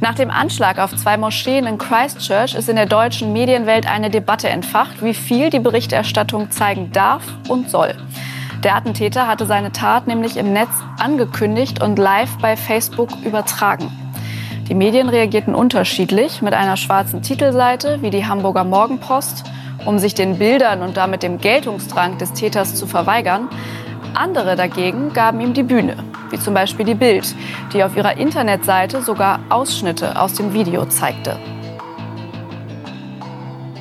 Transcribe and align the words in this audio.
Nach 0.00 0.14
dem 0.14 0.30
Anschlag 0.30 0.78
auf 0.78 0.94
zwei 0.94 1.16
Moscheen 1.16 1.66
in 1.66 1.76
Christchurch 1.76 2.54
ist 2.54 2.68
in 2.68 2.76
der 2.76 2.86
deutschen 2.86 3.32
Medienwelt 3.32 3.90
eine 3.90 4.10
Debatte 4.10 4.48
entfacht, 4.48 5.02
wie 5.02 5.14
viel 5.14 5.50
die 5.50 5.58
Berichterstattung 5.58 6.52
zeigen 6.52 6.92
darf 6.92 7.24
und 7.48 7.68
soll. 7.68 7.96
Der 8.62 8.76
Attentäter 8.76 9.26
hatte 9.26 9.44
seine 9.44 9.72
Tat 9.72 10.06
nämlich 10.06 10.36
im 10.36 10.52
Netz 10.52 10.70
angekündigt 10.98 11.82
und 11.82 11.98
live 11.98 12.38
bei 12.38 12.56
Facebook 12.56 13.08
übertragen. 13.24 13.90
Die 14.68 14.74
Medien 14.74 15.08
reagierten 15.08 15.54
unterschiedlich 15.54 16.42
mit 16.42 16.54
einer 16.54 16.76
schwarzen 16.76 17.22
Titelseite 17.22 18.00
wie 18.00 18.10
die 18.10 18.26
Hamburger 18.26 18.64
Morgenpost, 18.64 19.44
um 19.84 19.98
sich 19.98 20.14
den 20.14 20.38
Bildern 20.38 20.82
und 20.82 20.96
damit 20.96 21.24
dem 21.24 21.38
Geltungsdrang 21.38 22.18
des 22.18 22.34
Täters 22.34 22.76
zu 22.76 22.86
verweigern. 22.86 23.48
Andere 24.14 24.54
dagegen 24.54 25.12
gaben 25.12 25.40
ihm 25.40 25.54
die 25.54 25.62
Bühne, 25.62 25.96
wie 26.30 26.38
zum 26.38 26.54
Beispiel 26.54 26.84
die 26.84 26.94
Bild, 26.94 27.34
die 27.72 27.82
auf 27.82 27.96
ihrer 27.96 28.16
Internetseite 28.16 29.02
sogar 29.02 29.40
Ausschnitte 29.48 30.20
aus 30.20 30.34
dem 30.34 30.52
Video 30.52 30.86
zeigte. 30.86 31.38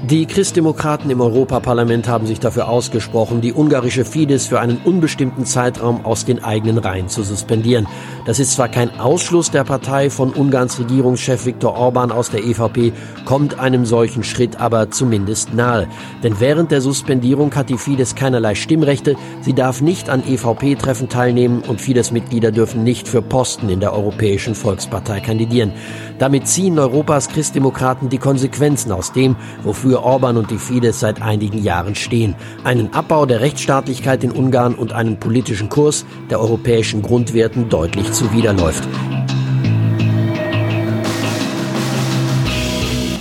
Die 0.10 0.26
Christdemokraten 0.26 1.10
im 1.10 1.20
Europaparlament 1.20 2.08
haben 2.08 2.28
sich 2.28 2.40
dafür 2.40 2.70
ausgesprochen, 2.70 3.42
die 3.42 3.52
ungarische 3.52 4.06
Fidesz 4.06 4.48
für 4.48 4.62
einen 4.62 4.78
unbestimmten 4.86 5.44
Zeitraum 5.44 6.06
aus 6.06 6.24
den 6.24 6.42
eigenen 6.42 6.78
Reihen 6.78 7.10
zu 7.10 7.24
suspendieren. 7.24 7.88
Das 8.26 8.40
ist 8.40 8.54
zwar 8.54 8.70
kein 8.70 9.02
Ausschluss 9.02 9.52
der 9.52 9.66
Partei 9.66 10.10
von 10.10 10.32
Ungarns 10.32 10.80
Regierungschef 10.80 11.46
Viktor 11.46 11.76
Orban 11.76 12.14
aus 12.14 12.32
der 12.32 12.46
EVP, 12.46 12.94
kommt 13.26 13.60
einem 13.60 13.86
solchen 13.86 14.24
Schritt 14.24 14.62
aber 14.62 14.92
zumindest 14.92 15.54
nahe. 15.54 15.90
Denn 16.24 16.40
während 16.40 16.72
der 16.72 16.80
Suspendierung 16.80 17.54
hat 17.54 17.70
die 17.70 17.78
Fidesz 17.78 18.16
keinerlei 18.16 18.56
Stimmrechte, 18.56 19.18
sie 19.42 19.54
darf 19.54 19.82
nicht 19.82 20.10
an 20.10 20.24
EVP-Treffen 20.26 21.10
teilnehmen 21.10 21.64
und 21.68 21.82
Fidesz-Mitglieder 21.82 22.54
dürfen 22.54 22.86
nicht 22.86 23.10
für 23.10 23.22
Posten 23.22 23.68
in 23.68 23.82
der 23.82 23.92
Europäischen 23.92 24.56
Volkspartei 24.56 25.20
kandidieren. 25.20 25.74
Damit 26.18 26.48
ziehen 26.48 26.80
Europas 26.80 27.28
Christdemokraten 27.28 28.08
die 28.08 28.20
Konsequenzen 28.20 28.94
aus 28.94 29.12
dem, 29.12 29.36
wofür 29.64 29.97
Orban 30.04 30.38
und 30.38 30.52
die 30.52 30.58
Fidesz 30.58 31.00
seit 31.00 31.22
einigen 31.22 31.62
Jahren 31.62 31.96
stehen. 31.96 32.36
Einen 32.64 32.94
Abbau 32.94 33.26
der 33.26 33.42
Rechtsstaatlichkeit 33.42 34.24
in 34.24 34.32
Ungarn 34.32 34.76
und 34.76 34.94
einen 34.94 35.20
politischen 35.20 35.70
Kurs, 35.70 36.06
der 36.30 36.40
europäischen 36.40 37.02
Grundwerten 37.02 37.70
deutlich 37.70 38.12
zuwiderläuft. 38.12 38.88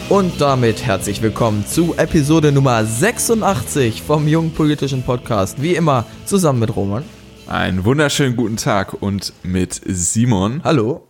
Und 0.09 0.41
damit 0.41 0.85
herzlich 0.85 1.21
willkommen 1.21 1.67
zu 1.67 1.95
Episode 1.97 2.53
Nummer 2.53 2.85
86 2.85 4.03
vom 4.03 4.29
Jungen 4.29 4.53
Politischen 4.53 5.03
Podcast. 5.03 5.61
Wie 5.61 5.75
immer 5.75 6.07
zusammen 6.25 6.61
mit 6.61 6.77
Roman. 6.77 7.03
Einen 7.49 7.85
wunderschönen 7.85 8.37
guten 8.37 8.57
Tag 8.57 8.95
und 9.03 9.33
mit 9.43 9.81
Simon. 9.85 10.61
Hallo. 10.63 11.06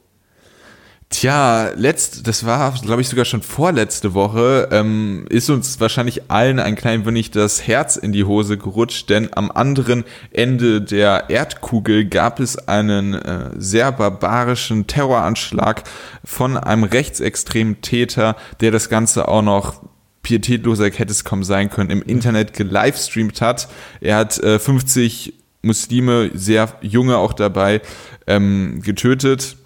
Tja, 1.08 1.70
letzt, 1.76 2.26
das 2.26 2.44
war, 2.46 2.74
glaube 2.82 3.00
ich, 3.00 3.08
sogar 3.08 3.24
schon 3.24 3.40
vorletzte 3.40 4.12
Woche, 4.12 4.68
ähm, 4.72 5.24
ist 5.30 5.48
uns 5.48 5.78
wahrscheinlich 5.78 6.30
allen 6.30 6.58
ein 6.58 6.74
klein 6.74 7.06
wenig 7.06 7.30
das 7.30 7.66
Herz 7.68 7.96
in 7.96 8.10
die 8.10 8.24
Hose 8.24 8.58
gerutscht, 8.58 9.08
denn 9.08 9.28
am 9.32 9.52
anderen 9.52 10.04
Ende 10.32 10.82
der 10.82 11.30
Erdkugel 11.30 12.06
gab 12.06 12.40
es 12.40 12.56
einen 12.68 13.14
äh, 13.14 13.50
sehr 13.56 13.92
barbarischen 13.92 14.88
Terroranschlag 14.88 15.84
von 16.24 16.56
einem 16.56 16.82
rechtsextremen 16.82 17.80
Täter, 17.82 18.34
der 18.60 18.72
das 18.72 18.88
Ganze 18.88 19.28
auch 19.28 19.42
noch 19.42 19.84
pietätloser 20.22 20.86
hätte 20.86 21.12
es 21.12 21.22
kaum 21.22 21.44
sein 21.44 21.70
können, 21.70 21.90
im 21.90 22.02
Internet 22.02 22.52
gelivestreamt 22.52 23.40
hat. 23.40 23.68
Er 24.00 24.16
hat 24.16 24.38
äh, 24.40 24.58
50 24.58 25.34
Muslime, 25.62 26.32
sehr 26.34 26.68
junge 26.80 27.16
auch 27.16 27.32
dabei, 27.32 27.80
ähm, 28.27 28.82
getötet 28.82 29.56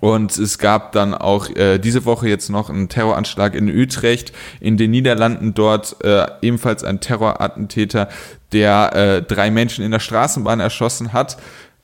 und 0.00 0.36
es 0.38 0.58
gab 0.58 0.92
dann 0.92 1.12
auch 1.14 1.50
äh, 1.50 1.78
diese 1.78 2.06
Woche 2.06 2.28
jetzt 2.28 2.48
noch 2.48 2.70
einen 2.70 2.88
Terroranschlag 2.88 3.54
in 3.54 3.68
Utrecht, 3.68 4.32
in 4.60 4.76
den 4.76 4.90
Niederlanden 4.90 5.52
dort 5.52 6.02
äh, 6.02 6.26
ebenfalls 6.40 6.84
ein 6.84 7.00
Terrorattentäter, 7.00 8.08
der 8.52 8.94
äh, 8.94 9.22
drei 9.22 9.50
Menschen 9.50 9.84
in 9.84 9.90
der 9.90 10.00
Straßenbahn 10.00 10.60
erschossen 10.60 11.12
hat. 11.12 11.36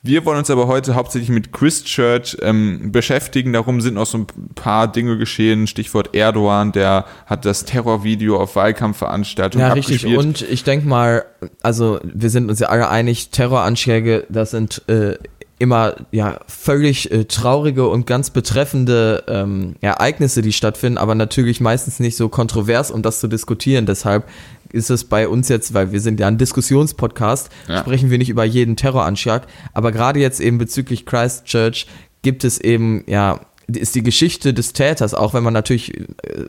Wir 0.02 0.25
wollen 0.25 0.38
uns 0.38 0.48
aber 0.48 0.66
heute 0.66 0.94
hauptsächlich 0.94 1.28
mit 1.28 1.52
Christchurch 1.52 2.38
ähm, 2.41 2.91
beschäftigen. 2.91 3.52
Darum 3.52 3.82
sind 3.82 3.94
noch 3.94 4.06
so 4.06 4.16
ein 4.16 4.26
paar 4.54 4.91
Dinge 4.91 5.19
geschehen. 5.19 5.66
Stichwort 5.66 6.14
Erdogan, 6.14 6.72
der 6.72 7.04
hat 7.26 7.44
das 7.44 7.66
Terrorvideo 7.66 8.38
auf 8.38 8.56
Wahlkampfveranstaltungen 8.56 9.66
Ja, 9.66 9.75
richtig. 9.75 10.06
Und 10.06 10.41
ich 10.41 10.64
denke 10.64 10.88
mal, 10.88 11.26
also 11.60 12.00
wir 12.02 12.30
sind 12.30 12.48
uns 12.48 12.60
ja 12.60 12.69
alle 12.69 12.88
einig, 12.88 13.28
Terroranschläge, 13.28 14.25
das 14.30 14.52
sind 14.52 14.80
äh, 14.88 15.19
immer 15.60 15.94
ja 16.10 16.41
völlig 16.48 17.12
äh, 17.12 17.26
traurige 17.26 17.87
und 17.87 18.06
ganz 18.06 18.31
betreffende 18.31 19.25
ähm, 19.28 19.76
Ereignisse, 19.82 20.41
die 20.41 20.54
stattfinden, 20.54 20.97
aber 20.97 21.15
natürlich 21.15 21.60
meistens 21.60 22.00
nicht 22.00 22.16
so 22.16 22.31
kontrovers, 22.31 22.91
um 22.91 23.03
das 23.03 23.21
zu 23.21 23.28
diskutieren. 23.28 23.84
Deshalb 23.84 24.25
ist 24.72 24.88
es 24.88 25.04
bei 25.04 25.28
uns 25.28 25.50
jetzt, 25.50 25.75
weil 25.75 25.93
wir 25.93 26.00
sind 26.00 26.19
ja 26.19 26.28
ein 26.28 26.38
Diskussionspodcast, 26.38 27.50
ja. 27.69 27.81
sprechen 27.81 28.10
wir 28.10 28.16
nicht 28.16 28.31
über 28.31 28.44
jeden 28.44 28.76
Terroranschlag, 28.76 29.47
aber 29.75 29.93
gerade 29.93 30.19
jetzt 30.19 30.41
eben 30.41 30.56
bezüglich 30.56 31.04
Christchurch 31.04 31.87
gibt 32.22 32.44
es 32.44 32.59
eben 32.59 33.04
ja 33.06 33.41
ist 33.69 33.94
die 33.94 34.03
Geschichte 34.03 34.53
des 34.53 34.72
Täters, 34.72 35.15
auch 35.15 35.32
wenn 35.32 35.44
man 35.44 35.54
natürlich 35.54 35.97
äh, 35.97 36.04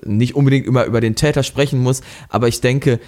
nicht 0.06 0.36
unbedingt 0.36 0.66
immer 0.66 0.86
über 0.86 1.02
den 1.02 1.16
Täter 1.16 1.44
sprechen 1.44 1.80
muss, 1.80 2.02
aber 2.30 2.48
ich 2.48 2.62
denke, 2.62 3.00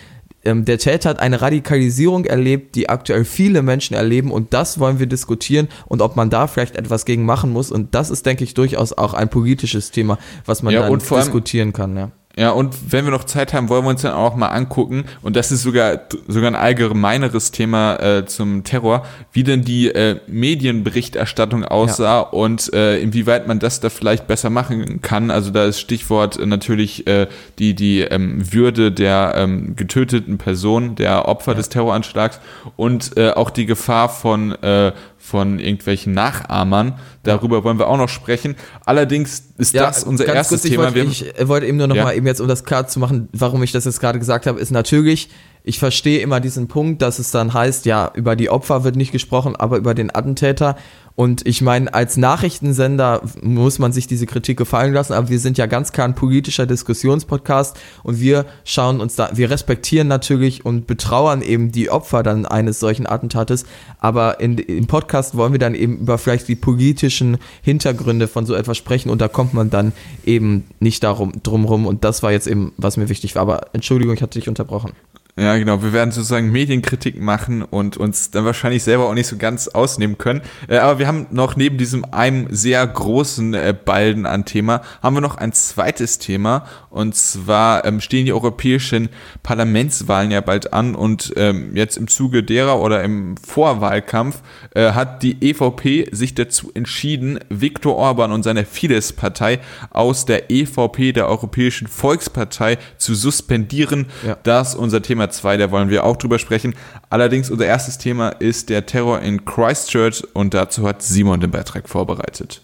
ähm, 0.44 0.66
der 0.66 0.78
Täter 0.78 1.10
hat 1.10 1.20
eine 1.20 1.42
Radikalisierung 1.42 2.26
erlebt, 2.26 2.76
die 2.76 2.90
aktuell 2.90 3.26
viele 3.26 3.62
Menschen 3.62 3.96
erleben 3.96 4.32
und 4.32 4.54
das 4.54 4.80
wollen 4.80 5.00
wir 5.00 5.08
diskutieren 5.08 5.70
und 5.88 6.02
ob 6.02 6.16
man 6.16 6.30
da 6.30 6.48
vielleicht 6.48 6.76
etwas 6.76 7.06
gegen 7.06 7.26
machen 7.26 7.52
muss 7.52 7.72
und 7.72 7.96
das 7.96 8.10
ist, 8.10 8.26
denke 8.26 8.44
ich, 8.44 8.54
durchaus 8.54 8.94
auch 8.94 9.14
ein 9.14 9.30
politisches 9.30 9.92
Thema, 9.92 10.18
was 10.46 10.64
man 10.64 10.74
ja, 10.74 10.88
dann 10.88 11.00
diskutieren 11.00 11.74
kann. 11.74 11.96
Ja. 11.96 12.12
Ja, 12.36 12.50
und 12.50 12.92
wenn 12.92 13.06
wir 13.06 13.12
noch 13.12 13.26
Zeit 13.26 13.54
haben, 13.54 13.70
wollen 13.70 13.84
wir 13.84 13.92
uns 13.92 14.02
dann 14.02 14.14
auch 14.14 14.36
mal 14.36 14.48
angucken, 14.48 15.06
und 15.22 15.36
das 15.36 15.52
ist 15.52 15.62
sogar, 15.62 16.00
sogar 16.28 16.50
ein 16.50 16.56
allgemeineres 16.56 17.52
Thema 17.52 17.96
äh, 17.98 18.26
zum 18.26 18.64
Terror, 18.64 19.06
wie 19.32 19.44
denn 19.44 19.64
die 19.64 19.90
äh, 19.90 20.20
Medienberichterstattung 20.26 21.64
aussah 21.64 22.04
ja. 22.04 22.20
und 22.22 22.74
äh, 22.74 22.98
inwieweit 22.98 23.48
man 23.48 23.60
das 23.60 23.82
da 23.82 23.90
vielleicht 23.90 24.26
besser 24.26 24.50
machen 24.50 25.02
kann. 25.02 25.30
Also 25.30 25.52
da 25.52 25.66
ist 25.66 25.80
Stichwort 25.80 26.40
äh, 26.40 26.48
natürlich 26.48 27.06
äh, 27.06 27.28
die, 27.60 27.76
die 27.76 28.00
ähm, 28.02 28.52
Würde 28.52 28.92
der 28.92 29.36
ähm, 29.38 29.76
getöteten 29.76 30.40
Person, 30.40 30.96
der 30.96 31.28
Opfer 31.28 31.52
ja. 31.52 31.58
des 31.58 31.70
Terroranschlags 31.70 32.40
und 32.78 33.16
äh, 33.16 33.30
auch 33.30 33.52
die 33.52 33.68
Gefahr 33.68 34.10
von 34.10 34.54
äh, 34.64 34.92
von 35.24 35.58
irgendwelchen 35.58 36.14
Nachahmern. 36.14 37.00
Darüber 37.24 37.64
wollen 37.64 37.80
wir 37.80 37.88
auch 37.88 37.98
noch 37.98 38.10
sprechen. 38.10 38.56
Allerdings 38.86 39.52
ist 39.58 39.74
ja, 39.74 39.86
das 39.86 40.04
unser 40.04 40.26
erstes 40.26 40.62
kurz, 40.62 40.72
Thema. 40.72 40.90
Ich 40.90 40.96
wollte, 40.96 41.26
ich 41.42 41.48
wollte 41.48 41.66
eben 41.66 41.78
nur 41.78 41.88
noch 41.88 41.96
ja. 41.96 42.04
mal 42.04 42.16
eben 42.16 42.28
jetzt, 42.28 42.42
um 42.42 42.48
das 42.50 42.66
klar 42.66 42.88
zu 42.88 43.00
machen, 43.00 43.30
warum 43.32 43.64
ich 43.64 43.72
das 43.72 43.86
jetzt 43.86 44.02
gerade 44.02 44.20
gesagt 44.20 44.48
habe, 44.48 44.60
ist 44.60 44.72
natürlich, 44.72 45.30
ich 45.64 45.80
verstehe 45.80 46.20
immer 46.20 46.42
diesen 46.42 46.68
Punkt, 46.68 47.02
dass 47.02 47.20
es 47.20 47.32
dann 47.32 47.54
heißt, 47.54 47.86
ja, 47.86 48.12
über 48.14 48.36
die 48.36 48.50
Opfer 48.50 48.84
wird 48.84 48.98
nicht 48.98 49.14
gesprochen, 49.14 49.56
aber 49.56 49.78
über 49.78 49.94
den 49.94 50.14
Attentäter. 50.14 50.76
Und 51.16 51.46
ich 51.46 51.62
meine, 51.62 51.94
als 51.94 52.18
Nachrichtensender 52.18 53.22
muss 53.42 53.78
man 53.78 53.94
sich 53.94 54.08
diese 54.08 54.26
Kritik 54.26 54.58
gefallen 54.58 54.94
lassen, 54.94 55.14
aber 55.14 55.30
wir 55.30 55.40
sind 55.40 55.60
ja 55.60 55.68
ganz 55.68 55.92
klar 55.92 56.08
ein 56.08 56.16
politischer 56.16 56.66
Diskussionspodcast 56.66 57.78
und 58.02 58.20
wir 58.20 58.46
schauen 58.66 59.00
uns 59.00 59.16
da, 59.16 59.30
wir 59.34 59.52
respektieren 59.52 60.08
natürlich 60.08 60.66
und 60.66 60.88
betrauern 60.88 61.44
eben 61.44 61.72
die 61.72 61.92
Opfer 61.92 62.24
dann 62.24 62.48
eines 62.48 62.80
solchen 62.80 63.06
Attentates, 63.06 63.66
aber 64.00 64.40
in, 64.40 64.58
im 64.58 64.88
Podcast 64.88 65.38
wollen 65.38 65.52
wir 65.52 65.60
dann 65.60 65.76
eben 65.76 66.00
über 66.00 66.18
vielleicht 66.18 66.48
die 66.48 66.56
politischen 66.56 67.38
Hintergründe 67.62 68.28
von 68.28 68.48
so 68.48 68.56
etwas 68.56 68.78
sprechen 68.78 69.12
und 69.12 69.22
da 69.22 69.28
kommt 69.28 69.54
man 69.54 69.70
dann 69.70 69.94
eben 70.26 70.66
nicht 70.80 71.04
darum 71.04 71.32
drumrum 71.44 71.86
und 71.86 72.04
das 72.04 72.24
war 72.24 72.32
jetzt 72.32 72.48
eben, 72.48 72.74
was 72.78 72.98
mir 72.98 73.08
wichtig 73.08 73.36
war. 73.36 73.44
Aber 73.44 73.68
Entschuldigung, 73.74 74.16
ich 74.16 74.24
hatte 74.24 74.40
dich 74.40 74.50
unterbrochen. 74.50 74.94
Ja, 75.36 75.58
genau. 75.58 75.82
Wir 75.82 75.94
werden 75.94 76.12
sozusagen 76.12 76.52
Medienkritik 76.52 77.20
machen 77.20 77.64
und 77.64 77.98
uns 77.98 78.30
dann 78.30 78.46
wahrscheinlich 78.46 78.84
selber 78.84 79.10
auch 79.10 79.16
nicht 79.16 79.26
so 79.26 79.38
ganz 79.38 79.68
ausnehmen 79.68 80.20
können. 80.20 80.42
Äh, 80.68 80.78
aber 80.78 81.00
wir 81.00 81.08
haben 81.08 81.26
noch 81.32 81.56
neben 81.56 81.80
diesem 81.80 82.06
einem 82.06 82.48
sehr 82.52 82.86
großen 82.86 83.56
äh, 83.56 83.74
Balden 83.74 84.28
an 84.28 84.46
Thema, 84.46 84.84
haben 85.02 85.16
wir 85.16 85.22
noch 85.22 85.38
ein 85.38 85.52
zweites 85.52 86.20
Thema. 86.20 86.68
Und 86.92 87.16
zwar 87.16 87.84
ähm, 87.86 88.00
stehen 88.00 88.28
die 88.28 88.34
europäischen 88.34 89.10
Parlamentswahlen 89.42 90.30
ja 90.30 90.42
bald 90.42 90.72
an 90.72 90.94
und 90.94 91.34
ähm, 91.36 91.76
jetzt 91.76 91.98
im 91.98 92.08
Zuge 92.08 92.44
derer 92.44 92.80
oder 92.80 93.04
im 93.04 93.36
Vorwahlkampf 93.38 94.44
äh, 94.76 94.92
hat 94.92 95.24
die 95.24 95.50
EVP 95.50 96.10
sich 96.12 96.36
dazu 96.36 96.70
entschieden, 96.76 97.40
Viktor 97.50 97.96
Orban 97.96 98.32
und 98.32 98.44
seine 98.44 98.66
Fidesz-Partei 98.66 99.60
aus 99.90 100.26
der 100.26 100.52
EVP, 100.52 101.14
der 101.14 101.28
Europäischen 101.28 101.88
Volkspartei, 101.88 102.78
zu 102.98 103.16
suspendieren. 103.16 104.06
Ja. 104.24 104.38
Das 104.44 104.76
unser 104.76 105.02
Thema 105.02 105.23
Thema 105.24 105.30
2, 105.30 105.58
da 105.58 105.72
wollen 105.72 105.90
wir 105.90 106.04
auch 106.04 106.18
drüber 106.18 106.38
sprechen. 106.38 106.76
Allerdings 107.10 107.50
unser 107.50 107.66
erstes 107.66 107.98
Thema 107.98 108.30
ist 108.30 108.70
der 108.70 108.86
Terror 108.86 109.22
in 109.22 109.46
Christchurch 109.46 110.24
und 110.34 110.54
dazu 110.54 110.86
hat 110.86 111.02
Simon 111.02 111.40
den 111.40 111.52
Beitrag 111.52 111.88
vorbereitet. 111.88 112.62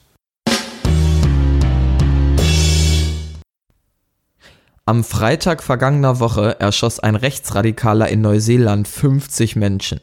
Am 4.86 5.04
Freitag 5.04 5.64
vergangener 5.64 6.20
Woche 6.20 6.60
erschoss 6.60 7.00
ein 7.00 7.16
Rechtsradikaler 7.16 8.10
in 8.10 8.22
Neuseeland 8.22 8.88
50 8.88 9.56
Menschen. 9.56 10.02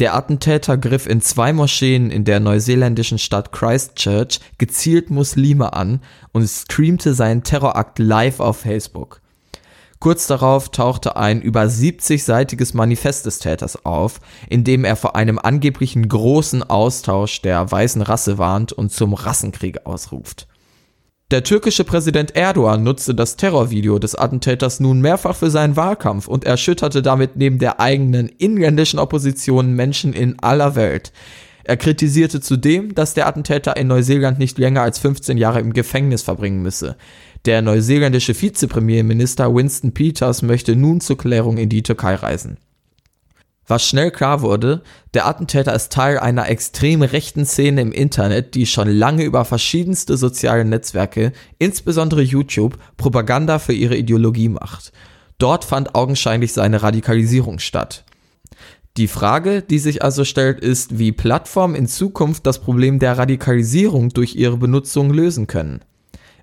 Der 0.00 0.14
Attentäter 0.14 0.76
griff 0.76 1.06
in 1.06 1.22
zwei 1.22 1.52
Moscheen 1.52 2.10
in 2.10 2.24
der 2.24 2.40
neuseeländischen 2.40 3.18
Stadt 3.18 3.52
Christchurch 3.52 4.40
gezielt 4.58 5.10
Muslime 5.10 5.72
an 5.72 6.00
und 6.32 6.46
streamte 6.46 7.14
seinen 7.14 7.42
Terrorakt 7.42 7.98
live 7.98 8.40
auf 8.40 8.58
Facebook. 8.58 9.20
Kurz 10.00 10.26
darauf 10.26 10.70
tauchte 10.70 11.16
ein 11.16 11.42
über 11.42 11.64
70-seitiges 11.64 12.74
Manifest 12.74 13.26
des 13.26 13.38
Täters 13.38 13.84
auf, 13.84 14.20
in 14.48 14.64
dem 14.64 14.86
er 14.86 14.96
vor 14.96 15.14
einem 15.14 15.38
angeblichen 15.38 16.08
großen 16.08 16.62
Austausch 16.62 17.42
der 17.42 17.70
weißen 17.70 18.00
Rasse 18.00 18.38
warnt 18.38 18.72
und 18.72 18.90
zum 18.90 19.12
Rassenkrieg 19.12 19.84
ausruft. 19.84 20.48
Der 21.30 21.44
türkische 21.44 21.84
Präsident 21.84 22.34
Erdogan 22.34 22.82
nutzte 22.82 23.14
das 23.14 23.36
Terrorvideo 23.36 23.98
des 23.98 24.14
Attentäters 24.14 24.80
nun 24.80 25.02
mehrfach 25.02 25.36
für 25.36 25.50
seinen 25.50 25.76
Wahlkampf 25.76 26.28
und 26.28 26.44
erschütterte 26.44 27.02
damit 27.02 27.36
neben 27.36 27.58
der 27.58 27.78
eigenen 27.78 28.30
inländischen 28.30 28.98
Opposition 28.98 29.74
Menschen 29.74 30.14
in 30.14 30.38
aller 30.40 30.76
Welt. 30.76 31.12
Er 31.62 31.76
kritisierte 31.76 32.40
zudem, 32.40 32.94
dass 32.94 33.14
der 33.14 33.26
Attentäter 33.26 33.76
in 33.76 33.86
Neuseeland 33.86 34.38
nicht 34.38 34.58
länger 34.58 34.82
als 34.82 34.98
15 34.98 35.36
Jahre 35.36 35.60
im 35.60 35.72
Gefängnis 35.72 36.22
verbringen 36.22 36.62
müsse. 36.62 36.96
Der 37.46 37.62
neuseeländische 37.62 38.34
Vizepremierminister 38.40 39.54
Winston 39.54 39.92
Peters 39.92 40.42
möchte 40.42 40.76
nun 40.76 41.00
zur 41.00 41.16
Klärung 41.16 41.56
in 41.56 41.70
die 41.70 41.82
Türkei 41.82 42.14
reisen. 42.14 42.58
Was 43.66 43.86
schnell 43.86 44.10
klar 44.10 44.42
wurde, 44.42 44.82
der 45.14 45.26
Attentäter 45.26 45.74
ist 45.74 45.92
Teil 45.92 46.18
einer 46.18 46.48
extrem 46.48 47.02
rechten 47.02 47.46
Szene 47.46 47.80
im 47.80 47.92
Internet, 47.92 48.54
die 48.56 48.66
schon 48.66 48.88
lange 48.88 49.22
über 49.22 49.44
verschiedenste 49.44 50.16
soziale 50.16 50.64
Netzwerke, 50.64 51.32
insbesondere 51.58 52.20
YouTube, 52.20 52.76
Propaganda 52.96 53.58
für 53.58 53.72
ihre 53.72 53.96
Ideologie 53.96 54.48
macht. 54.48 54.92
Dort 55.38 55.64
fand 55.64 55.94
augenscheinlich 55.94 56.52
seine 56.52 56.82
Radikalisierung 56.82 57.58
statt. 57.58 58.04
Die 58.96 59.08
Frage, 59.08 59.62
die 59.62 59.78
sich 59.78 60.02
also 60.02 60.24
stellt, 60.24 60.60
ist, 60.60 60.98
wie 60.98 61.12
Plattformen 61.12 61.76
in 61.76 61.86
Zukunft 61.86 62.46
das 62.46 62.60
Problem 62.60 62.98
der 62.98 63.16
Radikalisierung 63.16 64.10
durch 64.10 64.34
ihre 64.34 64.56
Benutzung 64.56 65.10
lösen 65.10 65.46
können. 65.46 65.80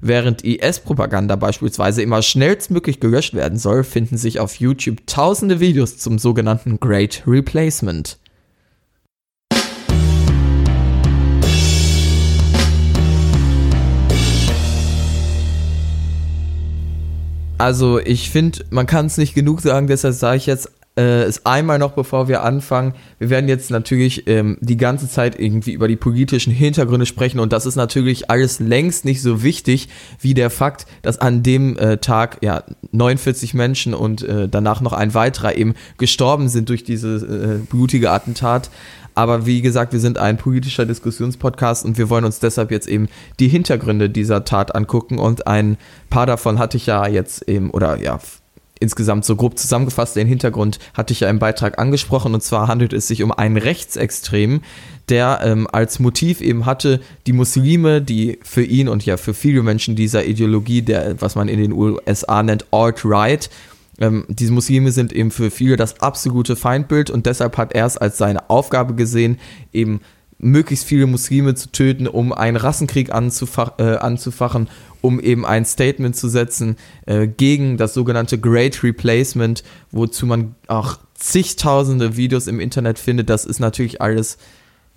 Während 0.02 0.44
IS-Propaganda 0.44 1.36
beispielsweise 1.36 2.02
immer 2.02 2.22
schnellstmöglich 2.22 3.00
gelöscht 3.00 3.34
werden 3.34 3.58
soll, 3.58 3.84
finden 3.84 4.18
sich 4.18 4.40
auf 4.40 4.56
YouTube 4.56 5.08
tausende 5.08 5.60
Videos 5.60 5.98
zum 5.98 6.20
sogenannten 6.20 6.80
Great 6.80 7.24
Replacement. 7.26 8.18
Also 17.58 18.00
ich 18.00 18.30
finde, 18.30 18.66
man 18.70 18.86
kann 18.86 19.08
es 19.08 19.18
nicht 19.18 19.34
genug 19.34 19.62
sagen, 19.62 19.88
deshalb 19.88 20.14
sage 20.14 20.38
ich 20.38 20.46
jetzt 20.46 20.72
äh, 20.98 21.28
ist 21.28 21.46
einmal 21.46 21.80
noch, 21.80 21.92
bevor 21.92 22.28
wir 22.28 22.44
anfangen, 22.44 22.94
wir 23.20 23.30
werden 23.30 23.48
jetzt 23.48 23.72
natürlich 23.72 24.28
ähm, 24.28 24.58
die 24.62 24.78
ganze 24.78 25.08
Zeit 25.10 25.40
irgendwie 25.40 25.74
über 25.74 25.88
die 25.88 25.96
politischen 25.96 26.52
Hintergründe 26.52 27.06
sprechen 27.06 27.40
und 27.40 27.54
das 27.54 27.66
ist 27.66 27.76
natürlich 27.76 28.30
alles 28.30 28.60
längst 28.60 29.06
nicht 29.06 29.22
so 29.22 29.44
wichtig 29.44 29.90
wie 30.20 30.34
der 30.34 30.50
Fakt, 30.50 30.86
dass 31.02 31.20
an 31.20 31.44
dem 31.44 31.78
äh, 31.78 31.98
Tag 31.98 32.40
ja 32.42 32.64
49 32.92 33.54
Menschen 33.54 33.94
und 33.94 34.24
äh, 34.24 34.50
danach 34.50 34.82
noch 34.82 34.94
ein 34.94 35.14
weiterer 35.14 35.56
eben 35.56 35.76
gestorben 35.98 36.50
sind 36.50 36.70
durch 36.70 36.84
dieses 36.84 37.24
äh, 37.24 37.60
blutige 37.70 38.12
Attentat. 38.12 38.70
Aber 39.18 39.48
wie 39.48 39.64
gesagt, 39.64 39.94
wir 39.94 40.00
sind 40.00 40.20
ein 40.20 40.38
politischer 40.38 40.86
Diskussionspodcast 40.86 41.86
und 41.86 41.98
wir 41.98 42.12
wollen 42.12 42.24
uns 42.24 42.40
deshalb 42.40 42.70
jetzt 42.70 42.88
eben 42.88 43.08
die 43.40 43.48
Hintergründe 43.48 44.12
dieser 44.12 44.46
Tat 44.46 44.76
angucken 44.76 45.18
und 45.18 45.48
ein 45.48 45.78
paar 46.12 46.28
davon 46.28 46.60
hatte 46.60 46.78
ich 46.78 46.86
ja 46.86 47.08
jetzt 47.08 47.50
eben, 47.50 47.72
oder 47.72 48.00
ja, 48.00 48.20
insgesamt 48.80 49.26
so 49.26 49.36
grob 49.36 49.58
zusammengefasst, 49.58 50.16
den 50.16 50.28
Hintergrund 50.28 50.80
hatte 50.94 51.14
ich 51.14 51.22
ja 51.22 51.30
im 51.30 51.40
Beitrag 51.40 51.80
angesprochen 51.80 52.34
und 52.34 52.42
zwar 52.42 52.68
handelt 52.68 52.94
es 52.94 53.08
sich 53.08 53.24
um 53.24 53.32
einen 53.32 53.58
Rechtsextrem, 53.58 54.62
der 55.10 55.40
ähm, 55.44 55.68
als 55.72 56.00
Motiv 56.00 56.42
eben 56.42 56.66
hatte, 56.66 57.00
die 57.26 57.34
Muslime, 57.34 58.02
die 58.02 58.40
für 58.44 58.64
ihn 58.64 58.90
und 58.90 59.06
ja 59.06 59.18
für 59.18 59.34
viele 59.34 59.64
Menschen 59.64 59.96
dieser 59.96 60.26
Ideologie, 60.26 60.82
der, 60.82 61.22
was 61.22 61.36
man 61.36 61.48
in 61.48 61.60
den 61.60 61.72
USA 61.72 62.44
nennt, 62.44 62.66
Alt-Right, 62.72 63.50
ähm, 64.00 64.26
diese 64.28 64.54
Muslime 64.54 64.92
sind 64.92 65.12
eben 65.14 65.32
für 65.32 65.50
viele 65.50 65.76
das 65.76 66.02
absolute 66.02 66.56
Feindbild 66.56 67.10
und 67.10 67.26
deshalb 67.26 67.58
hat 67.58 67.74
er 67.74 67.86
es 67.86 67.98
als 67.98 68.18
seine 68.18 68.50
Aufgabe 68.50 68.94
gesehen, 68.94 69.40
eben 69.74 70.02
möglichst 70.40 70.86
viele 70.86 71.08
Muslime 71.08 71.56
zu 71.56 71.72
töten, 71.72 72.08
um 72.08 72.32
einen 72.32 72.58
Rassenkrieg 72.58 73.12
anzufach, 73.12 73.80
äh, 73.80 73.98
anzufachen 73.98 74.68
um 75.02 75.20
eben 75.20 75.46
ein 75.46 75.66
Statement 75.66 76.16
zu 76.16 76.28
setzen 76.30 76.76
äh, 77.06 77.28
gegen 77.28 77.78
das 77.78 77.94
sogenannte 77.94 78.38
Great 78.38 78.84
Replacement, 78.84 79.64
wozu 79.92 80.26
man 80.26 80.56
auch 80.68 80.98
zigtausende 81.14 82.18
Videos 82.18 82.48
im 82.48 82.60
Internet 82.60 83.00
findet. 83.00 83.30
Das 83.30 83.46
ist 83.46 83.60
natürlich 83.60 84.02
alles 84.02 84.38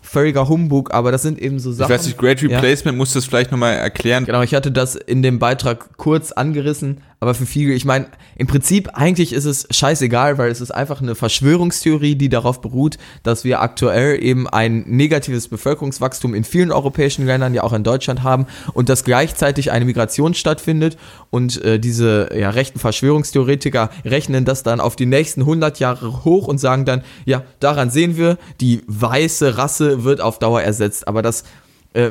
völliger 0.01 0.49
Humbug, 0.49 0.93
aber 0.93 1.13
das 1.13 1.23
sind 1.23 1.39
eben 1.39 1.59
so 1.59 1.73
Sachen. 1.73 1.93
Ich 1.93 1.99
weiß 1.99 2.07
nicht, 2.07 2.19
Great 2.19 2.43
Replacement, 2.43 2.95
ja. 2.95 2.99
musst 2.99 3.15
du 3.15 3.19
das 3.19 3.27
vielleicht 3.27 3.51
nochmal 3.51 3.75
erklären? 3.75 4.25
Genau, 4.25 4.43
ich 4.43 4.55
hatte 4.55 4.73
das 4.73 4.97
in 4.97 5.23
dem 5.23 5.39
Beitrag 5.39 5.97
kurz 5.97 6.33
angerissen, 6.33 7.03
aber 7.21 7.35
für 7.35 7.45
viele, 7.45 7.75
ich 7.75 7.85
meine, 7.85 8.07
im 8.37 8.47
Prinzip 8.47 8.89
eigentlich 8.95 9.35
ist 9.35 9.45
es 9.45 9.69
scheißegal, 9.71 10.39
weil 10.39 10.51
es 10.51 10.63
ist 10.63 10.71
einfach 10.71 11.03
eine 11.03 11.15
Verschwörungstheorie, 11.15 12.15
die 12.15 12.31
darauf 12.31 12.63
beruht, 12.63 12.97
dass 13.23 13.45
wir 13.45 13.61
aktuell 13.61 14.23
eben 14.23 14.49
ein 14.49 14.85
negatives 14.87 15.49
Bevölkerungswachstum 15.49 16.35
in 16.35 16.45
vielen 16.45 16.73
europäischen 16.73 17.27
Ländern, 17.27 17.53
ja 17.53 17.63
auch 17.63 17.75
in 17.75 17.85
Deutschland 17.85 18.23
haben 18.23 18.47
und 18.73 18.89
dass 18.89 19.05
gleichzeitig 19.05 19.71
eine 19.71 19.85
Migration 19.85 20.33
stattfindet 20.33 20.97
und 21.29 21.63
äh, 21.63 21.79
diese 21.79 22.31
ja, 22.35 22.49
rechten 22.49 22.79
Verschwörungstheoretiker 22.79 23.91
rechnen 24.07 24.47
das 24.47 24.63
dann 24.63 24.81
auf 24.81 24.97
die 24.97 25.07
nächsten 25.07 25.43
100 25.43 25.79
Jahre 25.79 26.25
hoch 26.25 26.49
und 26.49 26.57
sagen 26.57 26.87
dann, 26.87 27.03
ja, 27.27 27.43
daran 27.61 27.91
sehen 27.91 28.17
wir, 28.17 28.39
die 28.63 28.83
weiße 28.87 29.59
Rasse 29.59 30.05
wird 30.05 30.23
auf 30.23 30.39
Dauer 30.39 30.63
ersetzt, 30.63 31.07
aber 31.07 31.21
das 31.21 31.45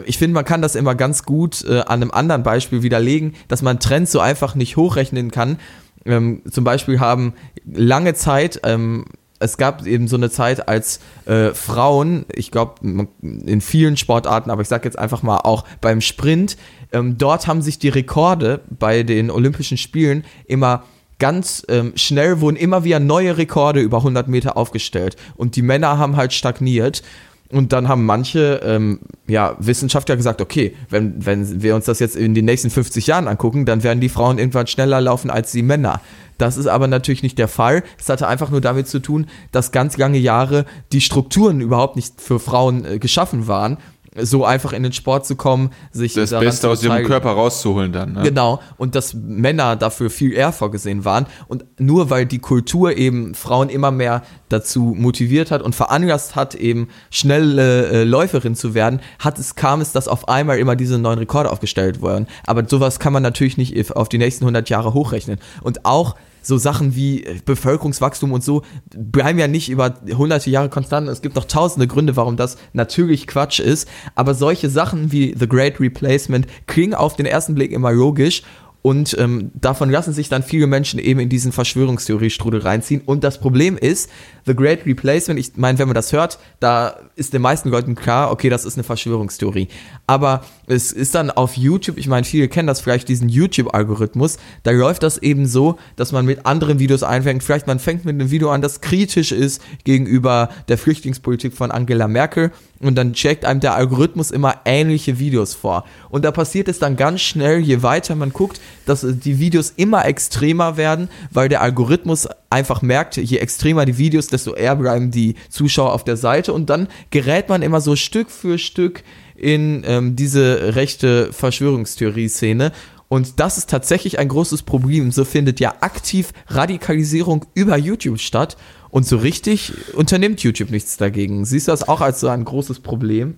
ich 0.05 0.17
finde, 0.17 0.33
man 0.33 0.45
kann 0.45 0.61
das 0.61 0.75
immer 0.75 0.95
ganz 0.95 1.23
gut 1.23 1.63
äh, 1.65 1.79
an 1.79 2.01
einem 2.01 2.11
anderen 2.11 2.43
Beispiel 2.43 2.83
widerlegen, 2.83 3.35
dass 3.47 3.61
man 3.61 3.79
Trends 3.79 4.11
so 4.11 4.19
einfach 4.19 4.55
nicht 4.55 4.77
hochrechnen 4.77 5.31
kann. 5.31 5.57
Ähm, 6.05 6.41
zum 6.49 6.63
Beispiel 6.63 6.99
haben 6.99 7.33
lange 7.65 8.13
Zeit, 8.13 8.61
ähm, 8.63 9.05
es 9.39 9.57
gab 9.57 9.85
eben 9.85 10.07
so 10.07 10.17
eine 10.17 10.29
Zeit, 10.29 10.67
als 10.67 10.99
äh, 11.25 11.51
Frauen, 11.53 12.25
ich 12.33 12.51
glaube 12.51 13.07
in 13.21 13.61
vielen 13.61 13.95
Sportarten, 13.95 14.51
aber 14.51 14.61
ich 14.61 14.67
sage 14.67 14.85
jetzt 14.85 14.99
einfach 14.99 15.23
mal 15.23 15.37
auch 15.37 15.63
beim 15.81 16.01
Sprint, 16.01 16.57
ähm, 16.91 17.17
dort 17.17 17.47
haben 17.47 17.61
sich 17.61 17.79
die 17.79 17.89
Rekorde 17.89 18.61
bei 18.69 19.03
den 19.03 19.31
Olympischen 19.31 19.77
Spielen 19.77 20.25
immer 20.45 20.83
ganz 21.19 21.65
ähm, 21.69 21.93
schnell 21.95 22.41
wurden 22.41 22.55
immer 22.55 22.83
wieder 22.83 22.99
neue 22.99 23.37
Rekorde 23.37 23.81
über 23.81 23.97
100 23.97 24.27
Meter 24.27 24.57
aufgestellt 24.57 25.17
und 25.35 25.55
die 25.55 25.61
Männer 25.61 25.97
haben 25.97 26.15
halt 26.15 26.33
stagniert 26.33 27.03
und 27.51 27.73
dann 27.73 27.87
haben 27.87 28.05
manche 28.05 28.61
ähm, 28.63 28.99
ja, 29.27 29.55
Wissenschaftler 29.59 30.15
gesagt, 30.15 30.39
okay, 30.39 30.75
wenn, 30.89 31.25
wenn 31.25 31.63
wir 31.63 31.75
uns 31.75 31.85
das 31.85 31.99
jetzt 31.99 32.15
in 32.15 32.35
den 32.35 32.45
nächsten 32.45 32.69
50 32.69 33.07
Jahren 33.07 33.27
angucken, 33.27 33.65
dann 33.65 33.81
werden 33.83 33.99
die 33.99 34.09
Frauen 34.09 34.37
irgendwann 34.37 34.67
schneller 34.67 35.01
laufen 35.01 35.31
als 35.31 35.51
die 35.51 35.63
Männer. 35.63 35.99
Das 36.37 36.57
ist 36.57 36.67
aber 36.67 36.87
natürlich 36.87 37.23
nicht 37.23 37.37
der 37.37 37.47
Fall. 37.47 37.83
Es 37.99 38.07
hatte 38.07 38.27
einfach 38.27 38.49
nur 38.51 38.61
damit 38.61 38.87
zu 38.87 38.99
tun, 38.99 39.27
dass 39.51 39.71
ganz 39.71 39.97
lange 39.97 40.19
Jahre 40.19 40.65
die 40.93 41.01
Strukturen 41.01 41.59
überhaupt 41.59 41.95
nicht 41.95 42.21
für 42.21 42.39
Frauen 42.39 42.85
äh, 42.85 42.99
geschaffen 42.99 43.47
waren 43.47 43.77
so 44.15 44.45
einfach 44.45 44.73
in 44.73 44.83
den 44.83 44.93
Sport 44.93 45.25
zu 45.25 45.35
kommen, 45.35 45.71
sich 45.91 46.13
das 46.13 46.31
Beste 46.31 46.69
aus 46.69 46.83
ihrem 46.83 47.05
Körper 47.05 47.31
rauszuholen 47.31 47.91
dann. 47.91 48.13
Ne? 48.13 48.23
Genau 48.23 48.59
und 48.77 48.95
dass 48.95 49.13
Männer 49.13 49.75
dafür 49.75 50.09
viel 50.09 50.33
eher 50.33 50.51
vorgesehen 50.51 51.05
waren 51.05 51.27
und 51.47 51.65
nur 51.79 52.09
weil 52.09 52.25
die 52.25 52.39
Kultur 52.39 52.97
eben 52.97 53.35
Frauen 53.35 53.69
immer 53.69 53.91
mehr 53.91 54.23
dazu 54.47 54.95
motiviert 54.97 55.51
hat 55.51 55.61
und 55.61 55.75
veranlasst 55.75 56.35
hat, 56.35 56.55
eben 56.55 56.87
schnelle 57.11 57.87
äh, 57.87 58.03
Läuferin 58.03 58.55
zu 58.55 58.73
werden, 58.73 59.01
hat 59.19 59.37
es 59.37 59.55
kam 59.55 59.81
es, 59.81 59.91
dass 59.91 60.07
auf 60.07 60.27
einmal 60.27 60.57
immer 60.57 60.75
diese 60.75 60.97
neuen 60.97 61.19
Rekorde 61.19 61.51
aufgestellt 61.51 62.01
wurden. 62.01 62.27
Aber 62.45 62.67
sowas 62.67 62.99
kann 62.99 63.13
man 63.13 63.21
natürlich 63.21 63.57
nicht 63.57 63.95
auf 63.95 64.09
die 64.09 64.17
nächsten 64.17 64.45
100 64.45 64.69
Jahre 64.69 64.93
hochrechnen 64.93 65.39
und 65.61 65.85
auch 65.85 66.15
so 66.41 66.57
Sachen 66.57 66.95
wie 66.95 67.23
äh, 67.23 67.39
Bevölkerungswachstum 67.43 68.31
und 68.31 68.43
so 68.43 68.63
bleiben 68.95 69.39
ja 69.39 69.47
nicht 69.47 69.69
über 69.69 69.95
hunderte 70.17 70.49
Jahre 70.49 70.69
konstant. 70.69 71.07
Es 71.07 71.21
gibt 71.21 71.35
noch 71.35 71.45
tausende 71.45 71.87
Gründe, 71.87 72.15
warum 72.15 72.37
das 72.37 72.57
natürlich 72.73 73.27
Quatsch 73.27 73.59
ist. 73.59 73.87
Aber 74.15 74.33
solche 74.33 74.69
Sachen 74.69 75.11
wie 75.11 75.35
The 75.37 75.47
Great 75.47 75.79
Replacement 75.79 76.47
klingen 76.67 76.93
auf 76.93 77.15
den 77.15 77.25
ersten 77.25 77.55
Blick 77.55 77.71
immer 77.71 77.91
logisch 77.91 78.43
und 78.81 79.15
ähm, 79.19 79.51
davon 79.55 79.89
lassen 79.89 80.13
sich 80.13 80.29
dann 80.29 80.41
viele 80.41 80.65
Menschen 80.65 80.99
eben 80.99 81.19
in 81.19 81.27
diesen 81.27 81.51
Verschwörungstheorie-Strudel 81.51 82.61
reinziehen. 82.61 83.01
Und 83.05 83.25
das 83.25 83.39
Problem 83.39 83.77
ist, 83.77 84.09
The 84.49 84.55
Great 84.55 84.83
Replacement, 84.87 85.39
ich 85.39 85.51
meine, 85.57 85.77
wenn 85.77 85.87
man 85.87 85.93
das 85.93 86.11
hört, 86.11 86.39
da 86.59 86.95
ist 87.15 87.33
den 87.33 87.43
meisten 87.43 87.69
Leuten 87.69 87.93
klar, 87.93 88.31
okay, 88.31 88.49
das 88.49 88.65
ist 88.65 88.77
eine 88.77 88.83
Verschwörungstheorie. 88.83 89.67
Aber 90.07 90.41
es 90.65 90.91
ist 90.91 91.13
dann 91.13 91.29
auf 91.29 91.55
YouTube, 91.55 91.99
ich 91.99 92.07
meine, 92.07 92.23
viele 92.23 92.47
kennen 92.47 92.65
das 92.65 92.81
vielleicht, 92.81 93.09
diesen 93.09 93.29
YouTube-Algorithmus, 93.29 94.37
da 94.63 94.71
läuft 94.71 95.03
das 95.03 95.19
eben 95.19 95.45
so, 95.45 95.77
dass 95.97 96.11
man 96.13 96.25
mit 96.25 96.47
anderen 96.47 96.79
Videos 96.79 97.03
einfängt. 97.03 97.43
Vielleicht 97.43 97.67
man 97.67 97.77
fängt 97.77 98.05
mit 98.05 98.15
einem 98.15 98.31
Video 98.31 98.49
an, 98.49 98.63
das 98.63 98.81
kritisch 98.81 99.31
ist 99.31 99.61
gegenüber 99.83 100.49
der 100.67 100.79
Flüchtlingspolitik 100.79 101.53
von 101.53 101.69
Angela 101.69 102.07
Merkel 102.07 102.51
und 102.79 102.95
dann 102.95 103.13
checkt 103.13 103.45
einem 103.45 103.59
der 103.59 103.75
Algorithmus 103.75 104.31
immer 104.31 104.61
ähnliche 104.65 105.19
Videos 105.19 105.53
vor. 105.53 105.85
Und 106.09 106.25
da 106.25 106.31
passiert 106.31 106.67
es 106.67 106.79
dann 106.79 106.95
ganz 106.95 107.21
schnell, 107.21 107.59
je 107.59 107.83
weiter 107.83 108.15
man 108.15 108.33
guckt, 108.33 108.59
dass 108.87 109.05
die 109.07 109.37
Videos 109.37 109.73
immer 109.75 110.05
extremer 110.05 110.75
werden, 110.75 111.09
weil 111.29 111.49
der 111.49 111.61
Algorithmus 111.61 112.27
einfach 112.49 112.81
merkt, 112.81 113.17
je 113.17 113.37
extremer 113.37 113.85
die 113.85 113.97
Videos, 113.97 114.27
desto 114.27 114.55
eher 114.55 114.75
bleiben 114.75 115.11
die 115.11 115.35
Zuschauer 115.49 115.93
auf 115.93 116.03
der 116.03 116.17
Seite 116.17 116.53
und 116.53 116.69
dann 116.69 116.87
gerät 117.11 117.49
man 117.49 117.61
immer 117.61 117.81
so 117.81 117.95
Stück 117.95 118.31
für 118.31 118.57
Stück 118.57 119.03
in 119.35 119.83
ähm, 119.85 120.15
diese 120.15 120.75
rechte 120.75 121.31
Verschwörungstheorie-Szene. 121.31 122.71
Und 123.07 123.39
das 123.39 123.57
ist 123.57 123.69
tatsächlich 123.69 124.19
ein 124.19 124.27
großes 124.27 124.63
Problem. 124.63 125.11
So 125.11 125.25
findet 125.25 125.59
ja 125.59 125.75
aktiv 125.79 126.31
Radikalisierung 126.47 127.45
über 127.55 127.75
YouTube 127.75 128.19
statt. 128.19 128.55
Und 128.91 129.05
so 129.05 129.17
richtig 129.17 129.73
unternimmt 129.93 130.41
YouTube 130.41 130.71
nichts 130.71 130.97
dagegen. 130.97 131.45
Siehst 131.45 131.67
du 131.67 131.71
das 131.71 131.87
auch 131.87 132.01
als 132.01 132.19
so 132.19 132.27
ein 132.27 132.43
großes 132.43 132.79
Problem? 132.79 133.35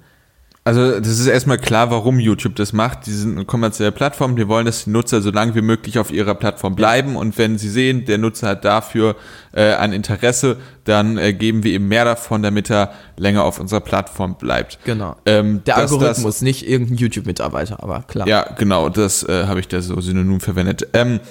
Also 0.63 0.99
das 0.99 1.07
ist 1.07 1.25
erstmal 1.25 1.57
klar, 1.57 1.89
warum 1.89 2.19
YouTube 2.19 2.55
das 2.55 2.71
macht. 2.71 3.07
Die 3.07 3.11
sind 3.11 3.35
eine 3.35 3.45
kommerzielle 3.45 3.91
Plattform, 3.91 4.35
die 4.35 4.47
wollen, 4.47 4.67
dass 4.67 4.83
die 4.83 4.91
Nutzer 4.91 5.19
so 5.21 5.31
lange 5.31 5.55
wie 5.55 5.61
möglich 5.61 5.97
auf 5.97 6.11
ihrer 6.11 6.35
Plattform 6.35 6.75
bleiben 6.75 7.15
und 7.15 7.35
wenn 7.39 7.57
sie 7.57 7.69
sehen, 7.69 8.05
der 8.05 8.19
Nutzer 8.19 8.49
hat 8.49 8.63
dafür 8.63 9.15
äh, 9.53 9.73
ein 9.73 9.91
Interesse, 9.91 10.57
dann 10.83 11.17
äh, 11.17 11.33
geben 11.33 11.63
wir 11.63 11.73
ihm 11.73 11.87
mehr 11.87 12.05
davon, 12.05 12.43
damit 12.43 12.69
er 12.69 12.91
länger 13.17 13.43
auf 13.43 13.59
unserer 13.59 13.79
Plattform 13.79 14.35
bleibt. 14.35 14.77
Genau. 14.85 15.15
Ähm, 15.25 15.63
der 15.65 15.77
Algorithmus, 15.77 16.35
das, 16.35 16.41
nicht 16.43 16.67
irgendein 16.67 16.97
YouTube-Mitarbeiter, 16.97 17.81
aber 17.81 18.03
klar. 18.03 18.27
Ja, 18.27 18.43
genau, 18.55 18.89
das 18.89 19.23
äh, 19.23 19.45
habe 19.47 19.61
ich 19.61 19.67
da 19.67 19.81
so 19.81 19.99
synonym 19.99 20.41
verwendet. 20.41 20.87
Ähm, 20.93 21.21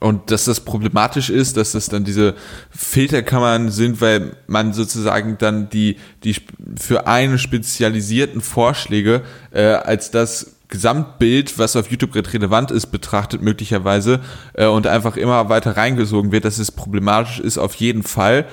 und 0.00 0.30
dass 0.30 0.44
das 0.44 0.60
problematisch 0.60 1.30
ist, 1.30 1.56
dass 1.56 1.72
das 1.72 1.88
dann 1.88 2.04
diese 2.04 2.34
Filterkammern 2.70 3.70
sind, 3.70 4.00
weil 4.00 4.36
man 4.46 4.72
sozusagen 4.72 5.38
dann 5.38 5.68
die, 5.70 5.96
die 6.24 6.36
für 6.78 7.06
einen 7.06 7.38
spezialisierten 7.38 8.40
Vorschläge 8.40 9.22
äh, 9.50 9.62
als 9.62 10.10
das 10.10 10.54
Gesamtbild, 10.68 11.58
was 11.58 11.76
auf 11.76 11.90
YouTube 11.90 12.14
relevant 12.14 12.70
ist, 12.70 12.86
betrachtet 12.86 13.42
möglicherweise 13.42 14.20
äh, 14.52 14.66
und 14.66 14.86
einfach 14.86 15.16
immer 15.16 15.48
weiter 15.48 15.76
reingesogen 15.76 16.30
wird, 16.30 16.44
dass 16.44 16.58
es 16.58 16.70
problematisch 16.70 17.40
ist, 17.40 17.58
auf 17.58 17.74
jeden 17.74 18.02
Fall. 18.02 18.46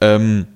Ähm, 0.00 0.46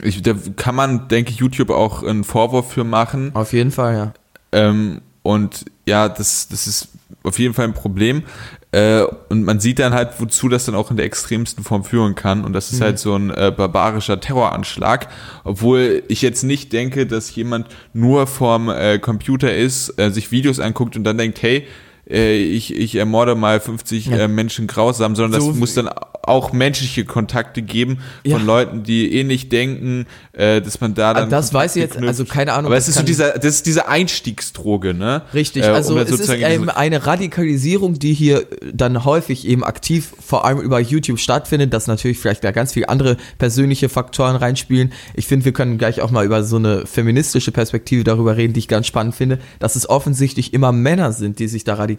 ich, 0.00 0.22
da 0.22 0.34
kann 0.56 0.74
man, 0.74 1.08
denke 1.08 1.32
ich, 1.32 1.38
YouTube 1.38 1.70
auch 1.70 2.02
einen 2.02 2.24
Vorwurf 2.24 2.72
für 2.72 2.84
machen. 2.84 3.32
Auf 3.34 3.52
jeden 3.52 3.72
Fall, 3.72 3.94
ja. 3.94 4.12
Ähm, 4.52 5.00
und 5.22 5.64
ja, 5.86 6.08
das, 6.08 6.48
das 6.48 6.66
ist 6.66 6.88
auf 7.22 7.38
jeden 7.38 7.54
Fall 7.54 7.64
ein 7.64 7.74
Problem. 7.74 8.22
Äh, 8.70 9.04
und 9.30 9.44
man 9.44 9.60
sieht 9.60 9.78
dann 9.78 9.94
halt, 9.94 10.10
wozu 10.18 10.48
das 10.48 10.66
dann 10.66 10.74
auch 10.74 10.90
in 10.90 10.96
der 10.96 11.06
extremsten 11.06 11.64
Form 11.64 11.84
führen 11.84 12.14
kann. 12.14 12.44
Und 12.44 12.52
das 12.52 12.70
ist 12.70 12.80
mhm. 12.80 12.84
halt 12.84 12.98
so 12.98 13.14
ein 13.14 13.30
äh, 13.30 13.52
barbarischer 13.56 14.20
Terroranschlag. 14.20 15.08
Obwohl 15.44 16.02
ich 16.08 16.20
jetzt 16.22 16.42
nicht 16.42 16.72
denke, 16.72 17.06
dass 17.06 17.34
jemand 17.34 17.68
nur 17.94 18.26
vorm 18.26 18.68
äh, 18.68 18.98
Computer 18.98 19.54
ist, 19.54 19.98
äh, 19.98 20.10
sich 20.10 20.30
Videos 20.32 20.60
anguckt 20.60 20.96
und 20.96 21.04
dann 21.04 21.16
denkt, 21.16 21.40
hey, 21.42 21.66
äh, 22.10 22.36
ich, 22.36 22.74
ich 22.74 22.94
ermorde 22.94 23.34
mal 23.34 23.60
50 23.60 24.06
ja. 24.06 24.16
äh, 24.18 24.28
Menschen 24.28 24.66
grausam, 24.66 25.14
sondern 25.14 25.40
so 25.40 25.48
das 25.48 25.56
muss 25.56 25.74
dann 25.74 25.88
auch 25.88 26.52
menschliche 26.52 27.04
Kontakte 27.04 27.62
geben 27.62 28.00
von 28.22 28.32
ja. 28.32 28.38
Leuten, 28.38 28.82
die 28.82 29.14
ähnlich 29.14 29.48
denken, 29.48 30.06
äh, 30.32 30.60
dass 30.60 30.80
man 30.80 30.94
da 30.94 31.14
dann. 31.14 31.30
Das 31.30 31.54
weiß 31.54 31.76
ich 31.76 31.82
jetzt, 31.82 31.96
also 31.96 32.24
keine 32.24 32.52
Ahnung. 32.52 32.66
Aber 32.66 32.76
es 32.76 32.88
ist 32.88 32.96
so 32.96 33.02
dieser, 33.02 33.32
das 33.32 33.56
ist 33.56 33.66
diese 33.66 33.88
Einstiegsdroge, 33.88 34.94
ne? 34.94 35.22
Richtig, 35.32 35.64
äh, 35.64 35.68
also 35.68 35.94
um 35.94 36.00
es 36.00 36.10
ist 36.10 36.28
eben 36.28 36.68
eine 36.68 37.06
Radikalisierung, 37.06 37.98
die 37.98 38.12
hier 38.12 38.46
dann 38.72 39.04
häufig 39.04 39.46
eben 39.46 39.64
aktiv 39.64 40.12
vor 40.20 40.44
allem 40.44 40.60
über 40.60 40.80
YouTube 40.80 41.18
stattfindet, 41.18 41.72
dass 41.72 41.86
natürlich 41.86 42.18
vielleicht 42.18 42.44
da 42.44 42.50
ganz 42.50 42.74
viele 42.74 42.88
andere 42.90 43.16
persönliche 43.38 43.88
Faktoren 43.88 44.36
reinspielen. 44.36 44.92
Ich 45.14 45.26
finde, 45.26 45.46
wir 45.46 45.52
können 45.52 45.78
gleich 45.78 46.02
auch 46.02 46.10
mal 46.10 46.26
über 46.26 46.42
so 46.42 46.56
eine 46.56 46.86
feministische 46.86 47.52
Perspektive 47.52 48.04
darüber 48.04 48.36
reden, 48.36 48.52
die 48.52 48.60
ich 48.60 48.68
ganz 48.68 48.86
spannend 48.86 49.14
finde, 49.14 49.38
dass 49.60 49.76
es 49.76 49.88
offensichtlich 49.88 50.52
immer 50.52 50.72
Männer 50.72 51.12
sind, 51.12 51.38
die 51.38 51.48
sich 51.48 51.64
da 51.64 51.74
radikalisieren 51.74 51.97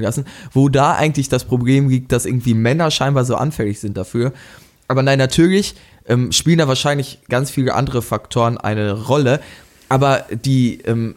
lassen, 0.00 0.24
wo 0.52 0.68
da 0.68 0.94
eigentlich 0.94 1.28
das 1.28 1.44
Problem 1.44 1.88
liegt, 1.88 2.12
dass 2.12 2.26
irgendwie 2.26 2.54
Männer 2.54 2.90
scheinbar 2.90 3.24
so 3.24 3.36
anfällig 3.36 3.80
sind 3.80 3.96
dafür. 3.96 4.32
Aber 4.86 5.02
nein, 5.02 5.18
natürlich 5.18 5.74
ähm, 6.06 6.32
spielen 6.32 6.58
da 6.58 6.68
wahrscheinlich 6.68 7.20
ganz 7.28 7.50
viele 7.50 7.74
andere 7.74 8.02
Faktoren 8.02 8.58
eine 8.58 8.92
Rolle. 8.92 9.40
Aber 9.90 10.26
die, 10.44 10.80
ähm, 10.82 11.14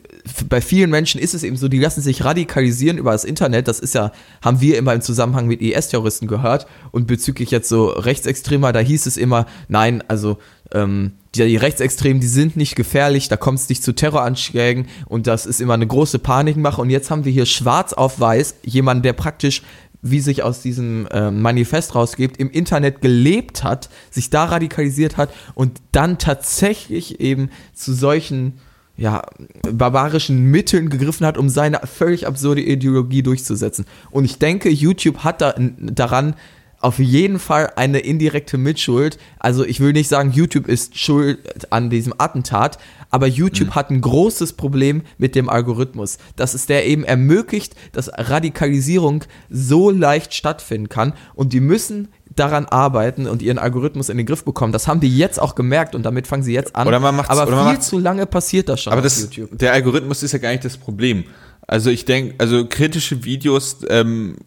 bei 0.48 0.62
vielen 0.62 0.90
Menschen 0.90 1.20
ist 1.20 1.34
es 1.34 1.44
eben 1.44 1.58
so, 1.58 1.68
die 1.68 1.80
lassen 1.80 2.02
sich 2.02 2.24
radikalisieren 2.24 2.98
über 2.98 3.12
das 3.12 3.26
Internet. 3.26 3.68
Das 3.68 3.80
ist 3.80 3.96
ja, 3.96 4.12
haben 4.42 4.62
wir 4.62 4.78
immer 4.78 4.94
im 4.94 5.02
Zusammenhang 5.02 5.48
mit 5.48 5.62
IS-Terroristen 5.62 6.28
gehört. 6.28 6.68
Und 6.92 7.08
bezüglich 7.08 7.52
jetzt 7.52 7.68
so 7.68 7.88
Rechtsextremer, 7.88 8.72
da 8.72 8.80
hieß 8.80 9.06
es 9.08 9.18
immer, 9.18 9.46
nein, 9.68 10.04
also 10.08 10.38
ähm, 10.74 11.14
die, 11.36 11.48
die 11.48 11.58
Rechtsextremen, 11.58 12.20
die 12.20 12.28
sind 12.28 12.58
nicht 12.58 12.76
gefährlich, 12.76 13.30
da 13.30 13.38
kommt 13.38 13.60
es 13.60 13.70
nicht 13.70 13.84
zu 13.84 13.94
Terroranschlägen 13.94 14.88
und 15.08 15.28
das 15.28 15.46
ist 15.46 15.62
immer 15.62 15.76
eine 15.76 15.88
große 15.88 16.20
Panikmache. 16.20 16.82
Und 16.82 16.90
jetzt 16.90 17.10
haben 17.10 17.26
wir 17.26 17.32
hier 17.32 17.46
schwarz 17.46 17.94
auf 17.94 18.20
weiß 18.20 18.56
jemanden, 18.64 19.04
der 19.04 19.14
praktisch 19.14 19.62
wie 20.02 20.20
sich 20.20 20.44
aus 20.44 20.62
diesem 20.62 21.08
äh, 21.08 21.30
Manifest 21.30 21.96
rausgibt, 21.96 22.38
im 22.38 22.50
Internet 22.50 23.02
gelebt 23.02 23.64
hat, 23.64 23.90
sich 24.10 24.30
da 24.30 24.46
radikalisiert 24.46 25.18
hat 25.18 25.32
und 25.54 25.80
dann 25.92 26.18
tatsächlich 26.18 27.20
eben 27.20 27.52
zu 27.74 27.94
solchen 27.94 28.60
ja, 28.98 29.22
barbarischen 29.62 30.46
Mitteln 30.52 30.90
gegriffen 30.90 31.26
hat, 31.26 31.38
um 31.38 31.50
seine 31.50 31.82
völlig 31.86 32.28
absurde 32.28 32.62
Ideologie 32.62 33.24
durchzusetzen. 33.24 33.86
Und 34.10 34.26
ich 34.26 34.38
denke, 34.38 34.70
YouTube 34.70 35.20
hat 35.20 35.42
da, 35.42 35.56
daran 35.58 36.36
auf 36.82 37.00
jeden 37.00 37.40
Fall 37.40 37.72
eine 37.76 38.00
indirekte 38.00 38.58
Mitschuld. 38.58 39.18
Also 39.40 39.66
ich 39.66 39.80
will 39.80 39.94
nicht 39.94 40.08
sagen, 40.08 40.32
YouTube 40.32 40.68
ist 40.68 40.98
schuld 40.98 41.72
an 41.72 41.90
diesem 41.90 42.14
Attentat, 42.18 42.78
aber 43.10 43.28
YouTube 43.28 43.70
mhm. 43.70 43.76
hat 43.76 43.90
ein 43.90 44.02
großes 44.02 44.54
Problem 44.54 45.04
mit 45.18 45.36
dem 45.36 45.50
Algorithmus, 45.50 46.18
dass 46.36 46.54
es 46.54 46.66
der 46.66 46.86
eben 46.86 47.04
ermöglicht, 47.04 47.76
dass 47.92 48.10
Radikalisierung 48.14 49.24
so 49.50 49.90
leicht 49.92 50.34
stattfinden 50.34 50.90
kann 50.90 51.14
und 51.36 51.54
die 51.54 51.60
müssen 51.60 52.08
daran 52.36 52.66
arbeiten 52.66 53.28
und 53.28 53.42
ihren 53.42 53.58
Algorithmus 53.58 54.10
in 54.10 54.18
den 54.18 54.26
Griff 54.26 54.46
bekommen. 54.46 54.72
Das 54.72 54.88
haben 54.88 55.02
die 55.02 55.16
jetzt 55.16 55.40
auch 55.40 55.54
gemerkt 55.56 55.96
und 55.96 56.04
damit 56.04 56.28
fangen 56.28 56.44
sie 56.44 56.54
jetzt 56.54 56.76
an. 56.76 56.88
Oder 56.88 57.00
man 57.00 57.16
macht's, 57.16 57.30
aber 57.30 57.48
oder 57.48 57.70
viel 57.70 57.80
zu 57.80 58.00
lange 58.00 58.26
passiert 58.26 58.70
das 58.70 58.82
schon 58.82 58.94
aber 58.94 59.02
das, 59.02 59.22
YouTube. 59.22 59.58
Der 59.58 59.74
Algorithmus 59.74 60.24
ist 60.24 60.32
ja 60.32 60.40
gar 60.40 60.52
nicht 60.52 60.64
das 60.64 60.78
Problem. 60.78 61.26
Also 61.68 61.90
ich 61.90 62.06
denke, 62.06 62.36
also 62.38 62.66
kritische 62.68 63.24
Videos 63.24 63.78
ähm, 63.90 64.38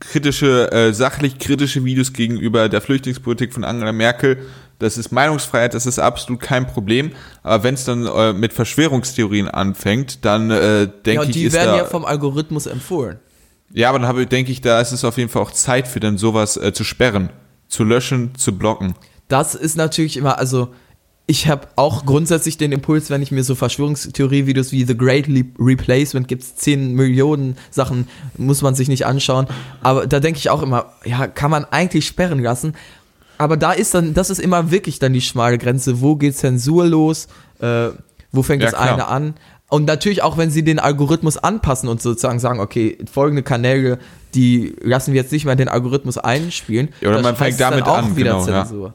kritische, 0.00 0.70
äh, 0.72 0.92
sachlich 0.92 1.38
kritische 1.38 1.84
Videos 1.84 2.12
gegenüber 2.12 2.68
der 2.68 2.80
Flüchtlingspolitik 2.80 3.52
von 3.52 3.64
Angela 3.64 3.92
Merkel. 3.92 4.38
Das 4.78 4.96
ist 4.96 5.12
Meinungsfreiheit, 5.12 5.74
das 5.74 5.84
ist 5.84 5.98
absolut 5.98 6.40
kein 6.40 6.66
Problem. 6.66 7.12
Aber 7.42 7.64
wenn 7.64 7.74
es 7.74 7.84
dann 7.84 8.06
äh, 8.06 8.32
mit 8.32 8.52
Verschwörungstheorien 8.52 9.48
anfängt, 9.48 10.24
dann 10.24 10.50
äh, 10.50 10.88
denke 11.04 11.22
ja, 11.22 11.28
ich, 11.28 11.30
die 11.32 11.52
werden 11.52 11.76
ja 11.76 11.84
vom 11.84 12.04
Algorithmus 12.04 12.66
empfohlen. 12.66 13.18
Ja, 13.72 13.90
aber 13.90 13.98
dann 13.98 14.08
habe 14.08 14.26
denke 14.26 14.50
ich, 14.50 14.60
da 14.60 14.80
ist 14.80 14.92
es 14.92 15.04
auf 15.04 15.16
jeden 15.16 15.28
Fall 15.28 15.42
auch 15.42 15.52
Zeit 15.52 15.86
für 15.86 16.00
dann 16.00 16.18
sowas 16.18 16.56
äh, 16.56 16.72
zu 16.72 16.82
sperren, 16.82 17.30
zu 17.68 17.84
löschen, 17.84 18.34
zu 18.34 18.56
blocken. 18.56 18.94
Das 19.28 19.54
ist 19.54 19.76
natürlich 19.76 20.16
immer, 20.16 20.38
also 20.38 20.74
ich 21.30 21.46
habe 21.46 21.68
auch 21.76 22.06
grundsätzlich 22.06 22.58
den 22.58 22.72
Impuls, 22.72 23.08
wenn 23.08 23.22
ich 23.22 23.30
mir 23.30 23.44
so 23.44 23.54
Verschwörungstheorie-Videos 23.54 24.72
wie 24.72 24.82
The 24.82 24.96
Great 24.96 25.28
Replacement 25.60 26.26
gibt 26.26 26.42
es 26.42 26.56
10 26.56 26.94
Millionen 26.94 27.56
Sachen, 27.70 28.08
muss 28.36 28.62
man 28.62 28.74
sich 28.74 28.88
nicht 28.88 29.06
anschauen. 29.06 29.46
Aber 29.80 30.08
da 30.08 30.18
denke 30.18 30.38
ich 30.38 30.50
auch 30.50 30.60
immer, 30.60 30.86
ja, 31.04 31.28
kann 31.28 31.52
man 31.52 31.66
eigentlich 31.66 32.08
sperren 32.08 32.40
lassen. 32.40 32.74
Aber 33.38 33.56
da 33.56 33.70
ist 33.70 33.94
dann, 33.94 34.12
das 34.12 34.28
ist 34.28 34.40
immer 34.40 34.72
wirklich 34.72 34.98
dann 34.98 35.12
die 35.12 35.20
schmale 35.20 35.56
Grenze. 35.56 36.00
Wo 36.00 36.16
geht 36.16 36.36
Zensur 36.36 36.84
los? 36.84 37.28
Äh, 37.60 37.90
wo 38.32 38.42
fängt 38.42 38.64
ja, 38.64 38.70
das 38.72 38.80
klar. 38.80 38.94
eine 38.94 39.06
an? 39.06 39.34
Und 39.68 39.84
natürlich 39.84 40.24
auch, 40.24 40.36
wenn 40.36 40.50
sie 40.50 40.64
den 40.64 40.80
Algorithmus 40.80 41.36
anpassen 41.36 41.88
und 41.88 42.02
sozusagen 42.02 42.40
sagen, 42.40 42.58
okay, 42.58 42.98
folgende 43.10 43.44
Kanäle, 43.44 44.00
die 44.34 44.74
lassen 44.80 45.12
wir 45.12 45.22
jetzt 45.22 45.30
nicht 45.30 45.44
mehr 45.44 45.54
den 45.54 45.68
Algorithmus 45.68 46.18
einspielen. 46.18 46.88
Ja, 47.00 47.10
oder 47.10 47.22
man 47.22 47.36
fängt 47.36 47.60
damit 47.60 47.84
auch 47.84 47.98
an, 47.98 48.16
wieder 48.16 48.32
genau, 48.32 48.44
Zensur. 48.44 48.88
Ja. 48.88 48.94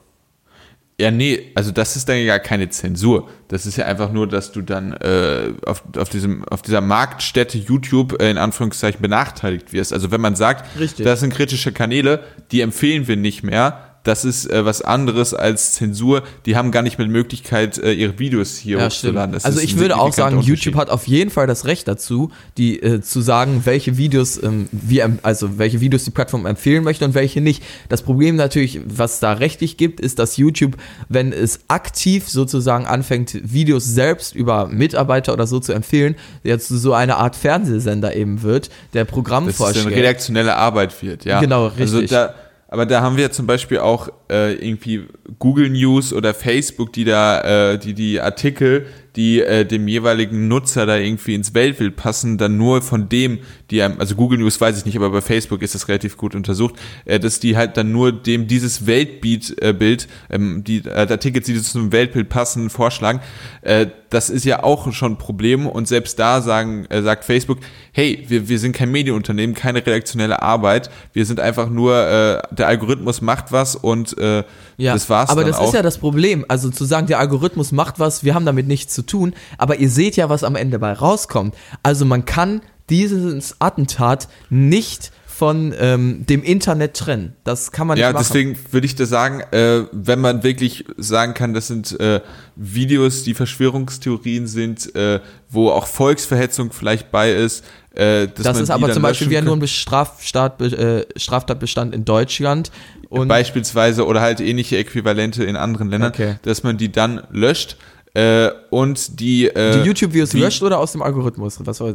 Ja, 0.97 1.11
nee, 1.11 1.51
also 1.55 1.71
das 1.71 1.97
ist 1.97 2.07
dann 2.07 2.17
ja 2.19 2.39
keine 2.39 2.69
Zensur. 2.69 3.29
Das 3.49 3.65
ist 3.65 3.75
ja 3.75 3.85
einfach 3.85 4.13
nur, 4.13 4.27
dass 4.27 4.53
du 4.53 4.61
dann 4.61 4.93
äh, 4.93 5.51
auf, 5.65 5.83
auf, 5.97 6.07
diesem, 6.07 6.45
auf 6.45 6.61
dieser 6.61 6.79
Marktstätte 6.79 7.57
YouTube 7.57 8.21
äh, 8.21 8.31
in 8.31 8.37
Anführungszeichen 8.37 9.01
benachteiligt 9.01 9.73
wirst. 9.73 9.91
Also 9.91 10.11
wenn 10.11 10.21
man 10.21 10.37
sagt, 10.37 10.79
Richtig. 10.79 11.05
das 11.05 11.19
sind 11.19 11.33
kritische 11.33 11.73
Kanäle, 11.73 12.23
die 12.51 12.61
empfehlen 12.61 13.09
wir 13.09 13.17
nicht 13.17 13.43
mehr, 13.43 13.94
das 14.05 14.23
ist 14.23 14.49
äh, 14.49 14.63
was 14.63 14.81
anderes 14.81 15.33
als 15.33 15.73
Zensur. 15.73 16.23
Die 16.45 16.55
haben 16.55 16.71
gar 16.71 16.83
nicht 16.83 16.97
mehr 16.97 17.07
die 17.07 17.13
Möglichkeit, 17.13 17.77
äh, 17.77 17.91
ihre 17.91 18.17
Videos 18.19 18.55
hier 18.55 18.77
ja, 18.77 18.85
hochzuladen. 18.85 19.35
Also 19.43 19.59
ich 19.59 19.77
würde 19.77 19.97
auch 19.97 20.13
sagen, 20.13 20.39
YouTube 20.39 20.75
hat 20.75 20.89
auf 20.89 21.07
jeden 21.07 21.31
Fall 21.31 21.47
das 21.47 21.65
Recht 21.65 21.87
dazu, 21.87 22.31
die 22.57 22.81
äh, 22.81 23.01
zu 23.01 23.21
sagen, 23.21 23.63
welche 23.65 23.97
Videos 23.97 24.41
ähm, 24.41 24.69
wir, 24.71 25.17
also 25.23 25.57
welche 25.57 25.81
Videos 25.81 26.05
die 26.05 26.11
Plattform 26.11 26.45
empfehlen 26.45 26.83
möchte 26.83 27.03
und 27.03 27.15
welche 27.15 27.41
nicht. 27.41 27.63
Das 27.89 28.03
Problem 28.03 28.35
natürlich, 28.35 28.79
was 28.85 29.19
da 29.19 29.33
rechtlich 29.33 29.75
gibt, 29.77 29.99
ist, 29.99 30.19
dass 30.19 30.37
YouTube, 30.37 30.77
wenn 31.09 31.33
es 31.33 31.61
aktiv 31.67 32.29
sozusagen 32.29 32.85
anfängt, 32.85 33.39
Videos 33.51 33.85
selbst 33.85 34.35
über 34.35 34.67
Mitarbeiter 34.67 35.33
oder 35.33 35.47
so 35.47 35.59
zu 35.59 35.73
empfehlen, 35.73 36.15
jetzt 36.43 36.67
so 36.67 36.93
eine 36.93 37.17
Art 37.17 37.35
Fernsehsender 37.35 38.15
eben 38.15 38.43
wird, 38.43 38.69
der 38.93 39.05
Programm. 39.05 39.47
Dass 39.47 39.59
eine 39.61 39.89
redaktionelle 39.89 40.55
Arbeit 40.55 41.01
wird, 41.01 41.25
ja. 41.25 41.39
Genau, 41.39 41.65
also 41.65 41.97
richtig. 41.97 42.15
Also 42.15 42.33
da, 42.33 42.44
aber 42.75 42.85
da 42.85 43.01
haben 43.01 43.15
wir 43.15 43.31
zum 43.31 43.47
Beispiel 43.47 43.77
auch 43.77 44.09
äh, 44.29 44.53
irgendwie 44.55 45.05
Google 45.39 45.69
News 45.69 46.11
oder 46.11 46.33
Facebook, 46.33 46.91
die 46.91 47.05
da, 47.05 47.71
äh, 47.71 47.79
die 47.79 47.93
die 47.93 48.19
Artikel, 48.19 48.87
die 49.15 49.39
äh, 49.39 49.63
dem 49.63 49.87
jeweiligen 49.87 50.49
Nutzer 50.49 50.85
da 50.85 50.97
irgendwie 50.97 51.35
ins 51.35 51.53
Weltbild 51.53 51.95
passen, 51.95 52.37
dann 52.37 52.57
nur 52.57 52.81
von 52.81 53.07
dem, 53.07 53.39
die 53.71 53.81
einem, 53.81 53.99
also 53.99 54.15
Google 54.15 54.39
News 54.39 54.59
weiß 54.59 54.77
ich 54.77 54.85
nicht, 54.85 54.95
aber 54.95 55.09
bei 55.09 55.21
Facebook 55.21 55.61
ist 55.61 55.75
das 55.75 55.87
relativ 55.87 56.17
gut 56.17 56.35
untersucht, 56.35 56.75
äh, 57.05 57.19
dass 57.19 57.39
die 57.39 57.57
halt 57.57 57.77
dann 57.77 57.91
nur 57.91 58.11
dem 58.11 58.47
dieses 58.47 58.85
Weltbild, 58.85 59.61
äh, 59.61 59.73
Bild, 59.73 60.07
ähm, 60.29 60.63
die 60.63 60.85
äh, 60.85 60.91
Artikel, 60.91 61.41
die 61.41 61.61
zum 61.61 61.91
Weltbild 61.91 62.29
passen, 62.29 62.69
vorschlagen. 62.69 63.21
Äh, 63.61 63.87
das 64.09 64.29
ist 64.29 64.45
ja 64.45 64.63
auch 64.63 64.91
schon 64.93 65.13
ein 65.13 65.17
Problem 65.17 65.65
und 65.65 65.87
selbst 65.87 66.19
da 66.19 66.41
sagen, 66.41 66.85
äh, 66.89 67.01
sagt 67.01 67.25
Facebook, 67.25 67.57
hey, 67.91 68.23
wir, 68.27 68.47
wir 68.47 68.59
sind 68.59 68.73
kein 68.73 68.91
Medienunternehmen, 68.91 69.55
keine 69.55 69.79
redaktionelle 69.79 70.41
Arbeit, 70.41 70.89
wir 71.13 71.25
sind 71.25 71.39
einfach 71.39 71.69
nur, 71.69 71.95
äh, 71.95 72.41
der 72.51 72.67
Algorithmus 72.67 73.21
macht 73.21 73.51
was 73.51 73.75
und 73.75 74.17
äh, 74.17 74.43
ja, 74.77 74.93
das 74.93 75.09
war's 75.09 75.29
aber 75.29 75.43
das 75.43 75.57
auch. 75.57 75.67
ist 75.67 75.73
ja 75.73 75.81
das 75.81 75.97
Problem. 75.97 76.45
Also 76.47 76.69
zu 76.69 76.85
sagen, 76.85 77.07
der 77.07 77.19
Algorithmus 77.19 77.71
macht 77.71 77.99
was, 77.99 78.23
wir 78.23 78.35
haben 78.35 78.45
damit 78.45 78.67
nichts 78.67 78.93
zu 78.93 79.01
tun, 79.01 79.33
aber 79.57 79.77
ihr 79.77 79.89
seht 79.89 80.17
ja, 80.17 80.29
was 80.29 80.43
am 80.43 80.55
Ende 80.55 80.79
bei 80.79 80.93
rauskommt. 80.93 81.55
Also 81.81 82.05
man 82.05 82.25
kann 82.25 82.61
dieses 82.89 83.55
Attentat 83.59 84.27
nicht 84.49 85.11
von 85.27 85.73
ähm, 85.77 86.25
dem 86.25 86.43
Internet 86.43 86.95
trennen. 86.95 87.35
Das 87.43 87.73
kann 87.73 87.87
man 87.87 87.97
Ja, 87.97 88.07
nicht 88.07 88.13
machen. 88.13 88.25
deswegen 88.25 88.57
würde 88.71 88.85
ich 88.85 88.95
da 88.95 89.05
sagen, 89.05 89.41
äh, 89.51 89.83
wenn 89.91 90.21
man 90.21 90.43
wirklich 90.43 90.85
sagen 90.95 91.33
kann, 91.33 91.53
das 91.53 91.67
sind 91.67 91.99
äh, 91.99 92.21
Videos, 92.55 93.23
die 93.23 93.33
Verschwörungstheorien 93.33 94.47
sind, 94.47 94.95
äh, 94.95 95.19
wo 95.49 95.71
auch 95.71 95.87
Volksverhetzung 95.87 96.71
vielleicht 96.71 97.11
bei 97.11 97.33
ist. 97.33 97.65
Äh, 97.93 98.27
dass 98.27 98.43
das 98.43 98.53
man 98.55 98.63
ist 98.63 98.69
aber 98.69 98.91
zum 98.93 99.03
Beispiel 99.03 99.29
wieder 99.29 99.41
nur 99.41 99.57
ein 99.57 99.67
Strafstaat, 99.67 100.61
äh, 100.61 101.05
Straftatbestand 101.17 101.93
in 101.93 102.05
Deutschland. 102.05 102.71
Und 103.09 103.27
beispielsweise 103.27 104.05
oder 104.05 104.21
halt 104.21 104.39
ähnliche 104.39 104.77
Äquivalente 104.77 105.43
in 105.43 105.57
anderen 105.57 105.89
Ländern, 105.89 106.11
Okay. 106.11 106.35
dass 106.43 106.63
man 106.63 106.77
die 106.77 106.91
dann 106.93 107.23
löscht 107.31 107.75
äh, 108.13 108.49
und 108.69 109.19
die, 109.19 109.47
äh, 109.47 109.81
die 109.81 109.87
YouTube-Videos 109.87 110.31
löscht 110.33 110.63
oder 110.63 110.79
aus 110.79 110.93
dem 110.93 111.01
Algorithmus? 111.01 111.57
Was 111.65 111.81
war, 111.81 111.93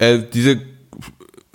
äh, 0.00 0.18
diese 0.34 0.58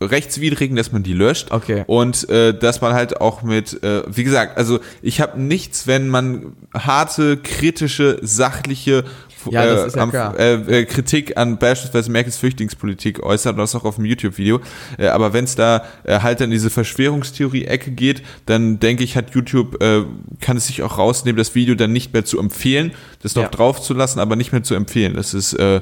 rechtswidrigen, 0.01 0.75
dass 0.75 0.91
man 0.91 1.03
die 1.03 1.13
löscht 1.13 1.51
Okay. 1.51 1.83
und 1.87 2.27
äh, 2.29 2.53
dass 2.57 2.81
man 2.81 2.93
halt 2.93 3.21
auch 3.21 3.43
mit, 3.43 3.81
äh, 3.81 4.03
wie 4.13 4.25
gesagt, 4.25 4.57
also 4.57 4.79
ich 5.01 5.21
habe 5.21 5.39
nichts, 5.39 5.87
wenn 5.87 6.09
man 6.09 6.53
harte, 6.73 7.37
kritische, 7.37 8.19
sachliche 8.21 9.05
Ja, 9.51 9.63
äh, 9.63 9.87
ja 9.87 10.01
am- 10.01 10.11
äh, 10.37 10.53
äh, 10.81 10.85
Kritik 10.85 11.37
an 11.37 11.57
beispielsweise 11.59 12.11
Merkels 12.11 12.35
Flüchtlingspolitik 12.37 13.21
äußert 13.23 13.53
und 13.53 13.59
das 13.59 13.73
auch 13.75 13.85
auf 13.85 13.95
dem 13.95 14.03
YouTube-Video. 14.05 14.59
Äh, 14.97 15.07
aber 15.07 15.31
wenn 15.33 15.45
es 15.45 15.55
da 15.55 15.85
äh, 16.03 16.19
halt 16.19 16.41
in 16.41 16.49
diese 16.51 16.69
Verschwörungstheorie-Ecke 16.71 17.91
geht, 17.91 18.21
dann 18.47 18.79
denke 18.79 19.03
ich, 19.05 19.15
hat 19.15 19.33
YouTube, 19.35 19.81
äh, 19.81 20.03
kann 20.41 20.57
es 20.57 20.67
sich 20.67 20.81
auch 20.83 20.97
rausnehmen, 20.97 21.37
das 21.37 21.55
Video 21.55 21.75
dann 21.75 21.93
nicht 21.93 22.11
mehr 22.11 22.25
zu 22.25 22.37
empfehlen, 22.39 22.91
das 23.21 23.35
noch 23.35 23.43
Ja. 23.43 23.49
drauf 23.49 23.81
zu 23.81 23.93
lassen, 23.93 24.19
aber 24.19 24.35
nicht 24.35 24.51
mehr 24.51 24.63
zu 24.63 24.73
empfehlen. 24.75 25.13
Das 25.13 25.33
ist, 25.33 25.53
äh, 25.53 25.79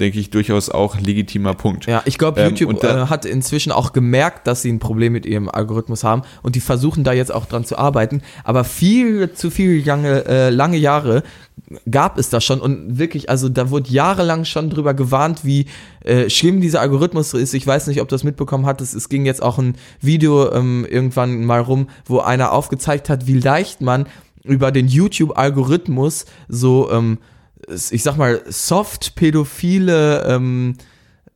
denke 0.00 0.18
ich, 0.18 0.30
durchaus 0.30 0.68
auch 0.70 0.98
legitimer 0.98 1.54
Punkt. 1.54 1.86
Ja, 1.86 2.02
ich 2.06 2.18
glaube, 2.18 2.40
Ähm, 2.40 2.50
YouTube 2.50 2.70
und 2.70 2.82
da- 2.82 3.04
äh, 3.04 3.06
hat 3.06 3.24
inzwischen 3.26 3.70
auch 3.70 3.92
gemerkt, 3.92 4.46
dass 4.46 4.62
sie 4.62 4.72
ein 4.72 4.78
Problem 4.80 5.12
mit 5.12 5.26
ihrem 5.26 5.48
Algorithmus 5.48 6.02
haben 6.02 6.22
und 6.42 6.56
die 6.56 6.60
versuchen 6.60 7.04
da 7.04 7.12
jetzt 7.12 7.32
auch 7.32 7.46
dran 7.46 7.64
zu 7.64 7.78
arbeiten. 7.78 8.22
Aber 8.44 8.64
viel 8.64 9.32
zu 9.34 9.50
viele 9.50 9.80
lange, 9.84 10.24
äh, 10.26 10.50
lange 10.50 10.78
Jahre 10.78 11.22
gab 11.88 12.18
es 12.18 12.30
das 12.30 12.44
schon 12.44 12.60
und 12.60 12.98
wirklich, 12.98 13.28
also 13.30 13.48
da 13.48 13.70
wurde 13.70 13.90
jahrelang 13.90 14.44
schon 14.44 14.70
drüber 14.70 14.94
gewarnt, 14.94 15.44
wie 15.44 15.66
äh, 16.04 16.28
schlimm 16.30 16.60
dieser 16.60 16.80
Algorithmus 16.80 17.34
ist. 17.34 17.52
Ich 17.54 17.66
weiß 17.66 17.86
nicht, 17.86 18.00
ob 18.00 18.08
du 18.08 18.14
das 18.14 18.24
mitbekommen 18.24 18.66
hattest. 18.66 18.94
Es 18.94 19.08
ging 19.10 19.26
jetzt 19.26 19.42
auch 19.42 19.58
ein 19.58 19.76
Video 20.00 20.50
ähm, 20.52 20.86
irgendwann 20.88 21.44
mal 21.44 21.60
rum, 21.60 21.88
wo 22.06 22.18
einer 22.20 22.52
aufgezeigt 22.52 23.08
hat, 23.10 23.26
wie 23.26 23.38
leicht 23.38 23.82
man 23.82 24.06
über 24.42 24.72
den 24.72 24.88
YouTube-Algorithmus 24.88 26.24
so, 26.48 26.90
ähm, 26.90 27.18
ich 27.68 28.02
sag 28.02 28.16
mal, 28.16 28.42
soft 28.48 29.14
pädophile 29.14 30.24
ähm, 30.26 30.76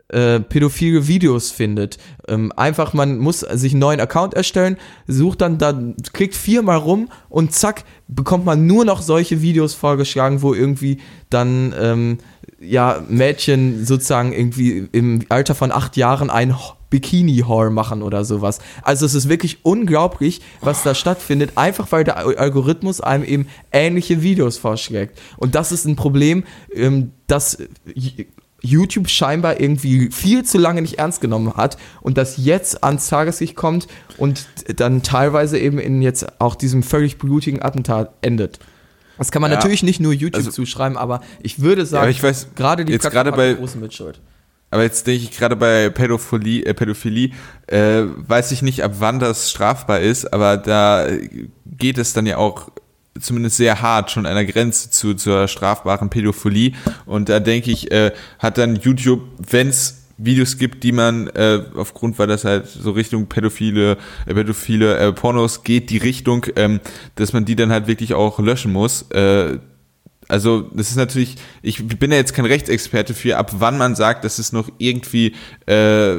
äh, 0.09 0.41
pädophile 0.41 1.09
Videos 1.09 1.51
findet. 1.51 1.99
Ähm, 2.29 2.53
einfach, 2.57 2.93
man 2.93 3.19
muss 3.19 3.41
sich 3.41 3.73
einen 3.73 3.81
neuen 3.81 4.01
Account 4.01 4.35
erstellen, 4.35 4.77
sucht 5.07 5.41
dann, 5.41 5.59
dann 5.59 5.97
klickt 6.13 6.35
viermal 6.35 6.77
rum 6.77 7.09
und 7.29 7.53
zack, 7.53 7.85
bekommt 8.07 8.45
man 8.45 8.67
nur 8.67 8.85
noch 8.85 9.03
solche 9.03 9.43
Videos 9.43 9.75
vorgeschlagen, 9.75 10.43
wo 10.43 10.55
irgendwie 10.55 10.99
dann 11.31 11.75
ähm, 11.79 12.19
ja 12.67 13.03
Mädchen 13.09 13.85
sozusagen 13.85 14.33
irgendwie 14.33 14.89
im 14.93 15.25
Alter 15.29 15.55
von 15.55 15.73
acht 15.73 15.97
Jahren 15.97 16.31
ein 16.31 16.55
Bikini-Haul 16.91 17.71
machen 17.71 18.03
oder 18.03 18.25
sowas. 18.25 18.61
Also 18.83 19.05
es 19.05 19.15
ist 19.15 19.29
wirklich 19.29 19.59
unglaublich, 19.65 20.41
was 20.61 20.83
da 20.85 20.95
stattfindet, 20.95 21.53
einfach 21.57 21.91
weil 21.91 22.05
der 22.05 22.19
Al- 22.19 22.37
Algorithmus 22.37 23.01
einem 23.01 23.25
eben 23.25 23.49
ähnliche 23.73 24.23
Videos 24.23 24.59
vorschlägt. 24.59 25.19
Und 25.37 25.55
das 25.57 25.73
ist 25.73 25.87
ein 25.87 25.97
Problem, 25.97 26.45
ähm, 26.73 27.11
das 27.27 27.59
YouTube 28.61 29.11
scheinbar 29.11 29.61
irgendwie 29.61 30.11
viel 30.11 30.45
zu 30.45 30.57
lange 30.59 30.83
nicht 30.83 30.99
ernst 30.99 31.21
genommen 31.21 31.55
hat 31.55 31.77
und 32.01 32.17
das 32.17 32.37
jetzt 32.39 32.83
ans 32.83 33.09
Tageslicht 33.09 33.57
kommt 33.57 33.89
und 34.17 34.47
dann 34.77 35.03
teilweise 35.03 35.59
eben 35.59 35.79
in 35.79 36.01
jetzt 36.01 36.41
auch 36.41 36.55
diesem 36.55 36.83
völlig 36.83 37.19
blutigen 37.19 37.61
Attentat 37.61 38.15
endet. 38.23 38.61
Das 39.19 39.31
kann 39.31 39.43
man 39.43 39.51
Ja, 39.51 39.57
natürlich 39.57 39.83
nicht 39.83 40.01
nur 40.01 40.13
YouTube 40.13 40.37
also- 40.37 40.51
zuschreiben, 40.51 40.97
aber 40.99 41.21
ich 41.43 41.61
würde 41.61 41.87
sagen, 41.87 42.03
aber 42.03 42.11
ich 42.11 42.23
weiß, 42.23 42.49
gerade 42.55 42.85
die 42.85 42.93
jetzt 42.93 43.09
gerade 43.11 43.33
bei- 43.33 43.55
große 43.55 43.79
Mitschuld. 43.79 44.21
Aber 44.71 44.83
jetzt 44.83 45.07
denke 45.07 45.23
ich 45.25 45.31
gerade 45.31 45.55
bei 45.55 45.89
Pädophilie, 45.89 46.65
äh, 46.65 46.75
Pädophilie 46.75 47.31
äh, 47.69 48.03
weiß 48.27 48.51
ich 48.51 48.61
nicht, 48.63 48.83
ab 48.83 48.95
wann 48.99 49.21
das 49.21 49.51
strafbar 49.51 50.01
ist, 50.01 50.33
aber 50.33 50.57
da 50.57 51.07
geht 51.65 51.97
es 51.99 52.13
dann 52.13 52.27
ja 52.27 52.39
auch 52.39 52.73
zumindest 53.21 53.57
sehr 53.59 53.81
hart 53.81 54.11
schon 54.11 54.27
an 54.27 54.35
der 54.35 54.45
Grenze 54.47 54.91
zu 54.91 55.15
zur 55.15 55.47
strafbaren 55.47 56.11
Pädophilie. 56.11 56.73
Und 57.07 57.29
da 57.29 57.39
denke 57.39 57.71
ich, 57.71 57.93
äh, 57.93 58.11
hat 58.41 58.59
dann 58.59 58.75
YouTube, 58.75 59.21
wenn 59.39 59.69
es 59.69 60.04
Videos 60.17 60.59
gibt, 60.59 60.85
die 60.85 60.93
man 60.93 61.29
äh, 61.29 61.61
aufgrund, 61.75 62.19
weil 62.19 62.27
das 62.27 62.45
halt 62.45 62.67
so 62.67 62.93
Richtung 62.93 63.27
pädophile, 63.27 63.99
äh, 64.27 64.35
pädophile 64.35 64.97
äh, 64.97 65.13
Pornos 65.13 65.65
geht, 65.65 65.91
die 65.91 65.99
Richtung, 65.99 66.47
ähm, 66.57 66.81
dass 67.17 67.33
man 67.33 67.45
die 67.45 67.57
dann 67.57 67.71
halt 67.71 67.87
wirklich 67.87 68.15
auch 68.15 68.39
löschen 68.39 68.73
muss. 68.73 69.11
Äh, 69.11 69.59
also 70.29 70.63
das 70.73 70.91
ist 70.91 70.97
natürlich, 70.97 71.37
ich 71.63 71.87
bin 71.87 72.11
ja 72.11 72.17
jetzt 72.17 72.35
kein 72.35 72.47
Rechtsexperte 72.47 73.15
für, 73.15 73.37
ab 73.37 73.53
wann 73.59 73.77
man 73.77 73.95
sagt, 73.95 74.25
das 74.25 74.39
ist 74.39 74.53
noch 74.53 74.71
irgendwie 74.79 75.35
äh, 75.67 76.15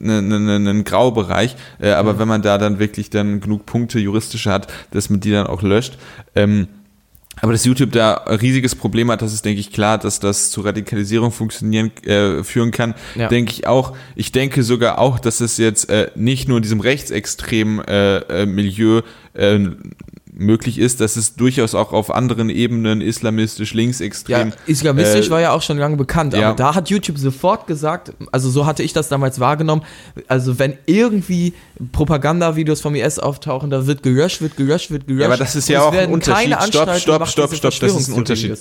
ne, 0.00 0.22
ne, 0.22 0.40
ne, 0.40 0.70
ein 0.70 0.84
Graubereich, 0.84 1.56
äh, 1.80 1.90
aber 1.90 2.18
wenn 2.18 2.28
man 2.28 2.42
da 2.42 2.58
dann 2.58 2.78
wirklich 2.78 3.10
dann 3.10 3.40
genug 3.40 3.66
Punkte 3.66 3.98
juristische 3.98 4.50
hat, 4.50 4.72
dass 4.90 5.10
man 5.10 5.20
die 5.20 5.30
dann 5.30 5.46
auch 5.46 5.62
löscht. 5.62 5.98
Ähm, 6.34 6.68
aber 7.40 7.52
dass 7.52 7.64
YouTube 7.64 7.92
da 7.92 8.14
ein 8.14 8.36
riesiges 8.36 8.74
Problem 8.74 9.10
hat, 9.10 9.22
das 9.22 9.32
ist, 9.32 9.44
denke 9.44 9.60
ich, 9.60 9.72
klar, 9.72 9.98
dass 9.98 10.20
das 10.20 10.50
zu 10.50 10.60
Radikalisierung 10.60 11.30
funktionieren 11.32 11.90
äh, 12.04 12.42
führen 12.44 12.70
kann, 12.70 12.94
Ja. 13.14 13.28
denke 13.28 13.52
ich 13.52 13.66
auch. 13.66 13.96
Ich 14.16 14.32
denke 14.32 14.62
sogar 14.62 14.98
auch, 14.98 15.18
dass 15.18 15.40
es 15.40 15.56
jetzt 15.58 15.88
äh, 15.90 16.10
nicht 16.14 16.48
nur 16.48 16.58
in 16.58 16.62
diesem 16.62 16.80
rechtsextremen 16.80 17.84
äh, 17.86 18.42
äh, 18.42 18.46
Milieu 18.46 19.02
äh, 19.34 19.58
möglich 20.38 20.78
ist, 20.78 21.00
dass 21.00 21.16
es 21.16 21.34
durchaus 21.34 21.74
auch 21.74 21.92
auf 21.92 22.14
anderen 22.14 22.48
Ebenen 22.48 23.00
islamistisch, 23.00 23.72
Ja, 23.72 23.78
linksextrem 23.78 24.52
islamistisch 24.66 25.26
äh, 25.26 25.30
war 25.30 25.40
ja 25.40 25.50
auch 25.50 25.62
schon 25.62 25.78
lange 25.78 25.96
bekannt, 25.96 26.32
ja. 26.32 26.48
aber 26.48 26.56
da 26.56 26.76
hat 26.76 26.90
YouTube 26.90 27.18
sofort 27.18 27.66
gesagt, 27.66 28.12
also 28.30 28.48
so 28.48 28.64
hatte 28.64 28.84
ich 28.84 28.92
das 28.92 29.08
damals 29.08 29.40
wahrgenommen, 29.40 29.82
also 30.28 30.58
wenn 30.60 30.78
irgendwie 30.86 31.54
Propagandavideos 31.92 32.80
vom 32.80 32.94
IS 32.94 33.18
auftauchen, 33.18 33.70
da 33.70 33.86
wird 33.86 34.04
gelöscht, 34.04 34.40
wird 34.40 34.56
gelöscht, 34.56 34.92
wird 34.92 35.08
gelöscht. 35.08 35.22
Ja, 35.22 35.26
aber 35.26 35.36
das 35.36 35.56
ist 35.56 35.68
ja 35.68 35.82
auch 35.82 35.92
ein 35.92 36.10
Unterschied. 36.10 36.54
Stopp, 36.68 36.94
stopp, 36.96 37.04
gemacht, 37.04 37.30
stopp, 37.32 37.54
stopp, 37.54 37.78
das 37.80 37.96
ist 37.96 38.08
ein 38.08 38.14
Unterschied. 38.14 38.56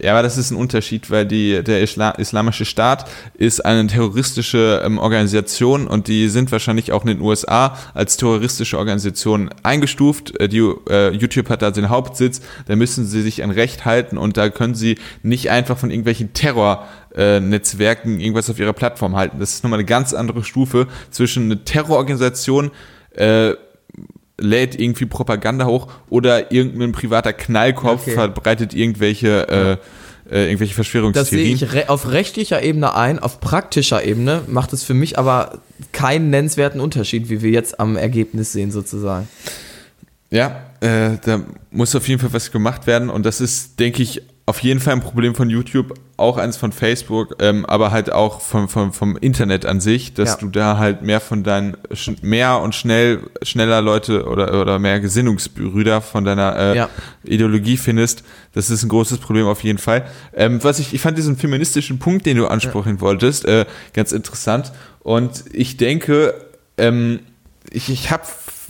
Ja, 0.00 0.12
aber 0.12 0.22
das 0.22 0.38
ist 0.38 0.50
ein 0.50 0.56
Unterschied, 0.56 1.10
weil 1.10 1.26
die, 1.26 1.62
der 1.62 1.82
Isla 1.82 2.12
islamische 2.12 2.64
Staat 2.64 3.08
ist 3.34 3.64
eine 3.64 3.86
terroristische 3.86 4.82
ähm, 4.84 4.98
Organisation 4.98 5.86
und 5.86 6.08
die 6.08 6.28
sind 6.28 6.50
wahrscheinlich 6.52 6.92
auch 6.92 7.02
in 7.02 7.08
den 7.08 7.20
USA 7.20 7.76
als 7.92 8.16
terroristische 8.16 8.78
Organisation 8.78 9.50
eingestuft. 9.62 10.38
Äh, 10.40 10.48
die, 10.48 10.60
äh, 10.60 11.17
YouTube 11.18 11.48
hat 11.48 11.62
da 11.62 11.70
den 11.70 11.88
Hauptsitz, 11.88 12.40
da 12.66 12.76
müssen 12.76 13.06
sie 13.06 13.22
sich 13.22 13.42
an 13.42 13.50
Recht 13.50 13.84
halten 13.84 14.18
und 14.18 14.36
da 14.36 14.48
können 14.48 14.74
sie 14.74 14.98
nicht 15.22 15.50
einfach 15.50 15.78
von 15.78 15.90
irgendwelchen 15.90 16.32
Terror 16.32 16.86
äh, 17.14 17.40
Netzwerken 17.40 18.20
irgendwas 18.20 18.48
auf 18.50 18.58
ihrer 18.58 18.72
Plattform 18.72 19.16
halten. 19.16 19.38
Das 19.38 19.54
ist 19.54 19.64
nochmal 19.64 19.78
eine 19.78 19.86
ganz 19.86 20.14
andere 20.14 20.44
Stufe 20.44 20.86
zwischen 21.10 21.44
eine 21.44 21.64
Terrororganisation, 21.64 22.70
äh, 23.14 23.54
lädt 24.40 24.78
irgendwie 24.78 25.06
Propaganda 25.06 25.66
hoch 25.66 25.88
oder 26.08 26.52
irgendein 26.52 26.92
privater 26.92 27.32
Knallkopf 27.32 28.02
Okay. 28.02 28.12
verbreitet 28.12 28.72
irgendwelche, 28.72 29.48
äh, 29.48 30.32
äh, 30.32 30.46
irgendwelche 30.46 30.58
Das 30.58 30.60
sehe 30.60 30.74
Verschwörungstheorien. 30.74 31.54
ich 31.56 31.88
auf 31.88 32.10
rechtlicher 32.12 32.62
Ebene 32.62 32.94
ein, 32.94 33.18
auf 33.18 33.40
praktischer 33.40 34.04
Ebene 34.04 34.42
macht 34.46 34.72
es 34.72 34.84
für 34.84 34.94
mich 34.94 35.18
aber 35.18 35.58
keinen 35.92 36.30
nennenswerten 36.30 36.80
Unterschied, 36.80 37.28
wie 37.30 37.42
wir 37.42 37.50
jetzt 37.50 37.80
am 37.80 37.96
Ergebnis 37.96 38.52
sehen 38.52 38.70
sozusagen. 38.70 39.28
Ja, 40.30 40.62
äh, 40.80 41.16
da 41.24 41.40
muss 41.70 41.94
auf 41.94 42.06
jeden 42.08 42.20
Fall 42.20 42.32
was 42.32 42.50
gemacht 42.52 42.86
werden 42.86 43.08
und 43.10 43.24
das 43.24 43.40
ist, 43.40 43.80
denke 43.80 44.02
ich, 44.02 44.22
auf 44.44 44.60
jeden 44.62 44.80
Fall 44.80 44.94
ein 44.94 45.00
Problem 45.02 45.34
von 45.34 45.50
YouTube, 45.50 45.92
auch 46.16 46.38
eins 46.38 46.56
von 46.56 46.72
Facebook, 46.72 47.36
ähm, 47.40 47.66
aber 47.66 47.90
halt 47.90 48.10
auch 48.10 48.40
vom, 48.40 48.66
vom, 48.70 48.94
vom 48.94 49.16
Internet 49.18 49.66
an 49.66 49.78
sich, 49.78 50.14
dass 50.14 50.30
Ja. 50.30 50.36
du 50.36 50.48
da 50.48 50.78
halt 50.78 51.02
mehr 51.02 51.20
von 51.20 51.42
deinen, 51.44 51.76
mehr 52.22 52.58
und 52.60 52.74
schnell, 52.74 53.20
schneller 53.42 53.82
Leute 53.82 54.24
oder, 54.26 54.58
oder 54.58 54.78
mehr 54.78 55.00
Gesinnungsbrüder 55.00 56.00
von 56.00 56.24
deiner 56.24 56.56
äh, 56.56 56.76
Ja. 56.76 56.88
Ideologie 57.24 57.76
findest. 57.76 58.22
Das 58.54 58.70
ist 58.70 58.82
ein 58.84 58.88
großes 58.88 59.18
Problem 59.18 59.46
auf 59.46 59.62
jeden 59.64 59.78
Fall. 59.78 60.06
Ähm, 60.34 60.64
was 60.64 60.78
ich, 60.78 60.94
ich 60.94 61.00
fand 61.02 61.18
diesen 61.18 61.36
feministischen 61.36 61.98
Punkt, 61.98 62.24
den 62.24 62.38
du 62.38 62.46
ansprechen 62.46 63.02
wolltest, 63.02 63.44
äh, 63.44 63.66
ganz 63.92 64.12
interessant. 64.12 64.72
Und 65.00 65.44
ich 65.52 65.76
denke, 65.76 66.32
ähm, 66.78 67.20
ich, 67.70 67.90
ich 67.90 68.10
habe 68.10 68.22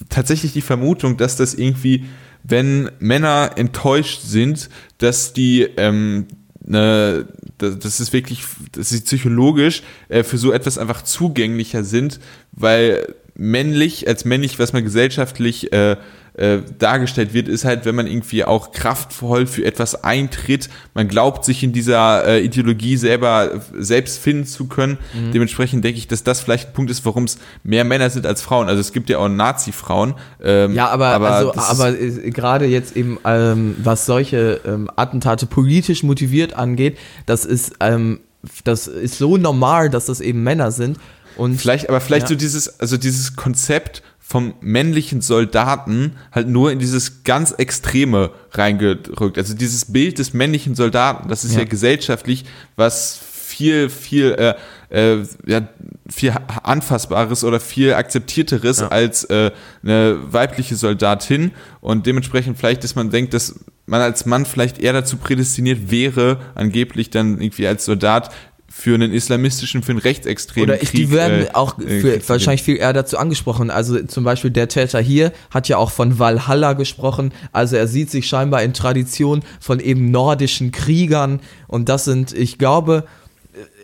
tatsächlich 0.09 0.53
die 0.53 0.61
Vermutung, 0.61 1.17
dass 1.17 1.37
das 1.37 1.55
irgendwie, 1.55 2.05
wenn 2.45 2.91
Männer 2.99 3.53
enttäuscht 3.57 4.23
sind, 4.23 4.69
dass 4.99 5.33
die 5.33 5.63
ähm, 5.77 6.27
ne, 6.69 7.27
das 7.59 8.01
ist 8.01 8.13
wirklich, 8.13 8.43
dass 8.73 8.91
sie 8.91 9.01
psychologisch 9.01 9.83
äh, 10.09 10.23
für 10.23 10.39
so 10.39 10.53
etwas 10.53 10.79
einfach 10.79 11.03
zugänglicher 11.03 11.83
sind, 11.83 12.21
weil 12.53 13.15
männlich, 13.35 14.07
als 14.07 14.25
männlich, 14.25 14.59
was 14.59 14.73
man 14.73 14.85
gesellschaftlich 14.85 15.73
äh, 15.73 15.97
äh, 16.38 16.61
dargestellt 16.79 17.35
wird, 17.35 17.48
ist 17.48 17.64
halt, 17.64 17.85
wenn 17.85 17.94
man 17.94 18.07
irgendwie 18.07 18.44
auch 18.44 18.72
kraftvoll 18.72 19.46
für 19.46 19.64
etwas 19.64 20.05
eintritt, 20.05 20.68
man 20.94 21.09
glaubt, 21.09 21.44
sich 21.44 21.62
in 21.62 21.72
dieser 21.72 22.24
äh, 22.27 22.40
Ideologie 22.40 22.96
selber 22.96 23.55
äh, 23.55 23.59
selbst 23.79 24.18
finden 24.18 24.46
zu 24.46 24.66
können. 24.66 24.98
Dementsprechend 25.35 25.85
denke 25.85 25.98
ich, 25.98 26.09
dass 26.09 26.22
das 26.24 26.40
vielleicht 26.40 26.68
ein 26.68 26.72
Punkt 26.74 26.90
ist, 26.90 27.05
warum 27.05 27.24
es 27.24 27.38
mehr 27.62 27.85
Männer 27.85 28.11
sind 28.11 28.27
als 28.27 28.40
Frauen. 28.42 28.68
Also 28.68 28.81
es 28.81 28.92
gibt 28.92 29.11
ja 29.11 29.18
auch 29.18 29.29
Nazi-Frauen. 29.29 30.14
Ähm, 30.42 30.74
Ja, 30.74 30.88
aber, 30.88 31.09
also, 31.20 31.53
das 31.53 31.64
ist- 31.64 31.70
aber 31.81 32.01
äh, 32.01 32.31
gerade 32.31 32.66
jetzt 32.66 32.96
eben, 32.96 33.18
ähm, 33.24 33.74
was 33.83 34.07
solche 34.07 34.61
ähm, 34.64 34.90
Attentate 34.96 35.46
politisch 35.46 36.03
motiviert 36.03 36.55
angeht, 36.55 36.96
das 37.27 37.44
ist, 37.44 37.72
ähm, 37.81 38.20
das 38.64 38.87
ist 38.87 39.18
so 39.18 39.37
normal, 39.37 39.90
dass 39.90 40.07
das 40.07 40.20
eben 40.20 40.42
Männer 40.44 40.70
sind. 40.70 40.98
Und 41.37 41.61
Vielleicht, 41.61 41.88
aber 41.88 42.01
vielleicht 42.01 42.24
Ja. 42.24 42.29
so 42.31 42.35
dieses, 42.35 42.81
also 42.81 42.96
dieses 42.96 43.37
Konzept 43.37 44.03
vom 44.31 44.53
männlichen 44.61 45.23
Soldaten 45.23 46.17
halt 46.33 46.49
nur 46.49 46.71
in 46.71 46.79
dieses 46.79 47.25
ganz 47.25 47.53
Extreme 47.53 48.31
reingedrückt. 48.53 49.38
Also 49.38 49.55
dieses 49.55 49.87
Bild 49.87 50.19
des 50.19 50.35
männlichen 50.35 50.75
Soldaten, 50.75 51.31
das 51.31 51.45
ist 51.45 51.55
ja, 51.55 51.61
Ja. 51.61 51.64
gesellschaftlich 51.64 52.45
was 52.77 53.19
viel, 53.23 53.88
viel, 53.88 54.33
äh, 54.33 54.55
äh, 54.91 55.25
ja, 55.47 55.67
viel 56.11 56.35
anfassbares 56.62 57.43
oder 57.43 57.59
viel 57.59 57.95
akzeptierteres 57.95 58.83
als 58.83 59.25
äh, 59.25 59.51
eine 59.83 60.19
weibliche 60.31 60.77
Soldatin. 60.77 61.53
Und 61.81 62.05
dementsprechend 62.05 62.59
vielleicht, 62.59 62.85
dass 62.85 62.95
man 62.95 63.09
denkt, 63.09 63.33
dass 63.33 63.59
man 63.87 64.03
als 64.03 64.27
Mann 64.27 64.45
vielleicht 64.45 64.79
eher 64.79 64.93
dazu 64.93 65.17
prädestiniert 65.17 65.91
wäre, 65.91 66.38
angeblich 66.55 67.09
dann 67.09 67.41
irgendwie 67.41 67.67
als 67.67 67.87
Soldat 67.87 68.29
für 68.70 68.94
einen 68.94 69.12
islamistischen, 69.12 69.83
für 69.83 69.92
einen 69.92 70.00
rechtsextremen 70.00 70.70
Oder 70.70 70.83
ich, 70.83 70.90
Krieg, 70.90 71.00
die 71.00 71.11
werden 71.11 71.46
äh, 71.46 71.50
auch 71.54 71.78
äh, 71.78 72.00
für, 72.00 72.28
wahrscheinlich 72.28 72.62
viel 72.62 72.76
eher 72.76 72.92
dazu 72.92 73.16
angesprochen. 73.18 73.70
Also 73.70 74.02
zum 74.04 74.24
Beispiel 74.24 74.50
der 74.50 74.68
Täter 74.68 75.00
hier 75.00 75.33
hat 75.50 75.68
ja 75.68 75.78
auch 75.78 75.90
von 75.90 76.18
Valhalla 76.18 76.74
gesprochen. 76.74 77.33
Also 77.52 77.76
er 77.76 77.88
sieht 77.88 78.11
sich 78.11 78.28
scheinbar 78.28 78.62
in 78.62 78.74
Tradition 78.74 79.42
von 79.59 79.81
eben 79.81 80.11
nordischen 80.11 80.70
Kriegern. 80.70 81.40
Und 81.66 81.88
das 81.88 82.04
sind, 82.04 82.33
ich 82.33 82.59
glaube, 82.59 83.04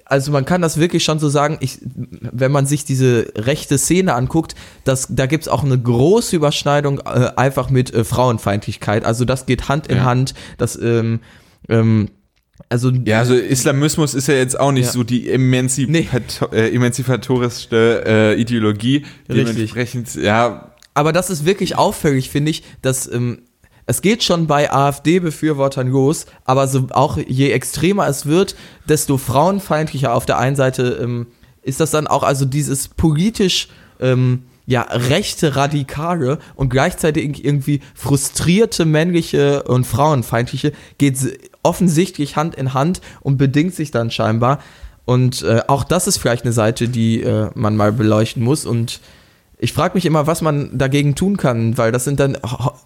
also 0.04 0.32
man 0.32 0.44
kann 0.44 0.60
das 0.60 0.78
wirklich 0.78 1.02
schon 1.02 1.18
so 1.18 1.28
sagen, 1.28 1.56
ich, 1.60 1.78
wenn 1.82 2.52
man 2.52 2.66
sich 2.66 2.84
diese 2.84 3.32
rechte 3.36 3.78
Szene 3.78 4.14
anguckt, 4.14 4.54
das, 4.84 5.08
da 5.10 5.26
gibt's 5.26 5.48
auch 5.48 5.64
eine 5.64 5.78
große 5.78 6.36
Überschneidung 6.36 7.00
äh, 7.00 7.30
einfach 7.36 7.70
mit 7.70 7.92
äh, 7.92 8.04
Frauenfeindlichkeit. 8.04 9.04
Also 9.04 9.24
das 9.24 9.46
geht 9.46 9.68
Hand 9.68 9.86
in 9.86 9.96
Ja. 9.96 10.04
Hand. 10.04 10.34
Das, 10.58 10.76
ähm, 10.80 11.20
ähm, 11.68 12.10
also 12.68 12.90
Ja, 12.90 13.18
also 13.20 13.34
Islamismus 13.34 14.14
ist 14.14 14.28
ja 14.28 14.34
jetzt 14.34 14.58
auch 14.58 14.72
nicht 14.72 14.86
Ja. 14.86 14.92
so 14.92 15.04
die 15.04 15.30
emanzipato 15.30 16.46
äh, 16.52 16.74
emanzipatorischste 16.74 18.04
äh, 18.06 18.40
Ideologie. 18.40 19.04
Richtig. 19.28 19.54
Dementsprechend, 19.54 20.14
ja, 20.14 20.72
Aber 20.94 21.12
das 21.12 21.30
ist 21.30 21.44
wirklich 21.44 21.76
auffällig, 21.76 22.30
finde 22.30 22.50
ich, 22.50 22.62
dass 22.82 23.10
ähm, 23.10 23.42
es 23.86 24.00
geht 24.00 24.22
schon 24.22 24.46
bei 24.46 24.70
AfD-Befürwortern 24.72 25.88
los, 25.88 26.26
aber 26.44 26.68
so 26.68 26.86
auch 26.90 27.18
je 27.18 27.50
extremer 27.50 28.06
es 28.08 28.26
wird, 28.26 28.56
desto 28.88 29.18
frauenfeindlicher 29.18 30.14
auf 30.14 30.24
der 30.24 30.38
einen 30.38 30.56
Seite 30.56 30.98
ähm, 31.02 31.26
ist 31.62 31.80
das 31.80 31.90
dann 31.90 32.06
auch, 32.06 32.22
also 32.22 32.44
dieses 32.46 32.88
politisch 32.88 33.68
ähm, 34.00 34.44
ja, 34.66 34.82
rechte 34.82 35.56
Radikale 35.56 36.38
und 36.54 36.70
gleichzeitig 36.70 37.44
irgendwie 37.44 37.80
frustrierte 37.94 38.86
männliche 38.86 39.64
und 39.64 39.86
frauenfeindliche 39.86 40.72
geht 40.96 41.18
offensichtlich 41.64 42.36
Hand 42.36 42.54
in 42.54 42.72
Hand 42.74 43.00
und 43.20 43.36
bedingt 43.36 43.74
sich 43.74 43.90
dann 43.90 44.12
scheinbar. 44.12 44.60
Und 45.04 45.42
äh, 45.42 45.62
auch 45.66 45.84
das 45.84 46.06
ist 46.06 46.18
vielleicht 46.18 46.44
eine 46.44 46.52
Seite, 46.52 46.88
die 46.88 47.22
äh, 47.22 47.50
man 47.54 47.76
mal 47.76 47.92
beleuchten 47.92 48.42
muss. 48.42 48.64
Und 48.64 49.00
ich 49.58 49.72
frage 49.72 49.94
mich 49.94 50.04
immer, 50.06 50.26
was 50.26 50.42
man 50.42 50.76
dagegen 50.76 51.14
tun 51.14 51.36
kann, 51.36 51.78
weil 51.78 51.92
das 51.92 52.04
sind 52.04 52.20
dann, 52.20 52.36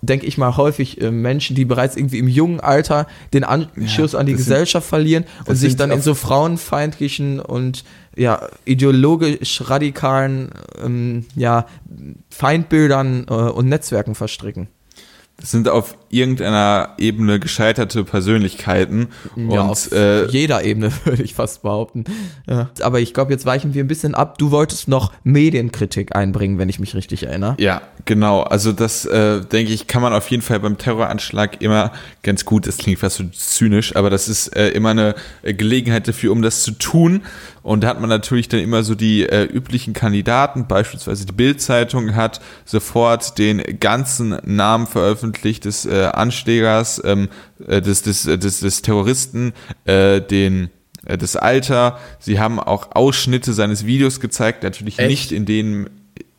denke 0.03 0.27
ich 0.27 0.37
mal, 0.37 0.57
häufig 0.57 1.01
äh, 1.01 1.11
Menschen, 1.11 1.57
die 1.57 1.64
bereits 1.64 1.97
irgendwie 1.97 2.19
im 2.19 2.29
jungen 2.29 2.61
Alter 2.61 3.07
den 3.33 3.45
Anschluss 3.45 4.14
an 4.14 4.27
die 4.27 4.33
das 4.33 4.43
sind- 4.43 4.49
Gesellschaft 4.53 4.88
verlieren 4.88 5.25
und 5.47 5.57
sich 5.57 5.77
dann 5.77 5.91
in 5.91 6.03
so 6.03 6.14
frauenfeindlichen 6.14 7.41
und 7.41 7.85
ja, 8.17 8.49
ideologisch 8.64 9.62
radikalen 9.71 10.51
ähm, 10.85 11.27
ja, 11.37 11.67
Feindbildern 12.31 13.27
äh, 13.29 13.33
und 13.33 13.69
Netzwerken 13.69 14.14
verstricken. 14.14 14.69
Das 15.40 15.53
sind 15.53 15.68
auf 15.68 15.96
irgendeiner 16.11 16.94
Ebene 16.98 17.38
gescheiterte 17.38 18.03
Persönlichkeiten. 18.03 19.09
Ja, 19.37 19.42
und 19.44 19.70
auf 19.70 19.92
äh, 19.92 20.27
jeder 20.27 20.64
Ebene 20.64 20.90
würde 21.05 21.22
ich 21.22 21.35
fast 21.35 21.62
behaupten. 21.62 22.05
Ja. 22.48 22.70
Aber 22.83 22.98
ich 22.98 23.14
glaube, 23.14 23.33
jetzt 23.33 23.46
weichen 23.46 23.72
wir 23.72 23.85
ein 23.85 23.87
bisschen 23.87 24.16
ab. 24.16 24.38
Du 24.38 24.51
wolltest 24.51 24.88
noch 24.88 25.12
Medienkritik 25.22 26.16
einbringen, 26.16 26.59
wenn 26.59 26.68
ich 26.68 26.81
mich 26.81 26.96
richtig 26.96 27.22
erinnere. 27.22 27.55
Ja, 27.61 27.83
genau. 28.05 28.42
Also 28.42 28.72
das, 28.72 29.05
äh, 29.05 29.40
denke 29.40 29.72
ich, 29.72 29.87
kann 29.87 30.03
man 30.03 30.12
auf 30.12 30.29
jeden 30.29 30.42
Fall 30.42 30.59
beim 30.59 30.77
Terroranschlag 30.77 31.62
immer 31.62 31.92
ganz 32.24 32.44
gut, 32.44 32.66
das 32.66 32.79
klingt 32.79 32.98
fast 32.98 33.18
so 33.18 33.24
zynisch, 33.24 33.94
aber 33.94 34.11
das 34.11 34.29
ist 34.29 34.57
äh, 34.57 34.70
immer 34.70 34.90
eine 34.90 35.14
Gelegenheit 35.44 36.09
dafür, 36.09 36.33
um 36.33 36.42
das 36.42 36.62
zu 36.62 36.72
tun. 36.72 37.22
Und 37.68 37.83
da 37.83 37.88
hat 37.88 38.00
man 38.00 38.09
natürlich 38.09 38.48
dann 38.48 38.61
immer 38.61 38.83
so 38.83 38.94
die 38.94 39.28
äh, 39.28 39.44
üblichen 39.44 39.92
Kandidaten, 39.92 40.66
beispielsweise 40.66 41.26
die 41.26 41.35
Bild-Zeitung 41.35 42.16
hat 42.16 42.40
sofort 42.64 43.37
den 43.37 43.62
ganzen 43.78 44.38
Namen 44.42 44.87
veröffentlicht 44.87 45.66
des 45.66 45.85
äh, 45.85 46.07
Anschlägers, 46.07 46.98
ähm, 47.04 47.28
äh, 47.66 47.83
des, 47.83 48.00
des, 48.00 48.26
äh, 48.26 48.38
des, 48.38 48.61
des 48.61 48.81
Terroristen, 48.81 49.52
äh, 49.85 50.22
den 50.22 50.70
äh, 51.04 51.18
das 51.18 51.37
Alter. 51.37 51.98
Sie 52.18 52.40
haben 52.40 52.59
auch 52.59 52.92
Ausschnitte 52.92 53.52
seines 53.52 53.85
Videos 53.85 54.20
gezeigt, 54.20 54.62
natürlich 54.62 54.98
Echt? 54.98 55.11
nicht 55.11 55.33
in 55.33 55.44
denen 55.44 55.90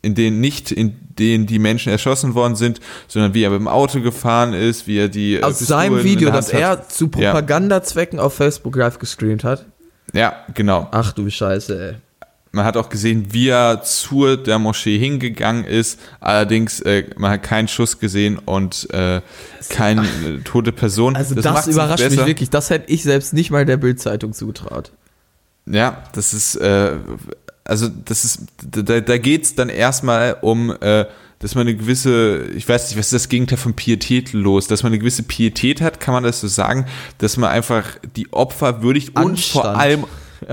in 0.02 0.16
denen 0.16 0.40
nicht 0.40 0.72
in 0.72 0.96
denen 1.16 1.46
die 1.46 1.60
Menschen 1.60 1.92
erschossen 1.92 2.34
worden 2.34 2.56
sind, 2.56 2.80
sondern 3.06 3.34
wie 3.34 3.44
er 3.44 3.50
mit 3.50 3.60
dem 3.60 3.68
Auto 3.68 4.00
gefahren 4.00 4.52
ist, 4.52 4.88
wie 4.88 4.98
er 4.98 5.08
die 5.08 5.40
Aus 5.44 5.60
Pistolen 5.60 5.80
seinem 5.80 5.98
in 5.98 6.04
Video, 6.04 6.30
das 6.30 6.48
er 6.48 6.88
zu 6.88 7.06
Propagandazwecken 7.06 8.18
auf 8.18 8.34
Facebook 8.34 8.74
Live 8.74 8.98
gestreamt 8.98 9.44
hat. 9.44 9.66
Ja, 10.12 10.44
genau. 10.54 10.88
Ach 10.90 11.12
du 11.12 11.28
Scheiße, 11.30 11.90
ey. 11.90 11.96
Man 12.52 12.64
hat 12.64 12.76
auch 12.76 12.88
gesehen, 12.88 13.28
wie 13.32 13.48
er 13.48 13.82
zu 13.82 14.36
der 14.36 14.58
Moschee 14.58 14.98
hingegangen 14.98 15.64
ist. 15.64 16.00
Allerdings, 16.18 16.80
äh, 16.80 17.04
man 17.16 17.30
hat 17.30 17.44
keinen 17.44 17.68
Schuss 17.68 18.00
gesehen 18.00 18.38
und 18.38 18.88
äh, 18.92 19.20
keine 19.68 20.02
äh, 20.02 20.40
tote 20.42 20.72
Person. 20.72 21.14
Also 21.14 21.36
das, 21.36 21.66
nicht 21.66 21.74
überrascht 21.74 22.10
mich 22.10 22.26
wirklich. 22.26 22.50
Das 22.50 22.70
hätte 22.70 22.90
ich 22.90 23.04
selbst 23.04 23.34
nicht 23.34 23.52
mal 23.52 23.64
der 23.64 23.76
Bild-Zeitung 23.76 24.32
zutraut. 24.32 24.90
Ja, 25.66 26.02
das 26.12 26.34
ist, 26.34 26.56
äh, 26.56 26.96
also 27.62 27.88
das 27.88 28.24
ist, 28.24 28.40
da, 28.68 28.98
da 28.98 29.18
geht's 29.18 29.54
dann 29.54 29.68
erstmal 29.68 30.36
um, 30.40 30.74
äh, 30.80 31.04
dass 31.40 31.54
man 31.54 31.66
eine 31.66 31.76
gewisse, 31.76 32.44
ich 32.54 32.68
weiß 32.68 32.88
nicht, 32.88 32.98
was 32.98 33.06
ist 33.06 33.14
das 33.14 33.28
Gegenteil 33.28 33.58
von 33.58 33.74
Pietät 33.74 34.32
los, 34.32 34.68
dass 34.68 34.82
man 34.82 34.92
eine 34.92 34.98
gewisse 34.98 35.22
Pietät 35.22 35.80
hat, 35.80 35.98
kann 35.98 36.14
man 36.14 36.22
das 36.22 36.40
so 36.40 36.48
sagen, 36.48 36.86
dass 37.18 37.38
man 37.38 37.50
einfach 37.50 37.84
die 38.14 38.32
Opfer 38.32 38.82
würdigt 38.82 39.16
und 39.16 39.30
Anstand. 39.30 39.64
vor 39.64 39.76
allem, 39.76 40.04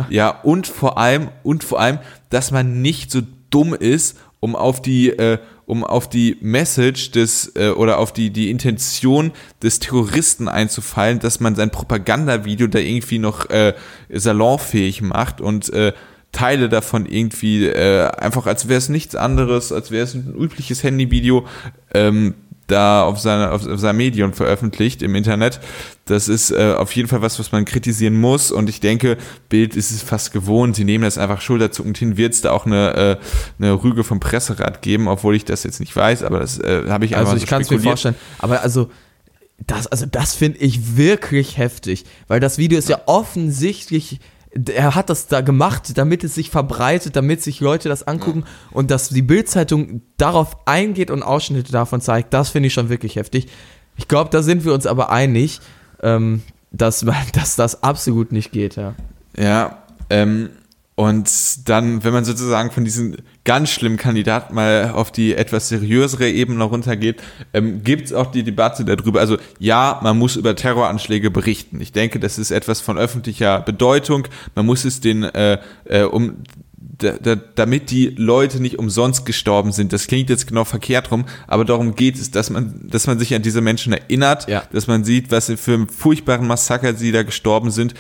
ja. 0.09 0.29
und 0.29 0.65
vor 0.65 0.97
allem, 0.97 1.27
und 1.43 1.65
vor 1.65 1.79
allem, 1.81 1.99
dass 2.29 2.51
man 2.51 2.81
nicht 2.81 3.11
so 3.11 3.21
dumm 3.49 3.73
ist, 3.73 4.17
um 4.39 4.55
auf 4.55 4.81
die, 4.81 5.09
äh, 5.09 5.39
um 5.65 5.83
auf 5.83 6.09
die 6.09 6.37
Message 6.39 7.11
des 7.11 7.51
äh, 7.55 7.69
oder 7.69 7.97
auf 7.97 8.13
die 8.13 8.29
die 8.29 8.49
Intention 8.49 9.31
des 9.61 9.79
Terroristen 9.79 10.47
einzufallen, 10.47 11.19
dass 11.19 11.41
man 11.41 11.55
sein 11.55 11.69
Propagandavideo 11.69 12.67
da 12.67 12.79
irgendwie 12.79 13.19
noch 13.19 13.49
äh, 13.49 13.73
salonfähig 14.09 15.01
macht 15.01 15.41
und 15.41 15.69
äh, 15.73 15.91
Teile 16.31 16.69
davon 16.69 17.05
irgendwie 17.05 17.65
äh, 17.65 18.07
einfach 18.07 18.45
als 18.45 18.67
wäre 18.67 18.77
es 18.77 18.89
nichts 18.89 19.15
anderes, 19.15 19.71
als 19.71 19.91
wäre 19.91 20.03
es 20.03 20.13
ein 20.13 20.35
übliches 20.37 20.83
Handyvideo 20.83 21.47
ähm, 21.93 22.35
da 22.67 23.03
auf 23.03 23.19
seiner 23.19 23.53
auf, 23.53 23.65
auf 23.65 23.79
seinem 23.79 23.97
Medium 23.97 24.33
veröffentlicht 24.33 25.01
im 25.01 25.15
Internet. 25.15 25.59
Das 26.05 26.27
ist 26.27 26.51
äh, 26.51 26.73
auf 26.77 26.91
jeden 26.93 27.07
Fall 27.07 27.21
was, 27.21 27.39
was 27.39 27.51
man 27.51 27.65
kritisieren 27.65 28.15
muss 28.15 28.51
und 28.51 28.69
ich 28.69 28.81
denke, 28.81 29.17
Bild 29.49 29.75
ist 29.75 29.91
es 29.91 30.01
fast 30.01 30.33
gewohnt. 30.33 30.75
Sie 30.75 30.83
nehmen 30.83 31.05
das 31.05 31.17
einfach 31.17 31.41
schulterzuckend 31.41 31.97
hin. 31.97 32.17
Wird 32.17 32.33
es 32.33 32.41
da 32.41 32.51
auch 32.51 32.65
eine, 32.65 32.93
äh, 32.93 33.17
eine 33.57 33.83
Rüge 33.83 34.03
vom 34.03 34.19
Presserat 34.19 34.81
geben, 34.81 35.07
obwohl 35.07 35.35
ich 35.35 35.45
das 35.45 35.63
jetzt 35.63 35.79
nicht 35.79 35.95
weiß, 35.95 36.23
aber 36.23 36.39
das 36.39 36.59
äh, 36.59 36.83
habe 36.89 37.05
ich 37.05 37.15
einfach 37.15 37.31
Also 37.31 37.39
so 37.39 37.43
ich 37.43 37.49
kann 37.49 37.61
es 37.61 37.69
mir 37.69 37.79
vorstellen. 37.79 38.15
Aber 38.39 38.61
also 38.61 38.89
das, 39.65 39.87
also 39.87 40.05
das 40.05 40.35
finde 40.35 40.59
ich 40.59 40.97
wirklich 40.97 41.57
heftig, 41.57 42.05
weil 42.27 42.39
das 42.39 42.57
Video 42.57 42.77
ist 42.77 42.89
ja 42.89 42.99
offensichtlich, 43.05 44.19
er 44.69 44.95
hat 44.95 45.09
das 45.09 45.27
da 45.27 45.41
gemacht, 45.41 45.97
damit 45.97 46.23
es 46.23 46.35
sich 46.35 46.49
verbreitet, 46.49 47.15
damit 47.15 47.41
sich 47.41 47.59
Leute 47.59 47.89
das 47.89 48.03
angucken 48.03 48.45
und 48.71 48.91
dass 48.91 49.09
die 49.09 49.21
Bildzeitung 49.21 50.01
darauf 50.17 50.57
eingeht 50.67 51.11
und 51.11 51.23
Ausschnitte 51.23 51.71
davon 51.71 52.01
zeigt, 52.01 52.33
das 52.33 52.49
finde 52.49 52.67
ich 52.67 52.73
schon 52.73 52.89
wirklich 52.89 53.15
heftig. 53.15 53.47
Ich 53.97 54.07
glaube, 54.07 54.29
da 54.29 54.41
sind 54.41 54.65
wir 54.65 54.73
uns 54.73 54.85
aber 54.85 55.11
einig, 55.11 55.59
ähm, 56.01 56.43
dass, 56.71 57.05
dass 57.33 57.55
das 57.55 57.83
absolut 57.83 58.31
nicht 58.31 58.51
geht, 58.51 58.75
ja. 58.75 58.95
Ja, 59.37 59.83
ähm, 60.09 60.49
und 60.95 61.29
dann, 61.69 62.03
wenn 62.03 62.11
man 62.11 62.25
sozusagen 62.25 62.71
von 62.71 62.83
diesen 62.83 63.17
ganz 63.47 63.69
schlimmen 63.71 63.95
Kandidaten 63.95 64.53
mal 64.53 64.91
auf 64.93 65.09
die 65.09 65.33
etwas 65.33 65.69
seriösere 65.69 66.29
Ebene 66.29 66.65
runtergeht, 66.65 67.23
ähm, 67.53 67.81
gibt 67.81 68.07
es 68.07 68.13
auch 68.13 68.29
die 68.29 68.43
Debatte 68.43 68.83
darüber. 68.83 69.21
Also 69.21 69.37
ja, 69.57 70.01
man 70.03 70.17
muss 70.19 70.35
über 70.35 70.53
Terroranschläge 70.53 71.31
berichten. 71.31 71.79
Ich 71.79 71.93
denke, 71.93 72.19
das 72.19 72.37
ist 72.37 72.51
etwas 72.51 72.81
von 72.81 72.97
öffentlicher 72.97 73.61
Bedeutung. 73.61 74.27
Man 74.53 74.65
muss 74.65 74.83
es 74.83 74.99
den, 74.99 75.23
äh, 75.23 75.59
äh, 75.85 76.03
um 76.03 76.43
da, 76.97 77.11
da, 77.13 77.35
damit 77.35 77.89
die 77.89 78.07
Leute 78.17 78.59
nicht 78.61 78.79
umsonst 78.79 79.25
gestorben 79.25 79.71
sind. 79.71 79.93
Das 79.93 80.07
klingt 80.07 80.29
jetzt 80.29 80.47
genau 80.47 80.65
verkehrt 80.65 81.11
rum, 81.11 81.25
aber 81.47 81.63
darum 81.63 81.95
geht 81.95 82.15
es, 82.15 82.31
dass 82.31 82.49
man, 82.49 82.81
dass 82.89 83.07
man 83.07 83.17
sich 83.17 83.33
an 83.33 83.43
diese 83.43 83.61
Menschen 83.61 83.93
erinnert, 83.93 84.49
Ja. 84.49 84.63
dass 84.73 84.87
man 84.87 85.05
sieht, 85.05 85.31
was 85.31 85.49
für 85.55 85.73
einen 85.73 85.87
furchtbaren 85.87 86.47
Massaker 86.47 86.95
sie 86.95 87.13
da 87.13 87.23
gestorben 87.23 87.71
sind 87.71 87.93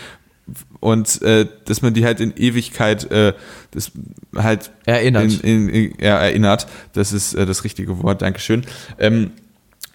und 0.79 1.21
äh, 1.21 1.45
dass 1.65 1.81
man 1.81 1.93
die 1.93 2.05
halt 2.05 2.19
in 2.19 2.33
Ewigkeit 2.35 3.09
äh, 3.11 3.33
das 3.71 3.91
halt 4.35 4.71
Erinnert. 4.85 5.43
In, 5.43 5.69
in, 5.69 5.69
in, 5.69 5.93
ja, 5.99 6.17
erinnert. 6.17 6.67
Das 6.93 7.13
ist 7.13 7.33
äh, 7.33 7.45
das 7.45 7.63
richtige 7.63 8.01
Wort, 8.03 8.21
Dankeschön. 8.21 8.63
Ähm, 8.99 9.31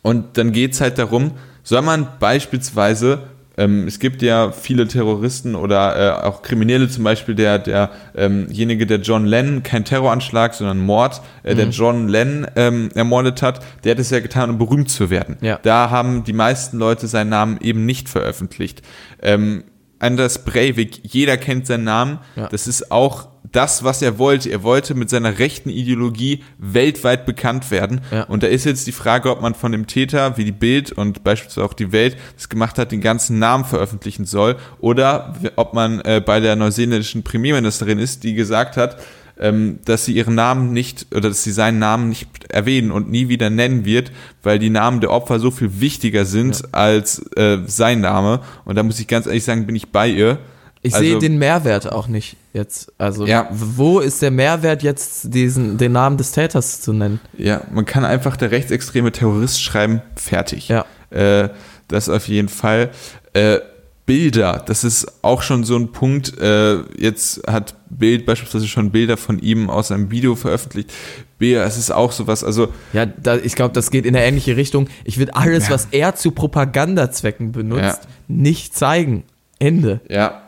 und 0.02 0.36
dann 0.36 0.52
geht's 0.52 0.80
halt 0.80 0.98
darum, 0.98 1.32
soll 1.62 1.82
man 1.82 2.08
beispielsweise 2.18 3.20
ähm, 3.56 3.86
es 3.86 3.98
gibt 3.98 4.22
ja 4.22 4.50
viele 4.50 4.88
Terroristen 4.88 5.54
oder 5.54 6.22
äh, 6.22 6.26
auch 6.26 6.42
Kriminelle, 6.42 6.88
zum 6.88 7.04
Beispiel 7.04 7.34
der, 7.34 7.58
der, 7.58 7.90
ähm,jenige, 8.14 8.86
der 8.86 8.98
John 9.00 9.26
Lennon, 9.26 9.62
kein 9.62 9.84
Terroranschlag, 9.84 10.54
sondern 10.54 10.78
Mord, 10.78 11.20
äh, 11.42 11.54
der 11.54 11.68
John 11.68 12.08
Lennon 12.08 12.46
ähm, 12.56 12.88
ermordet 12.94 13.42
hat, 13.42 13.60
der 13.84 13.92
hat 13.92 13.98
es 13.98 14.10
ja 14.10 14.20
getan, 14.20 14.50
um 14.50 14.58
berühmt 14.58 14.90
zu 14.90 15.10
werden. 15.10 15.36
Ja. 15.42 15.58
Da 15.62 15.90
haben 15.90 16.24
die 16.24 16.32
meisten 16.32 16.78
Leute 16.78 17.06
seinen 17.06 17.28
Namen 17.28 17.58
eben 17.60 17.84
nicht 17.84 18.08
veröffentlicht. 18.08 18.82
Ähm, 19.20 19.64
Anders 20.02 20.44
Breivik, 20.44 21.00
jeder 21.04 21.36
kennt 21.36 21.66
seinen 21.66 21.84
Namen. 21.84 22.18
Ja. 22.36 22.48
Das 22.48 22.66
ist 22.66 22.90
auch 22.90 23.28
das, 23.52 23.84
was 23.84 24.02
er 24.02 24.18
wollte. 24.18 24.50
Er 24.50 24.62
wollte 24.62 24.94
mit 24.94 25.10
seiner 25.10 25.38
rechten 25.38 25.68
Ideologie 25.68 26.42
weltweit 26.58 27.26
bekannt 27.26 27.70
werden. 27.70 28.00
Ja. 28.10 28.24
Und 28.24 28.42
da 28.42 28.46
ist 28.46 28.64
jetzt 28.64 28.86
die 28.86 28.92
Frage, 28.92 29.30
ob 29.30 29.40
man 29.40 29.54
von 29.54 29.72
dem 29.72 29.86
Täter, 29.86 30.36
wie 30.36 30.44
die 30.44 30.52
Bild 30.52 30.90
und 30.90 31.22
beispielsweise 31.22 31.64
auch 31.64 31.74
die 31.74 31.92
Welt 31.92 32.16
das 32.34 32.48
gemacht 32.48 32.78
hat, 32.78 32.92
den 32.92 33.00
ganzen 33.00 33.38
Namen 33.38 33.64
veröffentlichen 33.64 34.24
soll. 34.24 34.56
Oder 34.80 35.34
ob 35.56 35.74
man 35.74 36.00
äh, 36.00 36.22
bei 36.24 36.40
der 36.40 36.56
neuseeländischen 36.56 37.22
Premierministerin 37.22 37.98
ist, 37.98 38.24
die 38.24 38.34
gesagt 38.34 38.76
hat, 38.76 38.96
ähm, 39.38 39.78
dass 39.84 40.04
sie 40.04 40.12
ihren 40.12 40.34
Namen 40.34 40.72
nicht 40.72 41.06
oder 41.14 41.28
dass 41.28 41.42
sie 41.42 41.52
seinen 41.52 41.78
Namen 41.78 42.08
nicht 42.08 42.28
erwähnen 42.50 42.90
und 42.90 43.10
nie 43.10 43.28
wieder 43.28 43.50
nennen 43.50 43.84
wird, 43.84 44.12
weil 44.42 44.58
die 44.58 44.70
Namen 44.70 45.00
der 45.00 45.10
Opfer 45.10 45.38
so 45.40 45.50
viel 45.50 45.80
wichtiger 45.80 46.24
sind 46.24 46.62
als 46.74 47.18
äh, 47.36 47.58
sein 47.66 48.00
Name. 48.00 48.40
Und 48.64 48.76
da 48.76 48.82
muss 48.82 49.00
ich 49.00 49.06
ganz 49.08 49.26
ehrlich 49.26 49.44
sagen, 49.44 49.66
bin 49.66 49.76
ich 49.76 49.88
bei 49.90 50.08
ihr. 50.08 50.38
Ich 50.84 50.94
Also- 50.94 51.06
sehe 51.06 51.18
den 51.18 51.38
Mehrwert 51.38 51.90
auch 51.92 52.08
nicht 52.08 52.36
jetzt. 52.52 52.92
Also, 52.98 53.24
Ja. 53.26 53.48
wo 53.52 54.00
ist 54.00 54.20
der 54.20 54.32
Mehrwert 54.32 54.82
jetzt, 54.82 55.32
diesen, 55.32 55.78
den 55.78 55.92
Namen 55.92 56.16
des 56.16 56.32
Täters 56.32 56.80
zu 56.80 56.92
nennen? 56.92 57.20
Ja, 57.38 57.62
man 57.72 57.84
kann 57.84 58.04
einfach 58.04 58.36
der 58.36 58.50
rechtsextreme 58.50 59.12
Terrorist 59.12 59.62
schreiben, 59.62 60.02
fertig. 60.16 60.68
Ja. 60.68 60.84
Äh, 61.10 61.50
das 61.88 62.08
auf 62.08 62.26
jeden 62.26 62.48
Fall. 62.48 62.90
Äh, 63.32 63.58
Bilder, 64.04 64.62
das 64.66 64.82
ist 64.82 65.06
auch 65.22 65.42
schon 65.42 65.62
so 65.64 65.76
ein 65.76 65.92
Punkt. 65.92 66.36
Äh, 66.38 66.80
jetzt 66.98 67.46
hat 67.46 67.74
Bild 67.88 68.26
beispielsweise 68.26 68.66
schon 68.66 68.90
Bilder 68.90 69.16
von 69.16 69.38
ihm 69.38 69.70
aus 69.70 69.88
seinem 69.88 70.10
Video 70.10 70.34
veröffentlicht. 70.34 70.92
Bilder, 71.38 71.64
es 71.64 71.78
ist 71.78 71.92
auch 71.92 72.10
sowas, 72.10 72.42
also 72.42 72.72
Ja, 72.92 73.06
da, 73.06 73.36
ich 73.36 73.54
glaube, 73.54 73.74
das 73.74 73.90
geht 73.92 74.04
in 74.04 74.16
eine 74.16 74.24
ähnliche 74.24 74.56
Richtung. 74.56 74.88
Ich 75.04 75.18
würde 75.18 75.36
alles, 75.36 75.68
Ja. 75.68 75.74
was 75.74 75.88
er 75.92 76.16
zu 76.16 76.32
Propagandazwecken 76.32 77.52
benutzt, 77.52 77.80
Ja. 77.82 77.98
nicht 78.28 78.74
zeigen. 78.76 79.22
Ende. 79.60 80.00
Ja, 80.08 80.42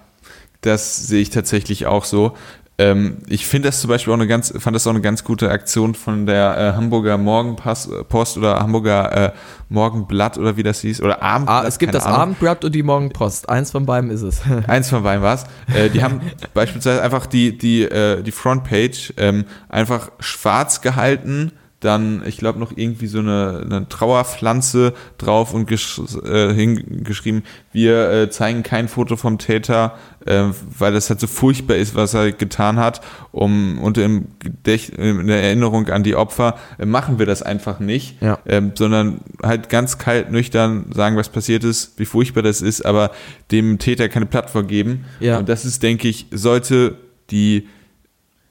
das 0.62 1.06
sehe 1.06 1.22
ich 1.22 1.30
tatsächlich 1.30 1.86
auch 1.86 2.04
so. 2.04 2.34
Ähm, 2.76 3.18
ich 3.28 3.46
finde 3.46 3.68
das 3.68 3.80
zum 3.80 3.88
Beispiel 3.88 4.12
auch 4.12 4.16
eine 4.16 4.26
ganz, 4.26 4.52
fand 4.58 4.74
das 4.74 4.84
auch 4.86 4.90
eine 4.90 5.00
ganz 5.00 5.22
gute 5.22 5.50
Aktion 5.50 5.94
von 5.94 6.26
der 6.26 6.58
äh, 6.58 6.76
Hamburger 6.76 7.16
Morgenpost 7.18 8.08
Post 8.08 8.36
oder 8.36 8.58
Hamburger 8.58 9.26
äh, 9.26 9.32
Morgenblatt 9.68 10.38
oder 10.38 10.56
wie 10.56 10.64
das 10.64 10.80
hieß 10.80 11.00
oder 11.00 11.22
Abendblatt. 11.22 11.64
Ah, 11.64 11.68
es 11.68 11.78
gibt 11.78 11.94
das 11.94 12.04
Ahnung. 12.04 12.20
Abendblatt 12.20 12.64
und 12.64 12.74
die 12.74 12.82
Morgenpost. 12.82 13.48
Eins 13.48 13.70
von 13.70 13.86
beiden 13.86 14.10
ist 14.10 14.22
es. 14.22 14.42
Eins 14.66 14.90
von 14.90 15.04
beiden 15.04 15.22
war's. 15.22 15.44
Äh, 15.72 15.88
die 15.90 16.02
haben 16.02 16.20
beispielsweise 16.52 17.00
einfach 17.00 17.26
die, 17.26 17.56
die, 17.56 17.82
äh, 17.82 18.22
die 18.22 18.32
Frontpage 18.32 19.14
ähm, 19.18 19.44
einfach 19.68 20.10
schwarz 20.18 20.80
gehalten, 20.80 21.52
dann, 21.84 22.22
ich 22.26 22.38
glaube, 22.38 22.58
noch 22.58 22.72
irgendwie 22.76 23.06
so 23.06 23.18
eine, 23.18 23.62
eine 23.64 23.88
Trauerpflanze 23.88 24.94
drauf 25.18 25.52
und 25.52 25.66
gesch 25.66 26.00
äh, 26.24 26.52
hingeschrieben, 26.54 27.42
wir 27.72 28.10
äh, 28.10 28.30
zeigen 28.30 28.62
kein 28.62 28.88
Foto 28.88 29.16
vom 29.16 29.38
Täter, 29.38 29.96
äh, 30.26 30.44
weil 30.78 30.92
das 30.92 31.10
halt 31.10 31.20
so 31.20 31.26
furchtbar 31.26 31.76
ist, 31.76 31.94
was 31.94 32.14
er 32.14 32.32
getan 32.32 32.78
hat, 32.78 33.00
um 33.32 33.78
und 33.78 33.98
im 33.98 34.28
Gedächt 34.38 34.90
in 34.90 35.26
der 35.26 35.42
Erinnerung 35.42 35.88
an 35.88 36.02
die 36.02 36.14
Opfer 36.16 36.56
äh, 36.78 36.86
machen 36.86 37.18
wir 37.18 37.26
das 37.26 37.42
einfach 37.42 37.80
nicht, 37.80 38.20
Ja. 38.22 38.38
ähm, 38.46 38.72
sondern 38.74 39.20
halt 39.42 39.68
ganz 39.68 39.98
kalt, 39.98 40.30
nüchtern 40.30 40.86
sagen, 40.94 41.16
was 41.16 41.28
passiert 41.28 41.64
ist, 41.64 41.98
wie 41.98 42.06
furchtbar 42.06 42.42
das 42.42 42.62
ist, 42.62 42.86
aber 42.86 43.10
dem 43.50 43.78
Täter 43.78 44.08
keine 44.08 44.26
Plattform 44.26 44.66
geben. 44.66 45.04
Ja. 45.20 45.38
Und 45.38 45.48
das 45.48 45.64
ist, 45.64 45.82
denke 45.82 46.08
ich, 46.08 46.26
sollte 46.30 46.96
die, 47.30 47.68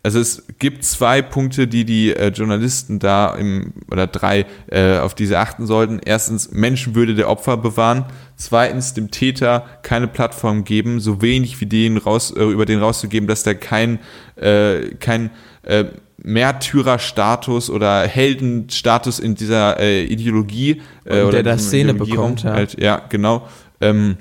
also 0.04 0.20
es 0.20 0.44
gibt 0.60 0.84
zwei 0.84 1.22
Punkte, 1.22 1.66
die 1.66 1.86
die 1.86 2.14
äh, 2.14 2.28
Journalisten 2.28 3.00
da 3.00 3.34
im, 3.36 3.72
oder 3.90 4.06
drei, 4.06 4.46
äh, 4.70 4.98
auf 4.98 5.16
diese 5.16 5.40
achten 5.40 5.66
sollten. 5.66 6.02
Erstens, 6.04 6.52
Menschenwürde 6.52 7.16
der 7.16 7.30
Opfer 7.30 7.56
bewahren. 7.56 8.06
Zweitens, 8.36 8.94
dem 8.94 9.12
Täter 9.12 9.66
keine 9.82 10.08
Plattform 10.08 10.66
geben, 10.66 11.00
so 11.00 11.22
wenig 11.22 11.62
wie 11.62 11.68
den 11.68 11.96
raus, 11.96 12.32
äh, 12.36 12.44
über 12.44 12.66
den 12.66 12.80
rauszugeben, 12.80 13.28
dass 13.28 13.44
der 13.44 13.56
kein, 13.56 14.00
äh, 14.36 14.94
kein 15.00 15.30
äh, 15.64 15.86
Märtyrerstatus 16.18 17.70
oder 17.70 18.02
Heldenstatus 18.06 19.20
in 19.20 19.36
dieser 19.36 19.80
äh, 19.80 20.04
Ideologie 20.04 20.82
äh, 21.06 21.22
Und 21.22 21.30
oder 21.30 21.44
der 21.44 21.54
da 21.54 21.58
Szene 21.58 21.94
bekommt, 21.94 22.44
ja. 22.44 22.52
Halt, 22.52 22.78
ja, 22.78 23.02
genau. 23.08 23.48
Ähm, 23.80 24.18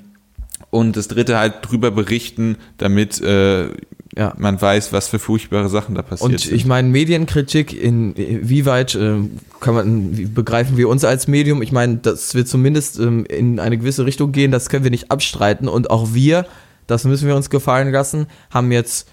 und 0.69 0.97
das 0.97 1.07
dritte 1.07 1.37
halt 1.37 1.55
drüber 1.61 1.91
berichten, 1.91 2.57
damit 2.77 3.21
äh, 3.21 3.67
Ja. 4.15 4.33
man 4.37 4.61
weiß, 4.61 4.93
was 4.93 5.07
für 5.07 5.17
furchtbare 5.19 5.69
Sachen 5.69 5.95
da 5.95 6.01
passiert 6.03 6.31
Und 6.31 6.39
sind. 6.39 6.53
ich 6.53 6.65
meine, 6.65 6.87
Medienkritik, 6.89 7.73
inwieweit 7.73 8.95
äh, 8.95 9.15
kann 9.59 9.73
man, 9.73 10.33
begreifen 10.33 10.77
wir 10.77 10.89
uns 10.89 11.03
als 11.03 11.27
Medium? 11.27 11.61
Ich 11.61 11.71
meine, 11.71 11.97
dass 11.97 12.35
wir 12.35 12.45
zumindest 12.45 12.99
ähm, 12.99 13.25
in 13.25 13.59
eine 13.59 13.77
gewisse 13.77 14.05
Richtung 14.05 14.31
gehen, 14.31 14.51
das 14.51 14.69
können 14.69 14.83
wir 14.83 14.91
nicht 14.91 15.11
abstreiten. 15.11 15.67
Und 15.67 15.89
auch 15.89 16.13
wir, 16.13 16.45
das 16.87 17.05
müssen 17.05 17.27
wir 17.27 17.35
uns 17.35 17.49
gefallen 17.49 17.91
lassen, 17.91 18.27
haben 18.51 18.71
jetzt, 18.71 19.07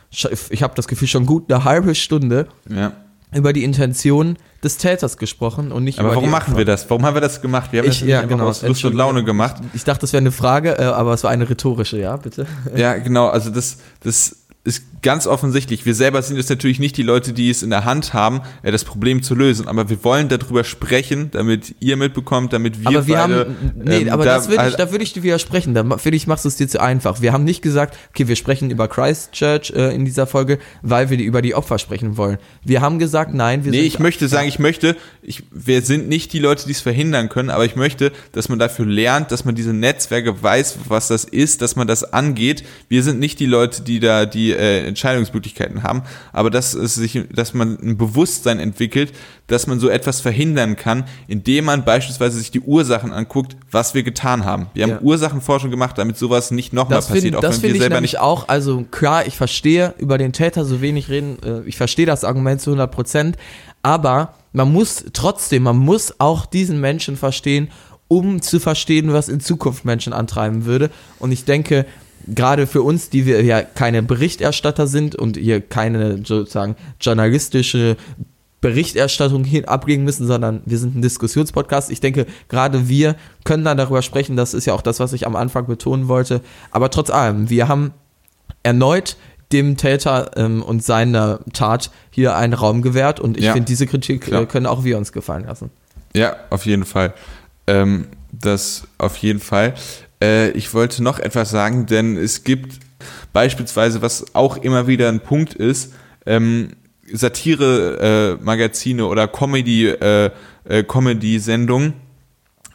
ich 0.50 0.62
habe 0.62 0.74
das 0.74 0.86
Gefühl, 0.88 1.08
schon 1.08 1.24
gut 1.26 1.50
eine 1.52 1.64
halbe 1.64 1.94
Stunde 1.94 2.48
ja. 2.68 2.92
über 3.34 3.52
die 3.52 3.64
Intention 3.64 4.36
des 4.62 4.76
Täters 4.76 5.16
gesprochen 5.16 5.72
und 5.72 5.84
nicht 5.84 5.98
Aber 5.98 6.08
über 6.08 6.16
warum 6.16 6.30
machen 6.30 6.58
wir 6.58 6.66
das? 6.66 6.90
Warum 6.90 7.06
haben 7.06 7.14
wir 7.14 7.22
das 7.22 7.40
gemacht? 7.40 7.72
Wir 7.72 7.80
haben 7.80 7.88
Ich- 7.88 8.00
das 8.00 8.08
ja, 8.08 8.22
genau. 8.22 8.48
aus 8.48 8.60
Lust 8.60 8.84
und 8.84 8.94
Laune 8.94 9.24
gemacht. 9.24 9.56
Ich 9.72 9.84
dachte, 9.84 10.02
das 10.02 10.12
wäre 10.12 10.20
eine 10.20 10.32
Frage, 10.32 10.78
äh, 10.78 10.82
aber 10.82 11.14
es 11.14 11.24
war 11.24 11.30
eine 11.30 11.48
rhetorische, 11.48 11.98
ja, 11.98 12.16
bitte. 12.16 12.46
Ja, 12.76 12.98
genau. 12.98 13.28
Also 13.28 13.48
das, 13.48 13.78
das 14.02 14.36
ist 14.62 14.82
ganz 15.02 15.26
offensichtlich. 15.26 15.86
Wir 15.86 15.94
selber 15.94 16.22
sind 16.22 16.36
jetzt 16.36 16.50
natürlich 16.50 16.78
nicht 16.78 16.96
die 16.96 17.02
Leute, 17.02 17.32
die 17.32 17.50
es 17.50 17.62
in 17.62 17.70
der 17.70 17.84
Hand 17.84 18.12
haben, 18.12 18.40
äh, 18.62 18.70
das 18.70 18.84
Problem 18.84 19.22
zu 19.22 19.34
lösen. 19.34 19.68
Aber 19.68 19.88
wir 19.88 20.02
wollen 20.04 20.28
darüber 20.28 20.64
sprechen, 20.64 21.30
damit 21.30 21.74
ihr 21.80 21.96
mitbekommt, 21.96 22.52
damit 22.52 22.80
wir 22.80 22.88
aber 22.88 23.06
wir 23.06 23.14
beide, 23.14 23.38
haben, 23.38 23.72
nee, 23.82 23.98
ähm, 23.98 24.08
aber 24.10 24.24
da 24.24 24.36
das 24.36 24.48
würde 24.48 24.68
ich, 24.68 24.74
da 24.76 24.90
würde 24.90 25.04
ich 25.04 25.12
dir 25.12 25.22
widersprechen. 25.22 25.74
Da 25.74 25.84
finde 25.98 26.16
ich, 26.16 26.26
machst 26.26 26.44
du 26.44 26.48
es 26.48 26.56
dir 26.56 26.68
zu 26.68 26.80
einfach. 26.80 27.20
Wir 27.20 27.32
haben 27.32 27.44
nicht 27.44 27.62
gesagt, 27.62 27.96
okay, 28.10 28.28
wir 28.28 28.36
sprechen 28.36 28.70
über 28.70 28.88
Christchurch 28.88 29.72
äh, 29.74 29.94
in 29.94 30.04
dieser 30.04 30.26
Folge, 30.26 30.58
weil 30.82 31.10
wir 31.10 31.18
über 31.18 31.42
die 31.42 31.54
Opfer 31.54 31.78
sprechen 31.78 32.16
wollen. 32.16 32.38
Wir 32.64 32.80
haben 32.80 32.98
gesagt, 32.98 33.34
nein, 33.34 33.64
wir 33.64 33.70
Nee, 33.70 33.78
sind 33.78 33.86
ich 33.86 33.98
möchte 33.98 34.28
sagen, 34.28 34.48
ich 34.48 34.58
möchte, 34.58 34.96
ich, 35.22 35.44
wir 35.50 35.82
sind 35.82 36.08
nicht 36.08 36.32
die 36.32 36.38
Leute, 36.38 36.66
die 36.66 36.72
es 36.72 36.80
verhindern 36.80 37.28
können, 37.28 37.50
aber 37.50 37.64
ich 37.64 37.76
möchte, 37.76 38.12
dass 38.32 38.48
man 38.48 38.58
dafür 38.58 38.86
lernt, 38.86 39.30
dass 39.32 39.44
man 39.44 39.54
diese 39.54 39.72
Netzwerke 39.72 40.42
weiß, 40.42 40.78
was 40.88 41.08
das 41.08 41.24
ist, 41.24 41.62
dass 41.62 41.76
man 41.76 41.86
das 41.86 42.12
angeht. 42.12 42.64
Wir 42.88 43.02
sind 43.02 43.18
nicht 43.18 43.40
die 43.40 43.46
Leute, 43.46 43.82
die 43.82 44.00
da 44.00 44.26
die 44.26 44.52
äh, 44.52 44.89
Entscheidungsmöglichkeiten 44.90 45.83
haben, 45.83 46.03
aber 46.33 46.50
dass 46.50 46.74
es 46.74 46.94
sich, 46.94 47.24
dass 47.33 47.55
man 47.55 47.79
ein 47.83 47.96
Bewusstsein 47.96 48.61
entwickelt, 48.61 49.12
dass 49.46 49.66
man 49.66 49.81
so 49.81 49.88
etwas 49.88 50.20
verhindern 50.20 50.76
kann, 50.76 51.05
indem 51.26 51.64
man 51.64 51.85
beispielsweise 51.85 52.38
sich 52.38 52.50
die 52.50 52.61
Ursachen 52.61 53.12
anguckt, 53.12 53.57
was 53.70 53.94
wir 53.94 54.03
getan 54.03 54.44
haben. 54.44 54.66
Wir 54.74 54.85
haben 54.85 54.90
Ja. 54.90 55.00
Ursachenforschung 55.00 55.70
gemacht, 55.70 55.98
damit 55.98 56.16
sowas 56.18 56.50
nicht 56.50 56.72
nochmal 56.72 56.98
passiert, 56.98 57.22
finde 57.22 57.38
auch 57.38 57.42
wenn 57.42 57.53
find 57.53 57.62
wir 57.62 57.74
ich 57.74 57.81
selber 57.81 58.00
nicht 58.00 58.18
auch, 58.18 58.48
also 58.48 58.85
klar, 58.90 59.26
ich 59.26 59.37
verstehe 59.37 59.94
über 59.98 60.18
den 60.18 60.33
Täter 60.33 60.64
so 60.64 60.81
wenig 60.81 61.09
reden, 61.09 61.38
äh, 61.42 61.62
ich 61.66 61.76
verstehe 61.76 62.07
das 62.07 62.24
Argument 62.24 62.61
zu 62.61 62.70
100 62.70 62.90
Prozent, 62.90 63.37
aber 63.83 64.35
man 64.53 64.72
muss 64.72 65.05
trotzdem, 65.12 65.62
man 65.62 65.79
muss 65.79 66.14
auch 66.18 66.46
diesen 66.46 66.81
Menschen 66.81 67.16
verstehen, 67.16 67.70
um 68.09 68.42
zu 68.42 68.59
verstehen, 68.59 69.12
was 69.12 69.29
in 69.29 69.38
Zukunft 69.40 69.85
Menschen 69.85 70.12
antreiben 70.12 70.64
würde. 70.64 70.90
Und 71.20 71.31
ich 71.31 71.44
denke, 71.44 71.87
gerade 72.26 72.66
für 72.66 72.83
uns, 72.83 73.11
die 73.11 73.26
wir 73.26 73.42
ja 73.42 73.62
keine 73.62 74.02
Berichterstatter 74.02 74.87
sind 74.87 75.16
und 75.16 75.37
hier 75.37 75.61
keine 75.61 76.18
sozusagen 76.24 76.76
journalistische 77.00 77.96
Berichterstattung 78.61 79.44
hin 79.44 79.64
ablegen 79.64 80.04
müssen, 80.04 80.26
sondern 80.26 80.61
wir 80.66 80.78
sind 80.78 80.94
ein 80.94 81.02
Diskussionspodcast. 81.02 81.90
Ich 81.90 82.00
denke, 82.00 82.26
gerade 82.48 82.88
wir 82.88 83.16
können 83.44 83.64
dann 83.64 83.78
darüber 83.78 84.02
sprechen. 84.02 84.37
Das 84.37 84.52
ist 84.52 84.66
ja 84.66 84.74
auch 84.74 84.83
das, 84.83 85.00
was 85.00 85.12
ich 85.12 85.26
am 85.26 85.35
Anfang 85.35 85.66
betonen 85.66 86.09
wollte. 86.09 86.42
Aber 86.70 86.90
trotz 86.90 87.11
allem, 87.11 87.48
wir 87.48 87.68
haben 87.68 87.92
erneut 88.62 89.16
dem 89.52 89.76
Täter 89.76 90.33
ähm, 90.37 90.62
und 90.62 90.85
seiner 90.85 91.40
Tat 91.52 91.90
hier 92.11 92.37
einen 92.37 92.52
Raum 92.52 92.83
gewährt 92.83 93.18
und 93.18 93.37
ich 93.37 93.44
ja, 93.44 93.52
finde, 93.52 93.66
diese 93.66 93.87
Kritik 93.87 94.28
äh, 94.28 94.46
können 94.46 94.66
auch 94.66 94.85
wir 94.85 94.96
uns 94.96 95.12
gefallen 95.12 95.46
lassen. 95.46 95.70
Ja, 96.14 96.37
auf 96.50 96.66
jeden 96.66 96.85
Fall. 96.85 97.14
Ähm, 97.66 98.09
das 98.33 98.87
auf 98.98 99.16
jeden 99.16 99.40
Fall. 99.40 99.74
Äh, 100.22 100.50
ich 100.50 100.72
wollte 100.74 101.02
noch 101.02 101.18
etwas 101.18 101.50
sagen, 101.50 101.87
denn 101.87 102.16
es 102.16 102.44
gibt 102.44 102.80
beispielsweise, 103.33 104.02
was 104.02 104.35
auch 104.35 104.56
immer 104.59 104.87
wieder 104.87 105.09
ein 105.09 105.20
Punkt 105.20 105.54
ist, 105.54 105.92
ähm, 106.26 106.70
Satire-Magazine 107.12 109.02
äh, 109.02 109.04
oder 109.04 109.24
äh, 109.24 110.30
äh, 110.64 110.83
Comedy-Sendungen 110.85 111.94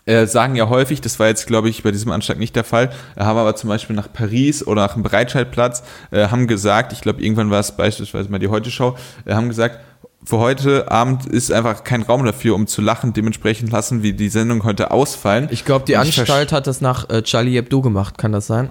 äh, 0.05 0.27
sagen 0.27 0.55
ja 0.55 0.69
häufig, 0.69 1.01
das 1.01 1.19
war 1.19 1.27
jetzt, 1.27 1.47
glaube 1.47 1.69
ich, 1.69 1.83
bei 1.83 1.91
diesem 1.91 2.11
Anschlag 2.11 2.37
nicht 2.37 2.55
der 2.55 2.63
Fall, 2.63 2.91
äh, 3.15 3.23
haben 3.23 3.37
aber 3.37 3.55
zum 3.55 3.69
Beispiel 3.69 3.95
nach 3.95 4.11
Paris 4.11 4.65
oder 4.65 4.83
nach 4.83 4.93
dem 4.93 5.03
Breitscheidplatz, 5.03 5.83
äh, 6.11 6.27
haben 6.27 6.47
gesagt, 6.47 6.93
ich 6.93 7.01
glaube, 7.01 7.21
irgendwann 7.21 7.49
war 7.49 7.59
es 7.59 7.71
beispielsweise 7.75 8.29
mal 8.29 8.39
die 8.39 8.47
Heute-Show, 8.47 8.95
äh, 9.25 9.33
haben 9.33 9.49
gesagt, 9.49 9.79
für 10.25 10.37
heute 10.37 10.91
Abend 10.91 11.25
ist 11.25 11.51
einfach 11.51 11.83
kein 11.83 12.01
Raum 12.01 12.25
dafür, 12.25 12.55
um 12.55 12.67
zu 12.67 12.81
lachen. 12.81 13.13
Dementsprechend 13.13 13.71
lassen 13.71 14.03
wir 14.03 14.13
die 14.13 14.29
Sendung 14.29 14.63
heute 14.63 14.91
ausfallen. 14.91 15.47
Ich 15.51 15.65
glaube, 15.65 15.85
die 15.85 15.97
Anstalt 15.97 16.51
hat 16.51 16.67
das 16.67 16.81
nach 16.81 17.09
äh, 17.09 17.21
Charlie 17.21 17.55
Hebdo 17.55 17.81
gemacht. 17.81 18.17
Kann 18.17 18.31
das 18.31 18.47
sein? 18.47 18.69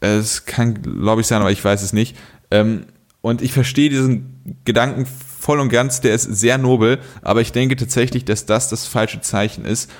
Es 0.00 0.46
kann, 0.46 0.80
glaube 0.82 1.20
ich, 1.20 1.26
sein, 1.26 1.40
aber 1.40 1.50
ich 1.50 1.62
weiß 1.62 1.82
es 1.82 1.92
nicht. 1.92 2.16
Ähm, 2.50 2.86
und 3.20 3.42
ich 3.42 3.52
verstehe 3.52 3.90
diesen 3.90 4.58
Gedanken 4.64 5.06
voll 5.06 5.60
und 5.60 5.68
ganz, 5.68 6.00
der 6.00 6.14
ist 6.14 6.24
sehr 6.24 6.58
nobel, 6.58 6.98
aber 7.22 7.40
ich 7.40 7.52
denke 7.52 7.76
tatsächlich, 7.76 8.24
dass 8.24 8.46
das 8.46 8.68
das 8.68 8.86
falsche 8.86 9.20
Zeichen 9.20 9.64
ist. 9.64 9.90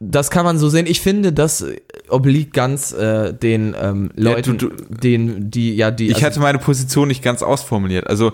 Das 0.00 0.30
kann 0.30 0.44
man 0.44 0.58
so 0.58 0.68
sehen. 0.68 0.86
Ich 0.86 1.00
finde, 1.00 1.32
das 1.32 1.64
obliegt 2.08 2.52
ganz 2.52 2.92
äh, 2.92 3.32
den 3.32 3.76
ähm, 3.80 4.10
Leuten, 4.16 4.52
ja, 4.52 4.56
du, 4.56 4.68
du, 4.68 4.84
den, 4.92 5.50
die, 5.50 5.76
ja, 5.76 5.90
die. 5.90 6.08
Ich 6.08 6.16
also, 6.16 6.26
hatte 6.26 6.40
meine 6.40 6.58
Position 6.58 7.06
nicht 7.06 7.22
ganz 7.22 7.42
ausformuliert. 7.42 8.08
Also 8.08 8.32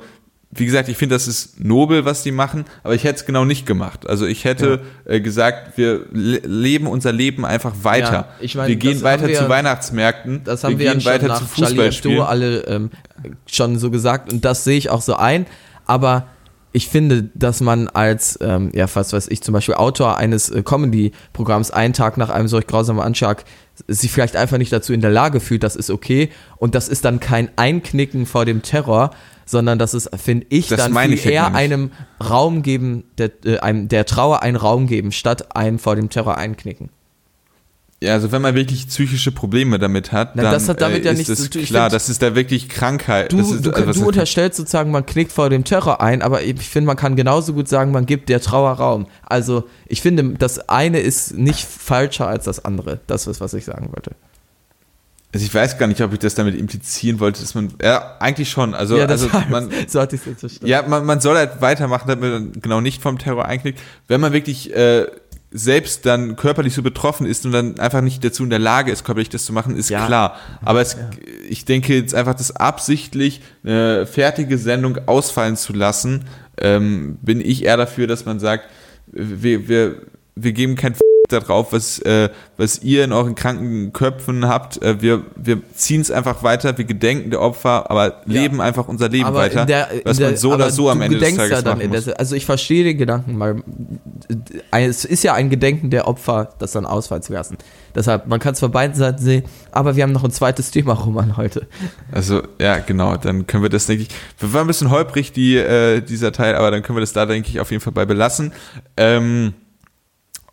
wie 0.51 0.65
gesagt, 0.65 0.89
ich 0.89 0.97
finde, 0.97 1.15
das 1.15 1.29
ist 1.29 1.61
nobel, 1.61 2.05
was 2.05 2.23
die 2.23 2.31
machen, 2.31 2.65
aber 2.83 2.95
ich 2.95 3.05
hätte 3.05 3.17
es 3.17 3.27
genau 3.27 3.45
nicht 3.45 3.67
gemacht. 3.67 4.09
Also 4.09 4.27
ich 4.27 4.45
hätte 4.45 4.81
ja. 5.05 5.13
äh, 5.13 5.21
gesagt, 5.21 5.77
wir 5.77 6.07
le 6.13 6.39
leben 6.39 6.87
unser 6.87 7.13
Leben 7.13 7.45
einfach 7.45 7.73
weiter. 7.83 8.13
Ja, 8.13 8.29
ich 8.41 8.55
mein, 8.55 8.69
wir 8.69 8.77
gehen 8.77 9.03
weiter 9.03 9.29
wir, 9.29 9.37
zu 9.37 9.49
Weihnachtsmärkten. 9.49 10.45
Das 10.45 10.65
haben 10.65 10.79
wir, 10.79 10.87
wir 10.87 10.93
gehen 10.93 11.05
weiter 11.05 11.35
zu 11.35 11.45
Fußballspielen. 11.45 12.23
alle 12.23 12.61
ähm, 12.67 12.91
schon 13.47 13.79
so 13.79 13.91
gesagt 13.91 14.33
und 14.33 14.45
das 14.45 14.65
sehe 14.65 14.79
ich 14.79 14.89
auch 14.89 15.03
so 15.03 15.17
ein. 15.17 15.47
Aber 15.85 16.29
ich 16.73 16.89
finde, 16.89 17.31
dass 17.35 17.61
man 17.61 17.89
als, 17.89 18.39
ähm, 18.43 18.71
ja, 18.75 18.87
was 18.93 19.13
weiß 19.13 19.29
ich, 19.29 19.43
zum 19.43 19.55
Beispiel 19.55 19.75
Autor 19.77 20.19
eines 20.19 20.51
äh, 20.51 20.63
Comedy-Programms 20.63 21.71
einen 21.71 21.95
Tag 21.95 22.19
nach 22.19 22.29
einem 22.29 22.49
solch 22.49 22.67
grausamen 22.67 23.03
Anschlag 23.03 23.45
sich 23.89 24.11
vielleicht 24.11 24.37
einfach 24.37 24.59
nicht 24.59 24.73
dazu 24.73 24.93
in 24.93 25.01
der 25.01 25.11
Lage 25.11 25.41
fühlt, 25.41 25.63
das 25.63 25.77
ist 25.77 25.91
okay. 25.91 26.31
Und 26.57 26.75
das 26.75 26.89
ist 26.89 27.05
dann 27.05 27.21
kein 27.21 27.51
Einknicken 27.57 28.27
vor 28.27 28.45
dem 28.45 28.63
Terror, 28.63 29.11
sondern 29.45 29.79
das 29.79 29.95
ist, 29.95 30.11
finde 30.17 30.47
ich, 30.49 30.69
das 30.69 30.79
dann 30.79 30.95
viel 30.97 31.15
ich 31.15 31.27
eher 31.27 31.55
einem 31.55 31.91
Raum 32.23 32.63
geben, 32.63 33.05
der, 33.19 33.31
äh, 33.45 33.59
einem, 33.59 33.89
der 33.89 34.05
Trauer 34.07 34.43
einen 34.43 34.57
Raum 34.57 34.87
geben, 34.87 35.13
statt 35.13 35.57
einem 35.57 35.79
vor 35.79 35.97
dem 35.97 36.11
Terror 36.11 36.37
einknicken. 36.37 36.91
Ja, 38.03 38.13
also 38.13 38.31
wenn 38.31 38.43
man 38.43 38.55
wirklich 38.55 38.89
psychische 38.89 39.33
Probleme 39.33 39.79
damit 39.79 40.13
hat, 40.13 40.37
Na, 40.37 40.43
dann 40.43 40.53
das 40.53 40.69
hat 40.69 40.83
damit 40.83 41.07
äh, 41.07 41.07
ja 41.07 41.13
ist 41.13 41.31
es 41.31 41.49
klar, 41.49 41.85
find, 41.85 41.95
das 41.95 42.11
ist 42.11 42.21
da 42.21 42.35
wirklich 42.35 42.69
Krankheit. 42.69 43.33
Du, 43.33 43.39
ist, 43.39 43.65
du, 43.65 43.71
also, 43.71 44.01
du 44.01 44.07
unterstellst 44.07 44.59
sozusagen, 44.59 44.91
man 44.91 45.07
knickt 45.07 45.33
vor 45.33 45.49
dem 45.49 45.65
Terror 45.65 46.03
ein, 46.03 46.21
aber 46.21 46.43
ich 46.43 46.61
finde, 46.69 46.89
man 46.89 46.97
kann 46.97 47.17
genauso 47.17 47.55
gut 47.55 47.69
sagen, 47.69 47.93
man 47.93 48.05
gibt 48.05 48.29
der 48.29 48.43
Trauer 48.43 48.73
Raum. 48.73 49.07
Also 49.25 49.65
ich 49.87 50.03
finde, 50.03 50.35
das 50.35 50.69
eine 50.69 51.01
ist 51.01 51.39
nicht 51.39 51.67
falscher 51.67 52.29
als 52.29 52.45
das 52.45 52.63
andere. 52.63 53.01
Das 53.07 53.27
ist, 53.27 53.41
was 53.41 53.55
ich 53.55 53.65
sagen 53.65 53.89
wollte. 53.91 54.11
Also 55.33 55.45
ich 55.45 55.55
weiß 55.55 55.77
gar 55.77 55.87
nicht, 55.87 56.01
ob 56.01 56.13
ich 56.13 56.19
das 56.19 56.35
damit 56.35 56.55
implizieren 56.55 57.21
wollte, 57.21 57.41
dass 57.41 57.55
man, 57.55 57.73
ja, 57.83 58.17
eigentlich 58.21 58.49
schon. 58.49 58.75
Also, 58.75 58.97
ja, 58.97 59.07
also 59.07 59.29
man, 59.51 59.71
so 59.87 60.01
hatte 60.01 60.17
ich 60.17 60.25
jetzt 60.25 60.41
verstanden. 60.41 60.67
Ja, 60.67 60.83
man, 60.87 61.05
man 61.05 61.21
soll 61.21 61.37
halt 61.37 61.61
weitermachen, 61.61 62.09
damit 62.09 62.31
man 62.33 62.53
genau 62.53 62.81
nicht 62.81 63.03
vom 63.03 63.19
Terror 63.19 63.45
einknickt. 63.45 63.81
Wenn 64.09 64.21
man 64.21 64.33
wirklich 64.33 64.75
äh, 64.75 65.07
selbst 65.57 66.05
dann 66.07 66.37
körperlich 66.37 66.75
so 66.75 66.83
betroffen 66.83 67.27
ist 67.27 67.47
und 67.47 67.53
dann 67.53 67.79
einfach 67.79 68.03
nicht 68.03 68.23
dazu 68.23 68.45
in 68.45 68.51
der 68.51 68.59
Lage 68.59 68.93
ist, 68.93 69.05
körperlich 69.05 69.31
das 69.31 69.45
zu 69.45 69.53
machen, 69.53 69.77
ist 69.77 69.91
ja. 69.91 70.07
klar. 70.07 70.37
Aber 70.63 70.81
es, 70.81 70.95
ja. 70.95 71.11
ich 71.49 71.65
denke 71.65 71.95
jetzt 71.95 72.15
einfach, 72.15 72.35
das 72.35 72.55
absichtlich 72.55 73.41
eine 73.65 74.07
fertige 74.07 74.59
Sendung 74.59 74.99
ausfallen 75.07 75.57
zu 75.57 75.73
lassen, 75.73 76.25
ähm, 76.59 77.19
bin 77.23 77.41
ich 77.41 77.65
eher 77.65 77.77
dafür, 77.77 78.07
dass 78.07 78.25
man 78.25 78.39
sagt, 78.39 78.69
wir, 79.07 79.69
wir, 79.69 80.03
wir 80.37 80.53
geben 80.53 80.77
kein 80.77 80.95
darauf, 81.29 81.73
was, 81.73 81.99
äh, 82.01 82.31
was 82.57 82.83
ihr 82.83 83.05
in 83.05 83.13
euren 83.13 83.35
kranken 83.35 83.93
Köpfen 83.93 84.47
habt. 84.47 84.83
Äh, 84.83 85.01
wir 85.03 85.23
wir 85.37 85.61
ziehen 85.75 86.01
es 86.01 86.11
einfach 86.11 86.43
weiter, 86.43 86.77
wir 86.79 86.85
gedenken 86.85 87.31
der 87.31 87.41
Opfer, 87.41 87.91
aber 87.91 88.23
ja. 88.27 88.43
leben 88.43 88.61
einfach 88.61 88.89
unser 88.89 89.09
Leben 89.09 89.27
aber 89.27 89.39
weiter, 89.39 89.67
der, 89.67 89.89
was 90.05 90.19
der, 90.19 90.29
man 90.29 90.37
so 90.37 90.55
oder 90.55 90.71
so 90.71 90.91
am 90.91 91.01
Ende 91.01 91.19
des 91.19 91.37
Tages 91.37 91.63
ja 91.63 91.75
machen 91.75 91.89
muss. 91.89 92.05
Der, 92.05 92.19
also 92.19 92.37
ich 92.37 92.47
verstehe 92.47 92.85
den 92.85 92.99
Gedanken, 92.99 93.39
weil 93.39 93.63
es 94.71 95.05
ist 95.05 95.25
ja 95.25 95.35
ein 95.35 95.51
Gedenken 95.51 95.91
der 95.91 96.07
Opfer, 96.09 96.51
das 96.59 96.73
dann 96.73 96.87
ausfallen 96.87 97.23
zu 97.23 97.33
lassen. 97.33 97.57
Deshalb, 97.95 98.27
man 98.27 98.41
kann 98.41 98.53
es 98.53 98.61
von 98.61 98.71
beiden 98.71 98.95
Seiten 98.95 99.23
sehen, 99.23 99.45
aber 99.73 99.97
wir 99.97 100.03
haben 100.03 100.13
noch 100.13 100.25
ein 100.25 100.31
zweites 100.31 100.71
Thema, 100.71 100.93
Roman, 100.93 101.37
heute. 101.37 101.67
Also, 102.13 102.43
ja, 102.61 102.79
genau, 102.79 103.17
dann 103.17 103.47
können 103.47 103.63
wir 103.63 103.71
das, 103.71 103.87
denke 103.87 104.03
ich, 104.03 104.09
wir 104.39 104.53
waren 104.53 104.63
ein 104.63 104.67
bisschen 104.67 104.91
holprig, 104.91 105.33
die, 105.33 105.57
äh, 105.57 106.03
dieser 106.03 106.33
Teil, 106.33 106.57
aber 106.57 106.71
dann 106.71 106.83
können 106.83 106.97
wir 106.97 107.01
das 107.01 107.15
da, 107.15 107.25
denke 107.25 107.49
ich, 107.49 107.59
auf 107.59 107.71
jeden 107.71 107.83
Fall 107.83 107.95
bei 107.95 108.05
belassen. 108.05 108.53
Ähm, 108.99 109.55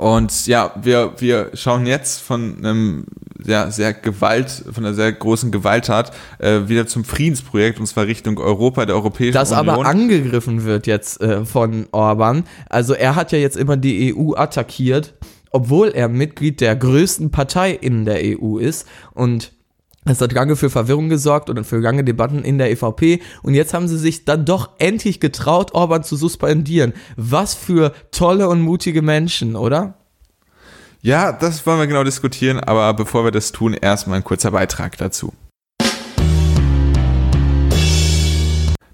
und 0.04 0.48
ja, 0.48 0.74
wir, 0.82 1.14
wir 1.20 1.52
schauen 1.54 1.86
jetzt 1.86 2.20
von 2.20 2.58
einem 2.58 3.06
sehr, 3.40 3.72
sehr 3.72 3.94
Gewalt, 3.94 4.50
von 4.50 4.86
einer 4.86 4.94
sehr 4.94 5.14
großen 5.14 5.50
Gewalttat 5.50 6.12
äh, 6.40 6.68
wieder 6.68 6.88
zum 6.88 7.06
Friedensprojekt 7.06 7.80
und 7.80 7.86
zwar 7.86 8.06
Richtung 8.06 8.38
Europa, 8.38 8.86
der 8.86 8.96
Europäischen 8.96 9.34
das 9.34 9.52
Union. 9.52 9.66
Das 9.66 9.76
aber 9.76 9.88
angegriffen 9.88 10.66
wird 10.66 10.88
jetzt 10.88 11.22
äh, 11.22 11.46
von 11.46 11.88
Orban. 11.94 12.44
Also 12.68 12.94
er 12.94 13.16
hat 13.16 13.32
ja 13.32 13.38
jetzt 13.38 13.56
immer 13.56 13.78
die 13.78 14.14
EU 14.14 14.34
attackiert, 14.36 15.14
obwohl 15.52 15.88
er 15.88 16.10
Mitglied 16.10 16.60
der 16.60 16.76
größten 16.76 17.32
Partei 17.32 17.72
in 17.72 18.04
der 18.04 18.20
EU 18.24 18.58
ist 18.58 18.86
und 19.14 19.54
es 20.06 20.22
hat 20.22 20.34
lange 20.34 20.56
für 20.56 20.70
Verwirrung 20.70 21.10
gesorgt 21.10 21.50
und 21.50 21.64
für 21.64 21.78
lange 21.78 22.04
Debatten 22.04 22.44
in 22.44 22.58
der 22.58 22.72
EVP. 22.72 23.22
Und 23.42 23.54
jetzt 23.54 23.74
haben 23.74 23.88
sie 23.88 23.98
sich 23.98 24.26
dann 24.26 24.46
doch 24.46 24.72
endlich 24.80 25.20
getraut, 25.20 25.74
Orban 25.74 26.04
zu 26.04 26.16
suspendieren. 26.16 26.94
Was 27.16 27.54
für 27.54 27.94
tolle 28.12 28.50
und 28.50 28.62
mutige 28.62 29.02
Menschen, 29.02 29.56
oder? 29.56 29.96
Ja, 31.02 31.32
das 31.32 31.66
wollen 31.66 31.80
wir 31.80 31.88
genau 31.88 32.04
diskutieren. 32.04 32.60
Aber 32.60 32.94
bevor 32.94 33.24
wir 33.24 33.32
das 33.32 33.52
tun, 33.52 33.74
erstmal 33.74 34.18
ein 34.18 34.24
kurzer 34.24 34.52
Beitrag 34.52 34.98
dazu. 34.98 35.34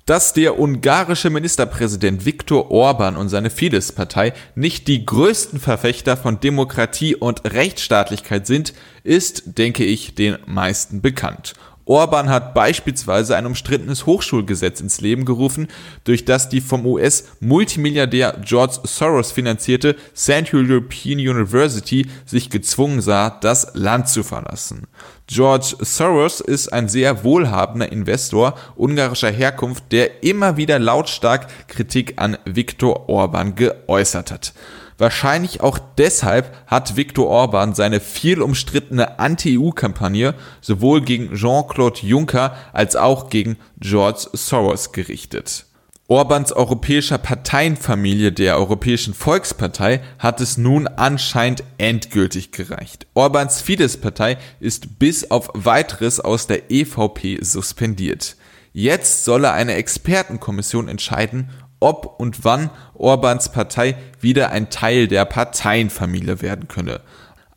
Dass 0.10 0.34
der 0.34 0.60
ungarische 0.60 1.30
Ministerpräsident 1.30 2.26
Viktor 2.26 2.72
Orban 2.72 3.16
und 3.16 3.30
seine 3.30 3.52
Fidesz-Partei 3.52 4.34
nicht 4.56 4.88
die 4.88 5.06
größten 5.06 5.60
Verfechter 5.60 6.18
von 6.18 6.40
Demokratie 6.40 7.14
und 7.16 7.44
Rechtsstaatlichkeit 7.46 8.48
sind, 8.48 8.74
ist, 9.04 9.60
denke 9.60 9.84
ich, 9.84 10.16
den 10.16 10.40
meisten 10.48 11.04
bekannt. 11.04 11.54
Orban 11.90 12.30
hat 12.30 12.54
beispielsweise 12.54 13.36
ein 13.36 13.48
umstrittenes 13.48 14.06
Hochschulgesetz 14.06 14.80
ins 14.80 15.02
Leben 15.02 15.26
gerufen, 15.26 15.68
durch 16.04 16.24
das 16.24 16.48
die 16.48 16.62
vom 16.62 16.86
US-Multimilliardär 16.86 18.42
George 18.46 18.76
Soros 18.84 19.32
finanzierte 19.32 19.96
Central 20.14 20.70
European 20.70 21.18
University 21.18 22.06
sich 22.28 22.52
gezwungen 22.52 23.02
sah, 23.02 23.32
das 23.32 23.72
Land 23.74 24.08
zu 24.08 24.22
verlassen. 24.22 24.84
George 25.26 25.78
Soros 25.80 26.42
ist 26.42 26.72
ein 26.72 26.90
sehr 26.90 27.24
wohlhabender 27.24 27.92
Investor 27.92 28.54
ungarischer 28.76 29.32
Herkunft, 29.32 29.86
der 29.92 30.24
immer 30.24 30.58
wieder 30.58 30.78
lautstark 30.78 31.48
Kritik 31.68 32.14
an 32.18 32.38
Viktor 32.46 33.10
Orban 33.10 33.56
geäußert 33.56 34.30
hat. 34.30 34.54
Wahrscheinlich 35.00 35.62
auch 35.62 35.80
deshalb 35.98 36.54
hat 36.68 36.98
Viktor 36.98 37.28
Orban 37.28 37.74
seine 37.74 38.02
viel 38.02 38.42
umstrittene 38.42 39.18
Anti-EU-Kampagne 39.18 40.36
sowohl 40.60 41.02
gegen 41.02 41.34
Jean-Claude 41.34 42.02
Juncker 42.06 42.56
als 42.74 42.98
auch 42.98 43.30
gegen 43.30 43.58
George 43.80 44.28
Soros 44.34 44.92
gerichtet. 44.92 45.66
Orbans 46.10 46.52
europäischer 46.52 47.18
Parteienfamilie 47.18 48.34
der 48.34 48.58
Europäischen 48.58 49.14
Volkspartei 49.14 50.02
hat 50.18 50.42
es 50.42 50.58
nun 50.58 50.88
anscheinend 50.88 51.64
endgültig 51.78 52.52
gereicht. 52.52 53.08
Orbans 53.14 53.62
Fidesz-Partei 53.62 54.38
ist 54.60 55.00
bis 55.00 55.32
auf 55.32 55.50
weiteres 55.54 56.20
aus 56.20 56.48
der 56.48 56.72
EVP 56.72 57.38
suspendiert. 57.42 58.36
Jetzt 58.74 59.24
solle 59.24 59.52
eine 59.52 59.76
Expertenkommission 59.76 60.90
entscheiden, 60.90 61.52
ob 61.80 62.20
und 62.20 62.44
wann 62.44 62.70
Orbans 62.94 63.52
Partei 63.52 63.96
wieder 64.20 64.52
ein 64.52 64.70
Teil 64.70 65.08
der 65.08 65.26
Parteienfamilie 65.26 66.42
werden 66.42 66.68
könne. 66.68 67.02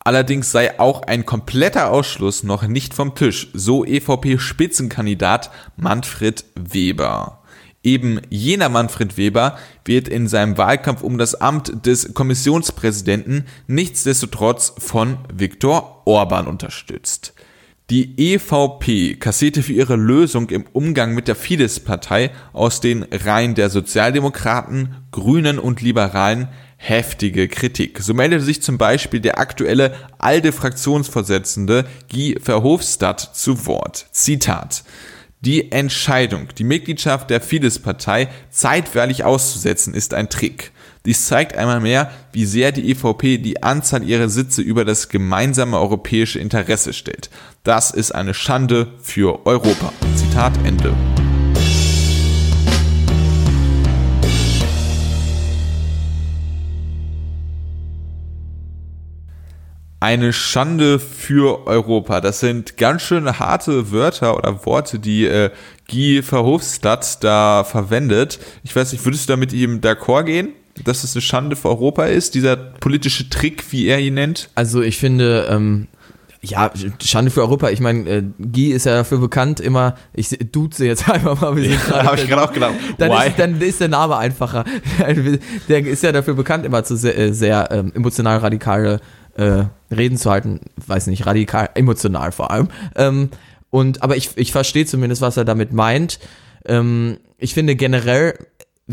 Allerdings 0.04 0.50
sei 0.50 0.80
auch 0.80 1.02
ein 1.02 1.26
kompletter 1.26 1.90
Ausschluss 1.90 2.42
noch 2.42 2.66
nicht 2.66 2.92
vom 2.92 3.14
Tisch, 3.14 3.48
so 3.52 3.84
EVP-Spitzenkandidat 3.84 5.50
Manfred 5.76 6.44
Weber. 6.56 7.42
Eben 7.84 8.20
jener 8.28 8.68
Manfred 8.68 9.16
Weber 9.16 9.58
wird 9.84 10.08
in 10.08 10.28
seinem 10.28 10.56
Wahlkampf 10.56 11.02
um 11.02 11.18
das 11.18 11.34
Amt 11.34 11.84
des 11.86 12.14
Kommissionspräsidenten 12.14 13.46
nichtsdestotrotz 13.66 14.72
von 14.78 15.18
Viktor 15.32 16.02
Orban 16.04 16.46
unterstützt. 16.46 17.34
Die 17.90 18.34
EVP 18.34 19.16
kassierte 19.16 19.62
für 19.62 19.72
ihre 19.72 19.96
Lösung 19.96 20.48
im 20.50 20.64
Umgang 20.72 21.14
mit 21.14 21.28
der 21.28 21.34
Fidesz-Partei 21.34 22.30
aus 22.52 22.80
den 22.80 23.02
Reihen 23.02 23.54
der 23.54 23.70
Sozialdemokraten, 23.70 24.94
Grünen 25.10 25.58
und 25.58 25.82
Liberalen 25.82 26.48
heftige 26.76 27.48
Kritik. 27.48 28.00
So 28.00 28.14
meldete 28.14 28.42
sich 28.42 28.62
zum 28.62 28.78
Beispiel 28.78 29.20
der 29.20 29.38
aktuelle 29.38 29.94
ALDE-Fraktionsvorsitzende 30.18 31.84
Guy 32.10 32.38
Verhofstadt 32.40 33.20
zu 33.20 33.66
Wort. 33.66 34.06
Zitat. 34.10 34.84
Die 35.40 35.72
Entscheidung, 35.72 36.48
die 36.56 36.64
Mitgliedschaft 36.64 37.30
der 37.30 37.40
Fidesz-Partei 37.40 38.28
zeitweilig 38.50 39.24
auszusetzen, 39.24 39.92
ist 39.92 40.14
ein 40.14 40.28
Trick. 40.28 40.72
Dies 41.04 41.26
zeigt 41.26 41.56
einmal 41.56 41.80
mehr, 41.80 42.10
wie 42.32 42.44
sehr 42.44 42.70
die 42.70 42.90
EVP 42.90 43.38
die 43.38 43.62
Anzahl 43.62 44.04
ihrer 44.04 44.28
Sitze 44.28 44.62
über 44.62 44.84
das 44.84 45.08
gemeinsame 45.08 45.78
europäische 45.78 46.38
Interesse 46.38 46.92
stellt. 46.92 47.28
Das 47.64 47.90
ist 47.90 48.12
eine 48.12 48.34
Schande 48.34 48.86
für 49.02 49.44
Europa. 49.44 49.92
Zitat 50.14 50.52
Ende. 50.64 50.94
eine 60.00 60.32
Schande 60.32 60.98
für 60.98 61.68
Europa. 61.68 62.20
Das 62.20 62.40
sind 62.40 62.76
ganz 62.76 63.02
schön 63.02 63.38
harte 63.38 63.92
Wörter 63.92 64.36
oder 64.36 64.66
Worte, 64.66 64.98
die 64.98 65.26
äh, 65.26 65.50
Guy 65.88 66.22
Verhofstadt 66.24 67.22
da 67.22 67.62
verwendet. 67.62 68.40
Ich 68.64 68.74
weiß 68.74 68.90
nicht, 68.90 69.04
würdest 69.04 69.28
du 69.28 69.34
da 69.34 69.36
mit 69.36 69.52
ihm 69.52 69.80
d'accord 69.80 70.24
gehen? 70.24 70.54
Dass 70.84 71.04
es 71.04 71.14
eine 71.14 71.22
Schande 71.22 71.56
für 71.56 71.68
Europa 71.68 72.06
ist, 72.06 72.34
dieser 72.34 72.56
politische 72.56 73.28
Trick, 73.28 73.64
wie 73.70 73.86
er 73.86 73.98
ihn 73.98 74.14
nennt? 74.14 74.48
Also 74.54 74.80
ich 74.80 74.96
finde, 74.96 75.46
ähm, 75.50 75.88
ja, 76.44 76.72
Schande 77.00 77.30
für 77.30 77.42
Europa. 77.42 77.70
Ich 77.70 77.80
meine, 77.80 78.08
äh, 78.08 78.22
Guy 78.38 78.72
ist 78.72 78.86
ja 78.86 78.96
dafür 78.96 79.18
bekannt, 79.18 79.60
immer, 79.60 79.94
ich 80.12 80.36
duze 80.50 80.86
jetzt 80.86 81.08
einfach 81.10 81.40
mal, 81.40 81.54
wir 81.56 81.62
sind 81.62 81.80
ja, 81.88 82.04
habe 82.04 82.16
ich 82.16 82.28
gerade 82.28 82.42
auch 82.42 82.52
gedacht. 82.52 82.74
Dann 82.98 83.12
ist, 83.12 83.38
dann 83.38 83.60
ist 83.60 83.80
der 83.80 83.88
Name 83.88 84.16
einfacher. 84.16 84.64
der 85.68 85.86
ist 85.86 86.02
ja 86.02 86.10
dafür 86.10 86.34
bekannt, 86.34 86.66
immer 86.66 86.82
zu 86.84 86.96
sehr, 86.96 87.16
äh, 87.16 87.32
sehr 87.32 87.68
ähm, 87.70 87.92
emotional 87.94 88.38
radikale 88.38 89.00
äh, 89.36 89.64
Reden 89.90 90.16
zu 90.16 90.30
halten, 90.30 90.60
weiß 90.86 91.06
nicht, 91.06 91.26
radikal, 91.26 91.70
emotional 91.74 92.32
vor 92.32 92.50
allem. 92.50 92.68
Ähm, 92.96 93.30
und, 93.70 94.02
aber 94.02 94.16
ich, 94.16 94.30
ich 94.36 94.52
verstehe 94.52 94.84
zumindest, 94.84 95.22
was 95.22 95.36
er 95.36 95.44
damit 95.44 95.72
meint. 95.72 96.18
Ähm, 96.66 97.18
ich 97.38 97.54
finde 97.54 97.76
generell, 97.76 98.34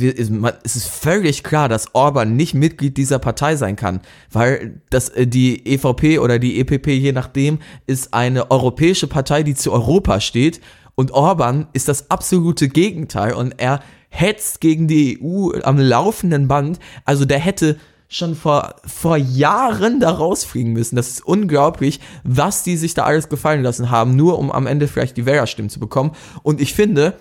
es 0.02 0.76
ist 0.76 0.88
völlig 0.88 1.44
klar, 1.44 1.70
dass 1.70 1.94
Orban 1.94 2.36
nicht 2.36 2.54
Mitglied 2.54 2.98
dieser 2.98 3.20
Partei 3.20 3.56
sein 3.56 3.76
kann, 3.76 4.02
weil 4.32 4.82
das, 4.90 5.10
äh, 5.10 5.28
die 5.28 5.66
EVP 5.66 6.20
oder 6.20 6.40
die 6.40 6.60
EPP, 6.60 6.88
je 6.88 7.12
nachdem, 7.12 7.60
ist 7.88 8.14
eine 8.14 8.52
europäische 8.52 9.08
Partei, 9.08 9.44
die 9.44 9.56
zu 9.56 9.72
Europa 9.72 10.20
steht 10.20 10.62
und 10.96 11.12
Orban 11.12 11.68
ist 11.74 11.88
das 11.88 12.12
absolute 12.12 12.68
Gegenteil 12.68 13.34
und 13.34 13.54
er 13.58 13.82
hetzt 14.10 14.60
gegen 14.60 14.88
die 14.88 15.20
EU 15.24 15.52
am 15.64 15.78
laufenden 15.78 16.48
Band. 16.48 16.80
Also 17.06 17.26
der 17.26 17.40
hätte 17.40 17.78
schon 18.10 18.36
vor, 18.36 18.76
vor 18.86 19.18
Jahren 19.18 20.00
da 20.00 20.10
rausfliegen 20.10 20.74
müssen. 20.74 20.96
Das 20.96 21.10
ist 21.10 21.26
unglaublich, 21.26 22.00
was 22.24 22.64
die 22.64 22.76
sich 22.76 22.96
da 22.96 23.04
alles 23.04 23.30
gefallen 23.30 23.62
lassen 23.62 23.92
haben, 23.92 24.16
nur 24.16 24.40
um 24.40 24.52
am 24.52 24.68
Ende 24.68 24.88
vielleicht 24.88 25.16
die 25.16 25.26
Wählerstimmen 25.26 25.70
zu 25.70 25.80
bekommen. 25.80 26.12
Und 26.42 26.60
ich 26.60 26.74
finde, 26.74 27.14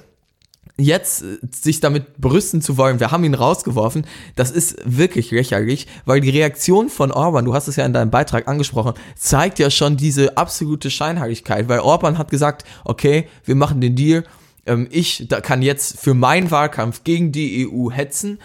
jetzt 0.79 1.23
äh, 1.23 1.39
sich 1.51 1.81
damit 1.81 2.17
brüsten 2.19 2.63
zu 2.63 2.77
wollen, 2.77 3.01
wir 3.01 3.11
haben 3.11 3.25
ihn 3.25 3.35
rausgeworfen, 3.35 4.07
das 4.37 4.51
ist 4.51 4.77
wirklich 4.85 5.31
lächerlich, 5.31 5.87
weil 6.05 6.21
die 6.21 6.31
Reaktion 6.31 6.89
von 6.89 7.11
Orban, 7.11 7.45
du 7.45 7.55
hast 7.55 7.69
es 7.69 7.77
ja 7.77 7.85
in 7.85 7.93
deinem 7.93 8.11
Beitrag 8.11 8.49
angesprochen, 8.49 8.95
zeigt 9.17 9.59
ja 9.59 9.71
schon 9.71 9.97
diese 9.97 10.37
absolute 10.37 10.91
Scheinheiligkeit, 10.91 11.69
weil 11.69 11.81
Orban 11.81 12.19
hat 12.19 12.31
gesagt, 12.31 12.65
okay, 12.85 13.29
wir 13.45 13.57
machen 13.57 13.81
den 13.81 13.97
Deal, 13.97 14.25
ähm, 14.67 14.87
ich 14.91 15.29
kann 15.43 15.63
jetzt 15.63 16.01
für 16.01 16.15
meinen 16.15 16.51
Wahlkampf 16.51 17.03
gegen 17.05 17.33
die 17.33 17.69
EU 17.69 17.91
hetzen 17.91 18.39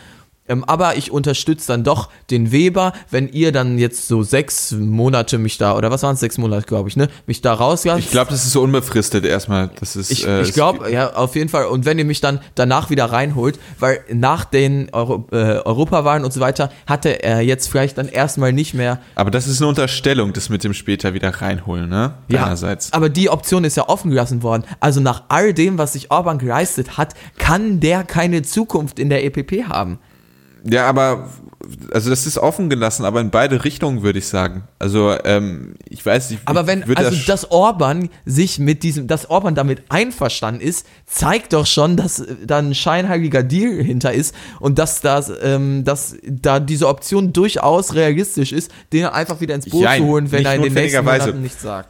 ähm, 0.48 0.64
aber 0.66 0.98
ich 0.98 1.12
unterstütze 1.12 1.68
dann 1.68 1.84
doch 1.84 2.10
den 2.30 2.52
Weber, 2.52 2.94
wenn 3.10 3.30
ihr 3.30 3.52
dann 3.52 3.78
jetzt 3.78 4.08
so 4.08 4.24
sechs 4.24 4.72
Monate 4.72 5.38
mich 5.38 5.58
da, 5.58 5.76
oder 5.78 5.90
was 5.90 6.04
waren 6.04 6.16
es, 6.16 6.20
sechs 6.20 6.38
Monate, 6.38 6.66
glaube 6.68 6.90
ich, 6.90 6.98
ne, 6.98 7.08
mich 7.28 7.42
da 7.42 7.54
rauslasst. 7.54 8.00
Ich 8.00 8.12
glaube, 8.12 8.32
das 8.32 8.46
ist 8.46 8.52
so 8.52 8.62
unbefristet 8.62 9.26
erstmal. 9.26 9.70
Das 9.80 9.96
ist, 9.96 10.12
ich, 10.12 10.28
äh, 10.28 10.42
ich 10.42 10.54
glaube, 10.54 10.92
ja, 10.92 11.14
auf 11.14 11.36
jeden 11.36 11.50
Fall. 11.50 11.66
Und 11.66 11.86
wenn 11.86 11.98
ihr 11.98 12.06
mich 12.06 12.20
dann 12.20 12.40
danach 12.56 12.90
wieder 12.90 13.06
reinholt, 13.06 13.58
weil 13.80 14.02
nach 14.12 14.44
den 14.44 14.90
Euro, 14.92 15.26
äh, 15.32 15.60
Europawahlen 15.64 16.26
und 16.26 16.34
so 16.34 16.42
weiter 16.42 16.70
hatte 16.88 17.24
er 17.24 17.42
jetzt 17.42 17.70
vielleicht 17.70 17.98
dann 17.98 18.10
erstmal 18.10 18.52
nicht 18.52 18.74
mehr. 18.74 19.00
Aber 19.16 19.32
das 19.32 19.48
ist 19.48 19.62
eine 19.62 19.70
Unterstellung, 19.70 20.34
das 20.34 20.50
mit 20.50 20.64
dem 20.64 20.74
später 20.74 21.14
wieder 21.14 21.30
reinholen, 21.30 21.90
ne? 21.90 22.16
Ja, 22.28 22.56
aber 22.92 23.10
die 23.10 23.30
Option 23.30 23.64
ist 23.64 23.78
ja 23.78 23.88
offen 23.88 24.10
gelassen 24.10 24.44
worden. 24.44 24.64
Also 24.80 25.00
nach 25.00 25.24
all 25.30 25.54
dem, 25.54 25.78
was 25.78 25.94
sich 25.94 26.12
Orban 26.12 26.38
geleistet 26.38 26.98
hat, 26.98 27.14
kann 27.38 27.80
der 27.80 28.04
keine 28.04 28.42
Zukunft 28.42 29.00
in 29.00 29.10
der 29.10 29.24
EPP 29.24 29.70
haben. 29.70 30.00
Ja, 30.66 30.88
aber 30.88 31.30
also 31.92 32.10
das 32.10 32.26
ist 32.26 32.38
offen 32.38 32.70
gelassen, 32.70 33.06
aber 33.06 33.22
in 33.22 33.30
beide 33.30 33.64
Richtungen 33.64 34.02
würde 34.02 34.20
ich 34.20 34.28
sagen. 34.28 34.64
Also 34.80 35.16
ähm, 35.24 35.76
ich 35.88 36.06
weiß 36.06 36.32
nicht. 36.32 36.42
Aber 36.46 36.68
wenn 36.68 36.84
also 36.96 37.12
das 37.12 37.26
dass 37.26 37.52
Orban 37.52 38.10
sich 38.26 38.60
mit 38.60 38.84
diesem, 38.84 39.08
dass 39.08 39.30
Orban 39.30 39.56
damit 39.56 39.84
einverstanden 39.90 40.62
ist, 40.62 40.86
zeigt 41.06 41.54
doch 41.54 41.66
schon, 41.66 41.98
dass 41.98 42.26
da 42.46 42.60
ein 42.60 42.76
scheinheiliger 42.76 43.44
Deal 43.44 43.84
hinter 43.84 44.14
ist 44.14 44.36
und 44.60 44.80
dass 44.80 45.02
das, 45.02 45.32
ähm, 45.42 45.84
dass 45.84 46.18
da 46.24 46.60
diese 46.60 46.88
Option 46.88 47.34
durchaus 47.34 47.94
realistisch 47.94 48.52
ist, 48.52 48.72
den 48.92 49.06
einfach 49.06 49.42
wieder 49.42 49.56
ins 49.56 49.70
Boot 49.70 49.84
ja, 49.84 49.98
zu 49.98 50.06
holen, 50.06 50.32
wenn 50.32 50.46
er 50.46 50.56
in 50.56 50.64
den 50.64 50.74
nächsten 50.74 51.04
Monaten 51.04 51.42
nichts 51.42 51.62
sagt. 51.62 51.90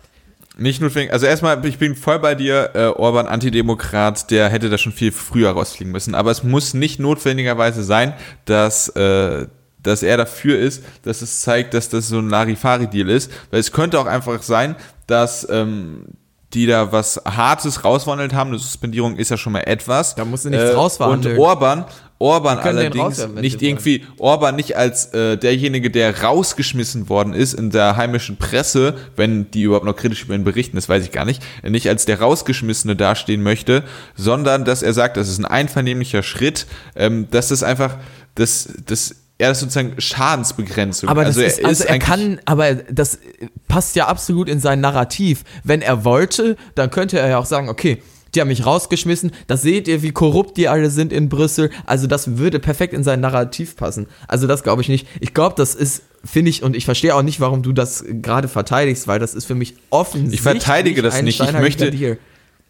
Nicht 0.58 0.82
notwendig. 0.82 1.12
Also 1.12 1.26
erstmal, 1.26 1.66
ich 1.66 1.80
bin 1.80 1.96
voll 1.96 2.20
bei 2.20 2.36
dir, 2.36 2.72
äh, 2.76 2.86
Orban 2.86 3.28
Antidemokrat, 3.28 4.30
der 4.30 4.50
hätte 4.50 4.70
da 4.70 4.78
schon 4.78 4.92
viel 4.92 5.12
früher 5.12 5.52
rausfliegen 5.52 5.92
müssen. 5.92 6.14
Aber 6.14 6.32
es 6.32 6.44
muss 6.44 6.74
nicht 6.74 7.00
notwendigerweise 7.00 7.84
sein, 7.84 8.14
dass, 8.46 8.90
äh, 8.90 9.48
dass 9.82 10.04
er 10.04 10.18
dafür 10.18 10.60
ist, 10.60 10.84
dass 11.04 11.22
es 11.22 11.42
zeigt, 11.42 11.74
dass 11.74 11.90
das 11.90 12.08
so 12.08 12.20
ein 12.20 12.30
Larifari-Deal 12.30 13.10
ist. 13.10 13.32
Weil 13.50 13.60
es 13.60 13.72
könnte 13.72 14.00
auch 14.00 14.06
einfach 14.06 14.44
sein, 14.44 14.76
dass 15.08 15.48
ähm, 15.50 16.06
die 16.54 16.68
da 16.68 16.92
was 16.92 17.22
Hartes 17.26 17.84
rausverhandelt 17.84 18.34
haben. 18.34 18.50
Eine 18.50 18.60
Suspendierung 18.60 19.18
ist 19.18 19.30
ja 19.30 19.38
schon 19.38 19.54
mal 19.54 19.62
etwas. 19.62 20.16
Da 20.16 20.24
musst 20.24 20.46
du 20.46 20.50
nichts 20.50 20.70
äh, 20.70 20.74
rausverhandeln. 20.74 21.38
Und 21.38 21.44
Orban, 21.44 21.86
Orban 22.20 22.60
allerdings 22.60 23.28
nicht 23.36 23.62
irgendwie, 23.62 24.06
Orban 24.18 24.56
nicht 24.56 24.78
als 24.78 25.14
äh, 25.14 25.38
derjenige, 25.38 25.92
der 25.92 26.24
rausgeschmissen 26.24 27.10
worden 27.10 27.34
ist 27.34 27.54
in 27.54 27.70
der 27.70 27.98
heimischen 27.98 28.38
Presse, 28.38 28.96
wenn 29.16 29.52
die 29.52 29.64
überhaupt 29.64 29.86
noch 29.86 29.96
kritisch 29.96 30.24
über 30.24 30.36
ihn 30.36 30.44
berichten, 30.44 30.78
das 30.78 30.88
weiß 30.88 31.04
ich 31.04 31.12
gar 31.12 31.26
nicht, 31.26 31.44
nicht 31.64 31.90
als 31.90 32.06
der 32.06 32.22
rausgeschmissene 32.22 32.96
dastehen 32.96 33.44
möchte, 33.44 33.84
sondern 34.16 34.64
dass 34.64 34.84
er 34.84 34.94
sagt, 34.94 35.18
das 35.18 35.28
ist 35.28 35.40
ein 35.40 35.46
einvernehmlicher 35.46 36.24
Schritt, 36.24 36.68
ähm, 36.96 37.28
dass 37.30 37.50
das 37.50 37.64
einfach, 37.64 37.98
das, 38.36 38.70
das 38.86 39.16
er 39.38 39.52
ist 39.52 39.60
sozusagen 39.60 40.00
Schadensbegrenzung. 40.00 41.10
Aber 41.10 41.26
also, 41.26 41.42
ist, 41.42 41.60
er, 41.60 41.68
also 41.68 41.84
er 41.84 42.00
kann, 42.00 42.40
aber 42.46 42.76
das 42.76 43.20
passt 43.68 43.96
ja 43.96 44.08
absolut 44.08 44.48
in 44.48 44.60
sein 44.60 44.80
Narrativ. 44.80 45.44
Wenn 45.64 45.82
er 45.82 46.06
wollte, 46.06 46.56
dann 46.76 46.92
könnte 46.92 47.20
er 47.20 47.28
ja 47.28 47.38
auch 47.40 47.46
sagen, 47.46 47.68
okay, 47.68 48.02
die 48.36 48.42
haben 48.42 48.48
mich 48.48 48.66
rausgeschmissen, 48.66 49.32
das 49.48 49.62
seht 49.62 49.88
ihr, 49.88 50.02
wie 50.02 50.12
korrupt 50.12 50.58
die 50.58 50.68
alle 50.68 50.90
sind 50.90 51.14
in 51.14 51.30
Brüssel. 51.30 51.70
Also 51.86 52.08
das 52.08 52.38
würde 52.38 52.60
perfekt 52.60 52.94
in 52.94 53.04
sein 53.04 53.20
Narrativ 53.20 53.76
passen. 53.76 54.08
Also 54.28 54.48
das 54.48 54.64
glaube 54.64 54.82
ich 54.82 54.90
nicht. 54.90 55.08
Ich 55.20 55.34
glaube, 55.34 55.56
das 55.58 55.76
ist, 55.76 56.04
finde 56.24 56.50
ich, 56.50 56.64
und 56.64 56.76
ich 56.76 56.86
verstehe 56.86 57.16
auch 57.16 57.22
nicht, 57.22 57.40
warum 57.40 57.64
du 57.64 57.72
das 57.72 58.04
gerade 58.08 58.48
verteidigst, 58.48 59.08
weil 59.08 59.20
das 59.20 59.34
ist 59.34 59.46
für 59.46 59.56
mich 59.56 59.76
offensichtlich. 59.90 60.40
Ich 60.40 60.42
verteidige 60.42 61.02
das 61.02 61.22
nicht. 61.22 61.40
Ich 61.40 61.54
möchte, 61.54 61.92
Deal. 61.92 62.18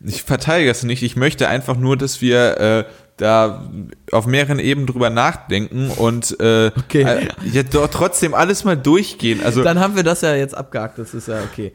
ich 0.03 0.23
verteidige 0.23 0.69
das 0.69 0.83
nicht. 0.83 1.03
Ich 1.03 1.15
möchte 1.15 1.47
einfach 1.47 1.77
nur, 1.77 1.97
dass 1.97 2.21
wir 2.21 2.57
äh, 2.57 2.85
da 3.17 3.69
auf 4.11 4.25
mehreren 4.25 4.59
Ebenen 4.59 4.87
drüber 4.87 5.09
nachdenken 5.09 5.89
und 5.89 6.39
äh, 6.39 6.71
okay. 6.75 7.03
äh, 7.03 7.27
ja, 7.51 7.63
trotzdem 7.63 8.33
alles 8.33 8.63
mal 8.63 8.75
durchgehen. 8.75 9.41
Also 9.43 9.63
dann 9.63 9.79
haben 9.79 9.95
wir 9.95 10.03
das 10.03 10.21
ja 10.21 10.35
jetzt 10.35 10.55
abgehakt. 10.55 10.97
Das 10.97 11.13
ist 11.13 11.27
ja 11.27 11.41
okay. 11.43 11.73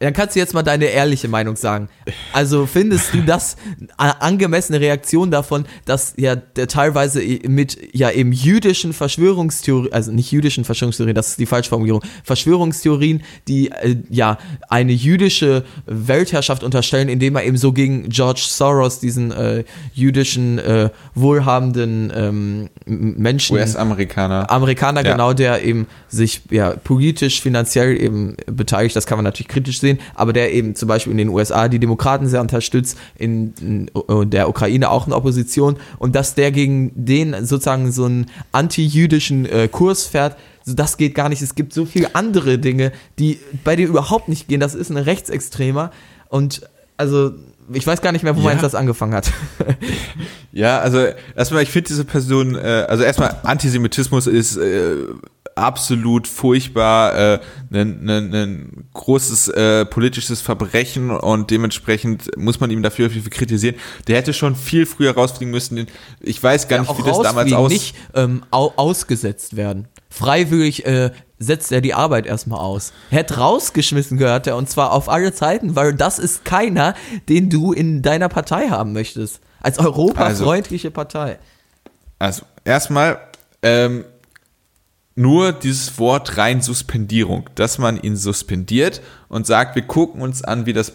Dann 0.00 0.14
kannst 0.14 0.34
du 0.34 0.40
jetzt 0.40 0.54
mal 0.54 0.62
deine 0.62 0.86
ehrliche 0.86 1.28
Meinung 1.28 1.56
sagen. 1.56 1.90
Also 2.32 2.64
findest 2.64 3.12
du 3.12 3.20
das 3.20 3.56
eine 3.98 4.22
angemessene 4.22 4.80
Reaktion 4.80 5.30
davon, 5.30 5.66
dass 5.84 6.14
ja 6.16 6.36
der 6.36 6.68
teilweise 6.68 7.20
mit 7.46 7.76
ja 7.92 8.10
eben 8.10 8.32
jüdischen 8.32 8.94
Verschwörungstheorien, 8.94 9.92
also 9.92 10.10
nicht 10.10 10.32
jüdischen 10.32 10.64
Verschwörungstheorien, 10.64 11.14
das 11.14 11.28
ist 11.28 11.38
die 11.38 11.44
Falschformulierung, 11.44 12.02
Verschwörungstheorien, 12.24 13.22
die 13.46 13.72
äh, 13.72 13.96
ja 14.08 14.38
eine 14.70 14.92
jüdische 14.92 15.64
Weltherrschaft 15.84 16.64
unterstellen, 16.64 17.10
indem 17.10 17.36
er 17.36 17.44
eben 17.44 17.58
so 17.58 17.74
gegen 17.74 18.08
George 18.08 18.46
Soros, 18.48 19.00
diesen 19.00 19.32
äh, 19.32 19.64
jüdischen 19.92 20.58
äh, 20.60 20.88
wohlhabenden 21.14 22.10
ähm, 22.16 22.70
Menschen, 22.86 23.56
US-Amerikaner, 23.56 24.50
Amerikaner 24.50 25.04
ja. 25.04 25.12
genau, 25.12 25.34
der 25.34 25.62
eben 25.62 25.86
sich 26.08 26.40
ja 26.50 26.70
politisch, 26.70 27.42
finanziell 27.42 28.00
eben 28.00 28.38
beteiligt. 28.46 28.96
Das 28.96 29.04
kann 29.04 29.18
man 29.18 29.24
natürlich 29.24 29.48
kritisch 29.48 29.78
sehen 29.78 29.89
sehen, 29.90 29.98
aber 30.14 30.32
der 30.32 30.52
eben 30.52 30.74
zum 30.74 30.88
Beispiel 30.88 31.12
in 31.12 31.18
den 31.18 31.28
USA 31.28 31.68
die 31.68 31.78
Demokraten 31.78 32.26
sehr 32.26 32.40
unterstützt, 32.40 32.98
in, 33.16 33.54
in 33.60 34.30
der 34.30 34.48
Ukraine 34.48 34.90
auch 34.90 35.06
eine 35.06 35.16
Opposition 35.16 35.76
und 35.98 36.14
dass 36.14 36.34
der 36.34 36.52
gegen 36.52 36.92
den 36.94 37.44
sozusagen 37.46 37.92
so 37.92 38.04
einen 38.04 38.26
anti-jüdischen 38.52 39.46
äh, 39.46 39.68
Kurs 39.68 40.06
fährt, 40.06 40.36
so, 40.64 40.74
das 40.74 40.96
geht 40.96 41.14
gar 41.14 41.28
nicht. 41.30 41.40
Es 41.40 41.54
gibt 41.54 41.72
so 41.72 41.86
viele 41.86 42.14
andere 42.14 42.58
Dinge, 42.58 42.92
die 43.18 43.38
bei 43.64 43.76
dir 43.76 43.88
überhaupt 43.88 44.28
nicht 44.28 44.46
gehen. 44.46 44.60
Das 44.60 44.74
ist 44.74 44.90
ein 44.90 44.98
Rechtsextremer 44.98 45.90
und 46.28 46.62
also 46.96 47.32
ich 47.72 47.86
weiß 47.86 48.02
gar 48.02 48.12
nicht 48.12 48.24
mehr, 48.24 48.36
wo 48.36 48.40
ja. 48.40 48.48
man 48.48 48.60
das 48.60 48.74
angefangen 48.74 49.14
hat. 49.14 49.32
ja, 50.52 50.80
also 50.80 51.06
erstmal, 51.36 51.62
ich 51.62 51.70
finde 51.70 51.88
diese 51.88 52.04
Person, 52.04 52.56
äh, 52.56 52.84
also 52.88 53.04
erstmal 53.04 53.36
Antisemitismus 53.44 54.26
ist 54.26 54.56
äh, 54.56 54.96
absolut 55.54 56.26
furchtbar, 56.26 57.16
äh, 57.34 57.40
ein, 57.72 58.08
ein, 58.08 58.34
ein 58.34 58.88
großes 58.94 59.48
äh, 59.48 59.84
politisches 59.84 60.40
Verbrechen 60.40 61.10
und 61.10 61.50
dementsprechend 61.50 62.36
muss 62.36 62.60
man 62.60 62.70
ihm 62.70 62.82
dafür 62.82 63.10
viel 63.10 63.22
kritisieren. 63.28 63.76
Der 64.08 64.16
hätte 64.16 64.32
schon 64.32 64.56
viel 64.56 64.86
früher 64.86 65.14
rausfliegen 65.14 65.50
müssen. 65.50 65.86
Ich 66.20 66.42
weiß 66.42 66.68
gar 66.68 66.76
ja, 66.76 66.82
nicht, 66.82 66.98
wie 66.98 67.08
das 67.08 67.20
damals 67.20 67.52
aus 67.52 67.70
nicht 67.70 67.94
ähm, 68.14 68.42
au 68.50 68.72
ausgesetzt 68.76 69.56
werden. 69.56 69.88
Freiwillig 70.08 70.86
äh, 70.86 71.10
setzt 71.38 71.72
er 71.72 71.80
die 71.80 71.94
Arbeit 71.94 72.26
erstmal 72.26 72.60
aus. 72.60 72.92
Hätte 73.10 73.38
rausgeschmissen 73.38 74.18
gehört 74.18 74.46
er 74.46 74.56
und 74.56 74.68
zwar 74.68 74.92
auf 74.92 75.08
alle 75.08 75.32
Zeiten, 75.32 75.76
weil 75.76 75.94
das 75.94 76.18
ist 76.18 76.44
keiner, 76.44 76.94
den 77.28 77.48
du 77.50 77.72
in 77.72 78.02
deiner 78.02 78.28
Partei 78.28 78.68
haben 78.68 78.92
möchtest. 78.92 79.40
Als 79.60 79.78
europafreundliche 79.78 80.88
also, 80.88 80.94
Partei. 80.94 81.38
Also 82.18 82.42
erstmal 82.64 83.18
ähm, 83.62 84.04
nur 85.14 85.52
dieses 85.52 85.98
Wort 85.98 86.36
rein 86.36 86.62
Suspendierung, 86.62 87.50
dass 87.54 87.78
man 87.78 88.00
ihn 88.00 88.16
suspendiert 88.16 89.00
und 89.30 89.46
sagt, 89.46 89.76
wir 89.76 89.82
gucken 89.82 90.22
uns 90.22 90.42
an, 90.42 90.66
wie 90.66 90.72
das, 90.72 90.92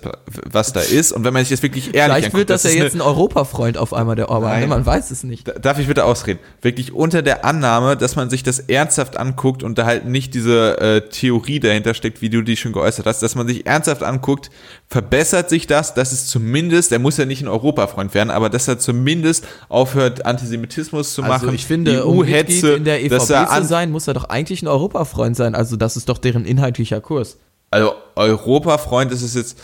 was 0.51 0.73
da 0.73 0.81
ist. 0.81 1.13
Und 1.13 1.23
wenn 1.23 1.31
man 1.33 1.43
sich 1.43 1.51
jetzt 1.51 1.63
wirklich 1.63 1.95
ehrlich 1.95 2.17
Vielleicht 2.17 2.35
wird 2.35 2.49
das, 2.49 2.63
das 2.63 2.73
ja 2.73 2.83
jetzt 2.83 2.93
ein 2.93 2.99
Europafreund 3.01 3.77
auf 3.77 3.93
einmal, 3.93 4.17
der 4.17 4.27
Orban. 4.27 4.59
Nein. 4.59 4.67
Man 4.67 4.85
weiß 4.85 5.09
es 5.11 5.23
nicht. 5.23 5.49
Darf 5.63 5.79
ich 5.79 5.87
bitte 5.87 6.03
ausreden? 6.03 6.41
Wirklich 6.61 6.91
unter 6.91 7.21
der 7.21 7.45
Annahme, 7.45 7.95
dass 7.95 8.17
man 8.17 8.29
sich 8.29 8.43
das 8.43 8.59
ernsthaft 8.59 9.15
anguckt 9.15 9.63
und 9.63 9.77
da 9.77 9.85
halt 9.85 10.05
nicht 10.05 10.33
diese 10.33 10.77
äh, 10.81 11.09
Theorie 11.09 11.61
dahinter 11.61 11.93
steckt, 11.93 12.21
wie 12.21 12.29
du 12.29 12.41
die 12.41 12.57
schon 12.57 12.73
geäußert 12.73 13.05
hast, 13.05 13.23
dass 13.23 13.35
man 13.35 13.47
sich 13.47 13.65
ernsthaft 13.65 14.03
anguckt, 14.03 14.51
verbessert 14.89 15.49
sich 15.49 15.65
das, 15.65 15.93
dass 15.93 16.11
es 16.11 16.27
zumindest, 16.27 16.91
der 16.91 16.99
muss 16.99 17.15
ja 17.15 17.23
nicht 17.23 17.41
ein 17.41 17.47
Europafreund 17.47 18.13
werden, 18.13 18.31
aber 18.31 18.49
dass 18.49 18.67
er 18.67 18.77
zumindest 18.79 19.47
aufhört, 19.69 20.25
Antisemitismus 20.25 21.13
zu 21.13 21.23
also 21.23 21.33
machen. 21.33 21.55
Ich 21.55 21.65
finde, 21.65 22.05
um 22.05 22.17
Mitglied 22.17 22.63
in 22.65 22.83
der 22.83 23.01
EVP 23.01 23.17
zu 23.17 23.63
sein, 23.63 23.91
muss 23.91 24.09
er 24.09 24.13
doch 24.13 24.25
eigentlich 24.25 24.61
ein 24.61 24.67
Europafreund 24.67 25.37
sein. 25.37 25.55
Also 25.55 25.77
das 25.77 25.95
ist 25.95 26.09
doch 26.09 26.17
deren 26.17 26.43
inhaltlicher 26.43 26.99
Kurs. 26.99 27.37
Also 27.71 27.95
Europafreund 28.15 29.11
ist 29.11 29.21
es 29.21 29.35
jetzt, 29.35 29.61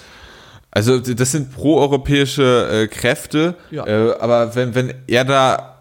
also 0.69 0.99
das 0.99 1.31
sind 1.31 1.53
proeuropäische 1.53 2.69
äh, 2.71 2.87
Kräfte, 2.87 3.55
ja. 3.69 3.85
äh, 3.85 4.15
aber 4.19 4.55
wenn, 4.55 4.75
wenn 4.75 4.93
er 5.07 5.25
da 5.25 5.71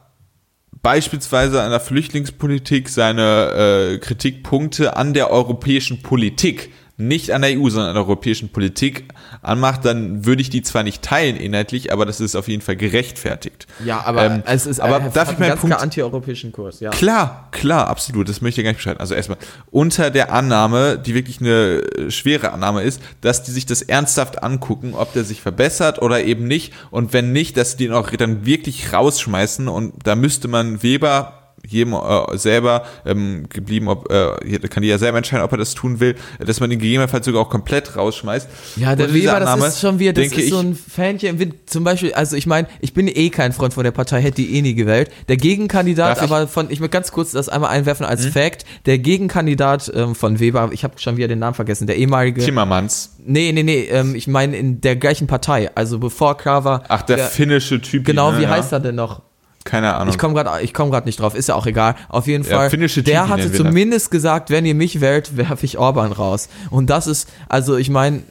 beispielsweise 0.83 1.63
an 1.63 1.71
der 1.71 1.81
Flüchtlingspolitik 1.81 2.89
seine 2.89 3.95
äh, 3.95 3.99
Kritikpunkte 3.99 4.97
an 4.97 5.15
der 5.15 5.31
europäischen 5.31 6.03
Politik 6.03 6.73
nicht 7.01 7.33
an 7.33 7.43
der 7.43 7.59
EU, 7.59 7.69
sondern 7.69 7.91
an 7.91 7.95
der 7.95 8.05
europäischen 8.05 8.51
Politik 8.51 9.13
anmacht, 9.43 9.85
dann 9.85 10.25
würde 10.25 10.43
ich 10.43 10.51
die 10.51 10.63
zwar 10.63 10.83
nicht 10.83 11.03
teilen 11.03 11.37
inhaltlich, 11.37 11.93
aber 11.93 12.07
das 12.07 12.21
ist 12.21 12.37
auf 12.37 12.49
jeden 12.49 12.63
Fall 12.63 12.77
gerechtfertigt. 12.77 13.67
Ja, 13.85 14.03
aber 14.05 14.25
ähm, 14.27 14.43
es 14.47 14.67
ist 14.67 14.81
aber 14.81 15.01
darf 15.11 15.33
ich 15.33 15.39
meinen 15.39 15.59
Punkt 15.59 15.77
anti-europäischen 15.77 16.53
Kurs, 16.53 16.81
ja. 16.81 16.91
Klar, 16.91 17.49
klar, 17.51 17.89
absolut, 17.89 18.29
das 18.29 18.41
möchte 18.41 18.61
ich 18.61 18.65
gar 18.65 18.71
nicht 18.71 18.79
beschreiben. 18.79 19.01
Also 19.01 19.15
erstmal 19.15 19.39
unter 19.71 20.11
der 20.11 20.33
Annahme, 20.33 20.99
die 20.99 21.15
wirklich 21.15 21.41
eine 21.41 22.11
schwere 22.11 22.53
Annahme 22.53 22.83
ist, 22.83 23.03
dass 23.21 23.43
die 23.43 23.51
sich 23.51 23.67
das 23.67 23.83
ernsthaft 23.83 24.43
angucken, 24.43 24.95
ob 24.95 25.13
der 25.13 25.25
sich 25.25 25.41
verbessert 25.41 26.03
oder 26.03 26.23
eben 26.23 26.47
nicht 26.47 26.73
und 26.91 27.13
wenn 27.13 27.33
nicht, 27.33 27.57
dass 27.57 27.77
die 27.77 27.87
ihn 27.87 27.93
auch 27.93 28.11
dann 28.11 28.47
wirklich 28.47 28.93
rausschmeißen 28.93 29.69
und 29.69 29.95
da 30.05 30.15
müsste 30.15 30.49
man 30.49 30.83
Weber 30.83 31.40
jedem 31.67 31.95
äh, 31.95 32.39
selber 32.39 32.85
ähm, 33.05 33.47
geblieben, 33.49 33.89
ob 33.89 34.11
äh, 34.11 34.59
kann 34.69 34.83
die 34.83 34.89
ja 34.89 34.99
selber 34.99 35.19
entscheiden, 35.19 35.45
ob 35.45 35.53
er 35.53 35.59
das 35.59 35.75
tun 35.75 36.01
will, 36.01 36.17
dass 36.39 36.61
man 36.61 36.71
den 36.71 36.79
gegebenenfalls 36.79 37.27
sogar 37.27 37.43
auch 37.43 37.51
komplett 37.51 37.97
rausschmeißt. 37.97 38.49
Ja, 38.77 38.97
der 38.97 39.13
Weber, 39.13 39.37
Annahme, 39.37 39.63
das 39.63 39.75
ist 39.75 39.81
schon 39.81 39.99
wieder, 39.99 40.13
das 40.13 40.33
ist 40.33 40.51
so 40.51 40.59
ein 40.59 40.75
Fähnchen 40.75 41.31
im 41.31 41.39
Wind. 41.39 41.55
Zum 41.67 41.85
Beispiel, 41.85 42.13
also 42.15 42.37
ich 42.37 42.47
meine, 42.47 42.69
ich 42.81 42.95
bin 42.95 43.09
eh 43.09 43.31
kein 43.31 43.53
Freund 43.53 43.75
von 43.75 43.85
der 43.85 43.93
Partei, 43.93 44.23
hätte 44.23 44.37
die 44.37 44.57
eh 44.57 44.63
nie 44.63 44.75
gewählt. 44.75 45.11
Der 45.29 45.37
Gegenkandidat, 45.37 46.21
aber 46.21 46.49
von, 46.49 46.71
ich 46.71 46.81
möchte 46.81 46.93
ganz 46.93 47.13
kurz 47.13 47.33
das 47.33 47.49
einmal 47.49 47.71
einwerfen 47.71 48.07
als 48.07 48.25
hm? 48.25 48.33
Fact, 48.33 48.65
der 48.87 48.99
Gegenkandidat 48.99 49.91
ähm, 49.95 50.15
von 50.15 50.41
Weber, 50.41 50.71
ich 50.73 50.85
habe 50.85 50.99
schon 50.99 51.17
wieder 51.17 51.29
den 51.29 51.39
Namen 51.39 51.55
vergessen, 51.55 51.87
der 51.87 51.97
ehemalige 51.97 52.43
Timmermans. 52.43 53.17
Nee, 53.25 53.53
nee, 53.53 53.63
nee, 53.63 53.85
ähm, 53.91 54.15
ich 54.15 54.27
meine 54.27 54.57
in 54.57 54.81
der 54.81 54.97
gleichen 54.97 55.27
Partei, 55.27 55.71
also 55.75 55.99
bevor 55.99 56.31
war. 56.45 56.85
Ach, 56.89 57.03
der, 57.03 57.17
der 57.17 57.27
finnische 57.27 57.81
Typ. 57.81 58.05
Genau, 58.05 58.33
ne, 58.33 58.39
wie 58.39 58.43
ja. 58.45 58.51
heißt 58.51 58.73
er 58.73 58.81
denn 58.81 58.95
noch? 58.95 59.23
Keine 59.65 59.95
Ahnung. 59.95 60.09
Ich 60.09 60.19
komme 60.19 60.35
gerade 60.35 60.67
komm 60.73 60.91
nicht 61.05 61.21
drauf, 61.21 61.35
ist 61.35 61.49
ja 61.49 61.55
auch 61.55 61.67
egal. 61.67 61.95
Auf 62.09 62.27
jeden 62.27 62.45
Fall, 62.45 62.71
ja, 62.73 63.03
der 63.03 63.29
hatte 63.29 63.53
zumindest 63.53 64.11
gesagt, 64.11 64.51
wenn 64.51 64.65
ihr 64.65 64.75
mich 64.75 65.01
wählt, 65.01 65.37
werfe 65.37 65.67
ich 65.67 65.77
Orban 65.77 66.13
raus. 66.13 66.49
Und 66.71 66.89
das 66.89 67.07
ist, 67.07 67.29
also 67.49 67.77
ich 67.77 67.91
meine, 67.91 68.23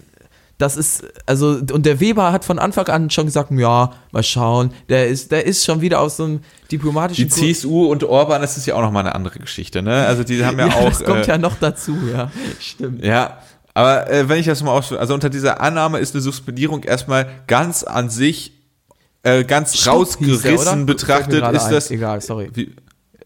das 0.60 0.76
ist, 0.76 1.06
also, 1.26 1.62
und 1.72 1.86
der 1.86 2.02
Weber 2.02 2.34
hat 2.34 2.44
von 2.44 2.60
Anfang 2.60 2.88
an 2.88 3.10
schon 3.10 3.26
gesagt, 3.26 3.50
ja, 3.52 3.94
mal 4.12 4.24
schauen, 4.24 4.72
der 4.90 5.08
ist, 5.08 5.32
der 5.32 5.46
ist 5.46 5.64
schon 5.64 5.80
wieder 5.80 6.02
aus 6.02 6.18
so 6.18 6.26
einem 6.26 6.42
diplomatischen. 6.70 7.30
Die 7.30 7.54
CSU 7.54 7.86
und 7.86 8.04
Orban, 8.04 8.42
das 8.42 8.58
ist 8.58 8.66
ja 8.66 8.76
auch 8.76 8.82
nochmal 8.82 9.06
eine 9.06 9.16
andere 9.16 9.40
Geschichte, 9.40 9.82
ne? 9.82 10.06
Also 10.06 10.26
die 10.26 10.44
haben 10.44 10.60
ja, 10.60 10.68
ja 10.68 10.76
auch. 10.76 10.90
Das 10.90 11.06
kommt 11.06 11.28
äh, 11.28 11.30
ja 11.30 11.38
noch 11.38 11.56
dazu, 11.60 11.96
ja. 12.12 12.30
Stimmt. 12.60 13.06
Ja. 13.06 13.38
Aber 13.74 14.12
äh, 14.12 14.28
wenn 14.28 14.40
ich 14.40 14.48
das 14.48 14.62
mal 14.62 14.72
aus, 14.72 14.92
also 14.92 15.14
unter 15.14 15.30
dieser 15.30 15.62
Annahme 15.62 16.00
ist 16.00 16.14
eine 16.14 16.22
Suspendierung 16.22 16.84
erstmal 16.84 17.28
ganz 17.48 17.84
an 17.84 18.10
sich 18.10 18.59
äh, 19.24 19.44
ganz 19.44 19.78
Stopp 19.78 19.96
rausgerissen 19.96 20.86
betrachtet, 20.86 21.44
ist 21.54 21.68
das. 21.68 21.92
Egal, 21.92 22.22
sorry. 22.22 22.50
Wie, 22.54 22.76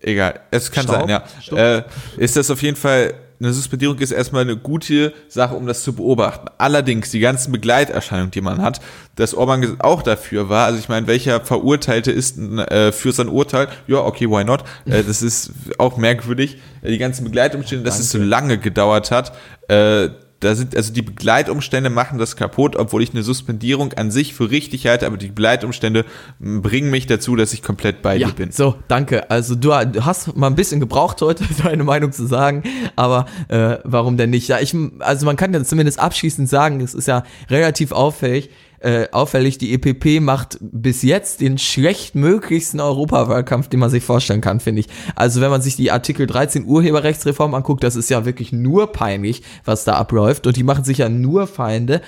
egal, 0.01 0.39
es 0.51 0.71
kann 0.71 0.83
Staub? 0.83 1.07
sein, 1.07 1.21
ja. 1.49 1.77
Äh, 1.77 1.83
ist 2.17 2.35
das 2.35 2.49
auf 2.49 2.61
jeden 2.61 2.77
Fall 2.77 3.13
eine 3.43 3.53
Suspendierung 3.53 3.97
ist 3.99 4.11
erstmal 4.11 4.43
eine 4.43 4.55
gute 4.55 5.13
Sache, 5.27 5.55
um 5.55 5.67
das 5.67 5.83
zu 5.83 5.93
beobachten. 5.93 6.47
Allerdings 6.57 7.11
die 7.11 7.19
ganzen 7.19 7.51
Begleiterscheinungen, 7.51 8.31
die 8.31 8.41
man 8.41 8.61
hat, 8.61 8.79
dass 9.15 9.33
Orban 9.33 9.79
auch 9.79 10.01
dafür 10.01 10.49
war. 10.49 10.65
Also 10.65 10.79
ich 10.79 10.87
meine, 10.87 11.07
welcher 11.07 11.41
Verurteilte 11.41 12.11
ist 12.11 12.37
äh, 12.37 12.91
für 12.91 13.11
sein 13.11 13.27
Urteil? 13.27 13.67
Ja, 13.87 13.97
okay, 13.97 14.29
why 14.29 14.43
not? 14.43 14.63
Äh, 14.85 15.03
das 15.03 15.21
ist 15.21 15.51
auch 15.77 15.97
merkwürdig. 15.97 16.57
Die 16.83 16.97
ganzen 16.97 17.25
Begleitumstände, 17.25 17.83
dass 17.83 17.95
Danke. 17.95 18.05
es 18.05 18.11
so 18.11 18.19
lange 18.19 18.57
gedauert 18.57 19.11
hat, 19.11 19.33
äh, 19.67 20.09
da 20.43 20.55
sind, 20.55 20.75
also 20.75 20.93
die 20.93 21.01
Begleitumstände 21.01 21.89
machen 21.89 22.19
das 22.19 22.35
kaputt, 22.35 22.75
obwohl 22.75 23.01
ich 23.01 23.11
eine 23.11 23.23
Suspendierung 23.23 23.93
an 23.93 24.11
sich 24.11 24.33
für 24.33 24.51
richtig 24.51 24.87
halte, 24.87 25.05
aber 25.07 25.17
die 25.17 25.27
Begleitumstände 25.27 26.05
bringen 26.39 26.91
mich 26.91 27.07
dazu, 27.07 27.35
dass 27.35 27.53
ich 27.53 27.63
komplett 27.63 28.01
bei 28.01 28.15
ja, 28.15 28.27
dir 28.27 28.33
bin. 28.33 28.51
So, 28.51 28.75
danke. 28.87 29.29
Also 29.31 29.55
du 29.55 29.73
hast 29.73 30.35
mal 30.35 30.47
ein 30.47 30.55
bisschen 30.55 30.79
gebraucht 30.79 31.21
heute, 31.21 31.43
deine 31.63 31.83
Meinung 31.83 32.11
zu 32.11 32.27
sagen, 32.27 32.63
aber 32.95 33.25
äh, 33.47 33.77
warum 33.83 34.17
denn 34.17 34.29
nicht? 34.29 34.47
Ja, 34.47 34.59
ich, 34.59 34.75
also 34.99 35.25
man 35.25 35.35
kann 35.35 35.53
ja 35.53 35.63
zumindest 35.63 35.99
abschließend 35.99 36.49
sagen, 36.49 36.81
es 36.81 36.93
ist 36.93 37.07
ja 37.07 37.23
relativ 37.49 37.91
auffällig, 37.91 38.49
äh, 38.84 39.07
auffällig, 39.11 39.57
die 39.57 39.73
EPP 39.73 40.21
macht 40.21 40.57
bis 40.59 41.03
jetzt 41.03 41.39
den 41.39 41.57
schlechtmöglichsten 41.57 42.81
Europawahlkampf, 42.81 43.69
den 43.69 43.79
man 43.79 43.89
sich 43.89 44.03
vorstellen 44.03 44.41
kann, 44.41 44.59
finde 44.59 44.81
ich. 44.81 44.88
Also 45.15 45.39
wenn 45.39 45.49
man 45.49 45.61
sich 45.61 45.77
die 45.77 45.89
Artikel 45.89 46.27
13 46.27 46.65
Urheberrechtsreform 46.65 47.53
anguckt, 47.53 47.84
das 47.84 47.95
ist 47.95 48.09
ja 48.09 48.25
wirklich 48.25 48.51
nur 48.51 48.91
peinlich, 48.91 49.41
was 49.63 49.86
da 49.86 49.93
abläuft. 49.93 50.47
Und 50.47 50.57
die 50.57 50.63
machen 50.63 50.84
sich 50.84 50.97
ja 50.97 51.07
nur 51.07 51.47
Feinde. 51.47 52.01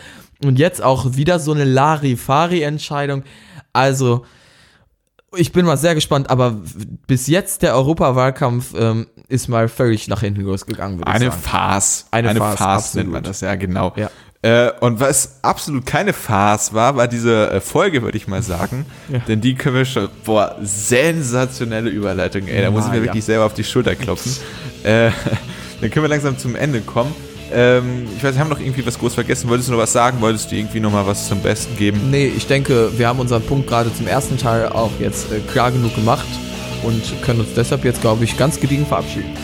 Und 0.43 0.59
jetzt 0.59 0.83
auch 0.83 1.15
wieder 1.15 1.39
so 1.39 1.53
eine 1.53 1.63
Larifari-Entscheidung. 1.63 3.23
Also, 3.71 4.25
ich 5.37 5.53
bin 5.53 5.65
mal 5.65 5.77
sehr 5.77 5.95
gespannt, 5.95 6.29
aber 6.29 6.61
bis 7.07 7.27
jetzt 7.27 7.61
der 7.61 7.75
Europawahlkampf 7.75 8.73
ähm, 8.77 9.07
ist 9.27 9.47
mal 9.47 9.69
völlig 9.69 10.07
nach 10.07 10.21
hinten 10.21 10.41
losgegangen, 10.41 10.97
würde 10.99 11.11
Eine 11.11 11.25
ich 11.25 11.31
sagen. 11.31 11.43
Farce. 11.43 12.05
Eine, 12.11 12.29
Eine 12.29 12.39
Farce, 12.39 12.57
Farce 12.57 12.93
nennt 12.95 13.11
man 13.11 13.23
das, 13.23 13.41
ja, 13.41 13.55
genau. 13.55 13.93
Ja. 13.95 14.09
Äh, 14.45 14.71
und 14.79 14.99
was 14.99 15.39
absolut 15.41 15.87
keine 15.87 16.13
Farce 16.13 16.71
war, 16.71 16.95
war 16.95 17.07
diese 17.07 17.49
äh, 17.49 17.59
Folge, 17.59 18.03
würde 18.03 18.15
ich 18.15 18.27
mal 18.27 18.43
sagen. 18.43 18.85
Ja. 19.11 19.17
Denn 19.27 19.41
die 19.41 19.55
können 19.55 19.75
wir 19.75 19.85
schon, 19.85 20.07
boah, 20.23 20.55
sensationelle 20.61 21.89
Überleitung, 21.89 22.47
ey. 22.47 22.61
Da 22.61 22.69
muss 22.69 22.85
ich 22.85 22.91
mir 22.91 22.97
ja. 22.97 23.03
wirklich 23.05 23.25
selber 23.25 23.45
auf 23.45 23.55
die 23.55 23.63
Schulter 23.63 23.95
klopfen. 23.95 24.33
äh, 24.83 25.09
dann 25.81 25.89
können 25.89 26.03
wir 26.03 26.09
langsam 26.09 26.37
zum 26.37 26.55
Ende 26.55 26.81
kommen. 26.81 27.11
Ähm, 27.51 28.05
ich 28.15 28.23
weiß, 28.23 28.35
wir 28.35 28.39
haben 28.39 28.51
noch 28.51 28.59
irgendwie 28.59 28.85
was 28.85 28.99
groß 28.99 29.15
vergessen. 29.15 29.49
Wolltest 29.49 29.69
du 29.69 29.73
noch 29.73 29.79
was 29.79 29.93
sagen? 29.93 30.21
Wolltest 30.21 30.51
du 30.51 30.55
irgendwie 30.55 30.79
noch 30.79 30.91
mal 30.91 31.07
was 31.07 31.27
zum 31.27 31.39
Besten 31.39 31.75
geben? 31.75 32.11
Nee, 32.11 32.27
ich 32.27 32.45
denke, 32.45 32.95
wir 32.99 33.07
haben 33.07 33.19
unseren 33.19 33.41
Punkt 33.41 33.65
gerade 33.65 33.91
zum 33.95 34.05
ersten 34.05 34.37
Teil 34.37 34.69
auch 34.69 34.91
jetzt 34.99 35.31
äh, 35.31 35.39
klar 35.39 35.71
genug 35.71 35.95
gemacht 35.95 36.27
und 36.83 37.01
können 37.23 37.39
uns 37.39 37.55
deshalb 37.55 37.83
jetzt, 37.83 38.01
glaube 38.01 38.23
ich, 38.23 38.37
ganz 38.37 38.59
gediegen 38.59 38.85
verabschieden. 38.85 39.35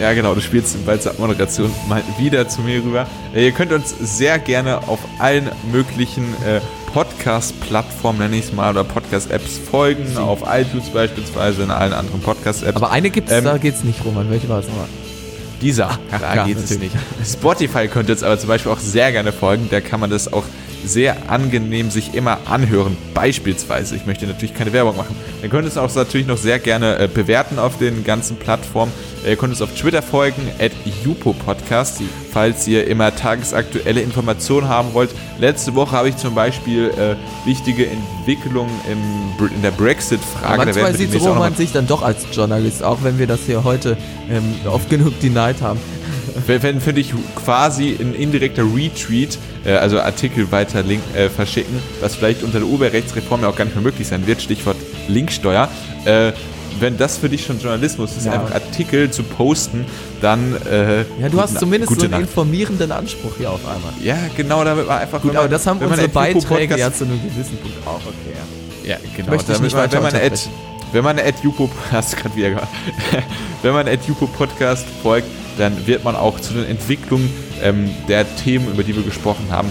Ja, 0.00 0.12
genau, 0.12 0.34
du 0.34 0.40
spielst 0.42 0.84
bald 0.84 1.02
zur 1.02 1.14
Moderation 1.18 1.70
mal 1.88 2.02
wieder 2.18 2.48
zu 2.48 2.60
mir 2.60 2.82
rüber. 2.82 3.06
Äh, 3.34 3.46
ihr 3.46 3.52
könnt 3.52 3.72
uns 3.72 3.94
sehr 3.98 4.38
gerne 4.38 4.86
auf 4.88 4.98
allen 5.18 5.50
möglichen 5.72 6.24
äh, 6.44 6.60
Podcast-Plattformen, 6.92 8.18
nenne 8.18 8.36
ich 8.36 8.46
es 8.46 8.52
mal, 8.52 8.70
oder 8.70 8.84
Podcast-Apps 8.84 9.58
folgen. 9.58 10.06
Sie. 10.06 10.20
Auf 10.20 10.42
iTunes 10.50 10.90
beispielsweise, 10.90 11.62
in 11.62 11.70
allen 11.70 11.94
anderen 11.94 12.20
Podcast-Apps. 12.20 12.76
Aber 12.76 12.90
eine 12.90 13.08
gibt 13.08 13.30
es, 13.30 13.38
ähm, 13.38 13.44
da 13.44 13.56
geht 13.56 13.74
es 13.74 13.84
nicht, 13.84 14.04
Roman. 14.04 14.30
Welche 14.30 14.48
war 14.50 14.60
es 14.60 14.66
nochmal? 14.66 14.88
Dieser, 15.62 15.98
Ach, 16.10 16.20
da 16.20 16.44
geht 16.44 16.58
es 16.58 16.78
nicht. 16.78 16.94
Spotify 17.24 17.88
könnt 17.88 18.10
ihr 18.10 18.12
jetzt 18.12 18.22
aber 18.24 18.38
zum 18.38 18.48
Beispiel 18.48 18.72
auch 18.72 18.78
sehr 18.78 19.12
gerne 19.12 19.32
folgen. 19.32 19.68
Da 19.70 19.80
kann 19.80 20.00
man 20.00 20.10
das 20.10 20.30
auch 20.30 20.44
sehr 20.86 21.30
angenehm 21.30 21.90
sich 21.90 22.14
immer 22.14 22.38
anhören. 22.46 22.96
Beispielsweise, 23.14 23.96
ich 23.96 24.06
möchte 24.06 24.26
natürlich 24.26 24.54
keine 24.54 24.72
Werbung 24.72 24.96
machen. 24.96 25.16
Ihr 25.42 25.48
könnt 25.48 25.66
es 25.66 25.76
auch 25.76 25.92
natürlich 25.94 26.26
noch 26.26 26.38
sehr 26.38 26.58
gerne 26.58 26.98
äh, 26.98 27.08
bewerten 27.12 27.58
auf 27.58 27.78
den 27.78 28.04
ganzen 28.04 28.36
Plattformen. 28.36 28.92
Äh, 29.24 29.30
ihr 29.30 29.36
könnt 29.36 29.52
uns 29.52 29.62
auf 29.62 29.74
Twitter 29.74 30.02
folgen, 30.02 30.42
at 30.58 30.72
Podcast, 31.44 32.00
falls 32.32 32.66
ihr 32.68 32.86
immer 32.86 33.14
tagesaktuelle 33.14 34.00
Informationen 34.00 34.68
haben 34.68 34.94
wollt. 34.94 35.10
Letzte 35.38 35.74
Woche 35.74 35.92
habe 35.92 36.08
ich 36.08 36.16
zum 36.16 36.34
Beispiel 36.34 36.90
äh, 36.90 37.16
wichtige 37.46 37.86
Entwicklungen 37.86 38.72
im, 38.90 39.46
in 39.54 39.62
der 39.62 39.70
Brexit-Frage. 39.72 40.64
Manchmal 40.64 40.94
sieht 40.94 41.14
Roman 41.20 41.54
sich 41.54 41.72
dann 41.72 41.86
doch 41.86 42.02
als 42.02 42.26
Journalist, 42.32 42.82
auch 42.82 42.98
wenn 43.02 43.18
wir 43.18 43.26
das 43.26 43.40
hier 43.46 43.64
heute 43.64 43.96
ähm, 44.30 44.54
oft 44.66 44.88
genug 44.90 45.18
denied 45.20 45.60
haben. 45.60 45.80
Wenn, 46.46 46.80
finde 46.80 47.00
ich 47.00 47.14
quasi 47.34 47.96
ein 47.98 48.14
indirekter 48.14 48.64
Retweet, 48.64 49.38
äh, 49.64 49.72
also 49.72 50.00
Artikel 50.00 50.50
weiter 50.52 50.82
link, 50.82 51.02
äh, 51.14 51.28
verschicken, 51.28 51.78
was 52.00 52.14
vielleicht 52.16 52.42
unter 52.42 52.58
der 52.58 52.68
Urheberrechtsreform 52.68 53.42
ja 53.42 53.48
auch 53.48 53.56
gar 53.56 53.64
nicht 53.64 53.74
mehr 53.74 53.84
möglich 53.84 54.06
sein 54.06 54.26
wird, 54.26 54.42
Stichwort 54.42 54.76
Linksteuer. 55.08 55.68
Äh, 56.04 56.32
wenn 56.78 56.96
das 56.96 57.16
für 57.16 57.28
dich 57.28 57.46
schon 57.46 57.58
Journalismus 57.58 58.16
ist, 58.16 58.26
ja. 58.26 58.32
einfach 58.32 58.54
Artikel 58.54 59.10
zu 59.10 59.22
posten, 59.22 59.86
dann. 60.20 60.54
Äh, 60.70 60.98
ja, 61.20 61.28
du 61.30 61.40
hast 61.40 61.58
zumindest 61.58 61.94
so 61.94 62.02
einen 62.02 62.10
Nacht. 62.10 62.22
informierenden 62.22 62.92
Anspruch 62.92 63.32
hier 63.38 63.50
auf 63.50 63.66
einmal. 63.66 63.92
Ja, 64.02 64.18
genau, 64.36 64.64
damit 64.64 64.86
man 64.86 64.98
einfach. 64.98 65.22
Gut, 65.22 65.32
man, 65.32 65.40
aber 65.40 65.48
das 65.48 65.66
haben 65.66 65.80
unsere 65.80 66.08
Beiträge 66.08 66.78
ja 66.78 66.92
zu 66.92 67.04
einem 67.04 67.20
gewissen 67.22 67.56
Punkt 67.58 67.78
auch, 67.86 68.00
okay. 68.00 68.36
Ja, 68.84 68.90
ja 68.90 68.96
genau. 69.16 69.30
Möchte 69.30 69.52
damit 69.52 69.72
man, 69.72 69.92
wenn 69.92 70.02
man 70.02 70.14
Ad, 70.14 70.38
wenn 70.92 71.04
man 71.04 71.18
Ad 71.18 71.34
Jupo, 71.42 71.70
hast 71.90 72.16
gerade 72.16 72.34
wieder 72.36 72.68
wenn 73.62 73.72
man 73.72 73.86
Jupo 74.06 74.26
Podcast 74.26 74.86
folgt, 75.02 75.28
dann 75.58 75.86
wird 75.86 76.04
man 76.04 76.16
auch 76.16 76.40
zu 76.40 76.54
den 76.54 76.64
Entwicklungen 76.64 77.30
ähm, 77.62 77.90
der 78.08 78.26
Themen, 78.36 78.70
über 78.70 78.82
die 78.82 78.94
wir 78.94 79.02
gesprochen 79.02 79.46
haben, 79.50 79.70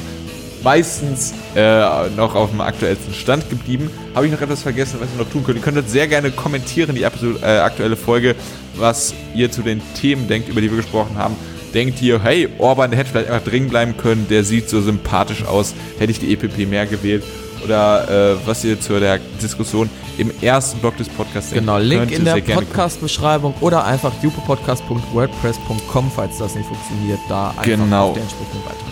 meistens 0.63 1.33
äh, 1.55 2.09
noch 2.09 2.35
auf 2.35 2.49
dem 2.49 2.61
aktuellsten 2.61 3.13
Stand 3.13 3.49
geblieben. 3.49 3.89
Habe 4.15 4.25
ich 4.25 4.31
noch 4.31 4.41
etwas 4.41 4.63
vergessen, 4.63 4.97
was 4.99 5.09
ihr 5.13 5.23
noch 5.23 5.31
tun 5.31 5.43
könnt? 5.43 5.57
Ihr 5.57 5.63
könnt 5.63 5.89
sehr 5.89 6.07
gerne 6.07 6.31
kommentieren, 6.31 6.95
die 6.95 7.03
äh, 7.03 7.45
aktuelle 7.59 7.95
Folge, 7.95 8.35
was 8.75 9.13
ihr 9.35 9.51
zu 9.51 9.61
den 9.61 9.81
Themen 9.93 10.27
denkt, 10.27 10.49
über 10.49 10.61
die 10.61 10.69
wir 10.69 10.77
gesprochen 10.77 11.17
haben. 11.17 11.35
Denkt 11.73 12.01
ihr, 12.01 12.23
hey, 12.23 12.49
Orban, 12.57 12.89
der 12.89 12.99
hätte 12.99 13.11
vielleicht 13.11 13.29
einfach 13.29 13.47
drin 13.47 13.69
bleiben 13.69 13.95
können, 13.97 14.27
der 14.29 14.43
sieht 14.43 14.69
so 14.69 14.81
sympathisch 14.81 15.45
aus, 15.45 15.75
hätte 15.99 16.11
ich 16.11 16.19
die 16.19 16.33
EPP 16.33 16.69
mehr 16.69 16.85
gewählt? 16.85 17.23
Oder 17.65 18.33
äh, 18.33 18.37
was 18.45 18.63
ihr 18.63 18.79
zu 18.79 18.99
der 18.99 19.19
Diskussion 19.41 19.89
im 20.17 20.31
ersten 20.41 20.79
Blog 20.79 20.95
des 20.97 21.09
Podcasts 21.09 21.51
Genau, 21.51 21.77
Link 21.77 22.11
in 22.11 22.23
der 22.23 22.35
Podcast-Beschreibung 22.35 23.53
oder 23.59 23.83
einfach 23.85 24.13
jupopodcast.wordpress.com, 24.21 26.11
falls 26.15 26.37
das 26.37 26.55
nicht 26.55 26.67
funktioniert, 26.67 27.19
da 27.27 27.49
einfach 27.49 27.63
genau. 27.63 28.09
auf 28.09 28.13
den 28.13 28.23
entsprechenden 28.23 28.63
Beitrag. 28.63 28.85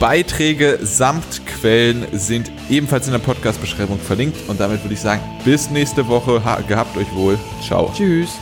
Beiträge 0.00 0.78
samt 0.82 1.46
Quellen 1.46 2.06
sind 2.12 2.50
ebenfalls 2.68 3.06
in 3.06 3.12
der 3.12 3.20
Podcast-Beschreibung 3.20 3.98
verlinkt. 3.98 4.36
Und 4.48 4.60
damit 4.60 4.82
würde 4.82 4.94
ich 4.94 5.00
sagen, 5.00 5.22
bis 5.44 5.70
nächste 5.70 6.06
Woche. 6.08 6.44
Ha 6.44 6.60
gehabt 6.66 6.96
euch 6.96 7.12
wohl. 7.14 7.38
Ciao. 7.62 7.92
Tschüss. 7.94 8.38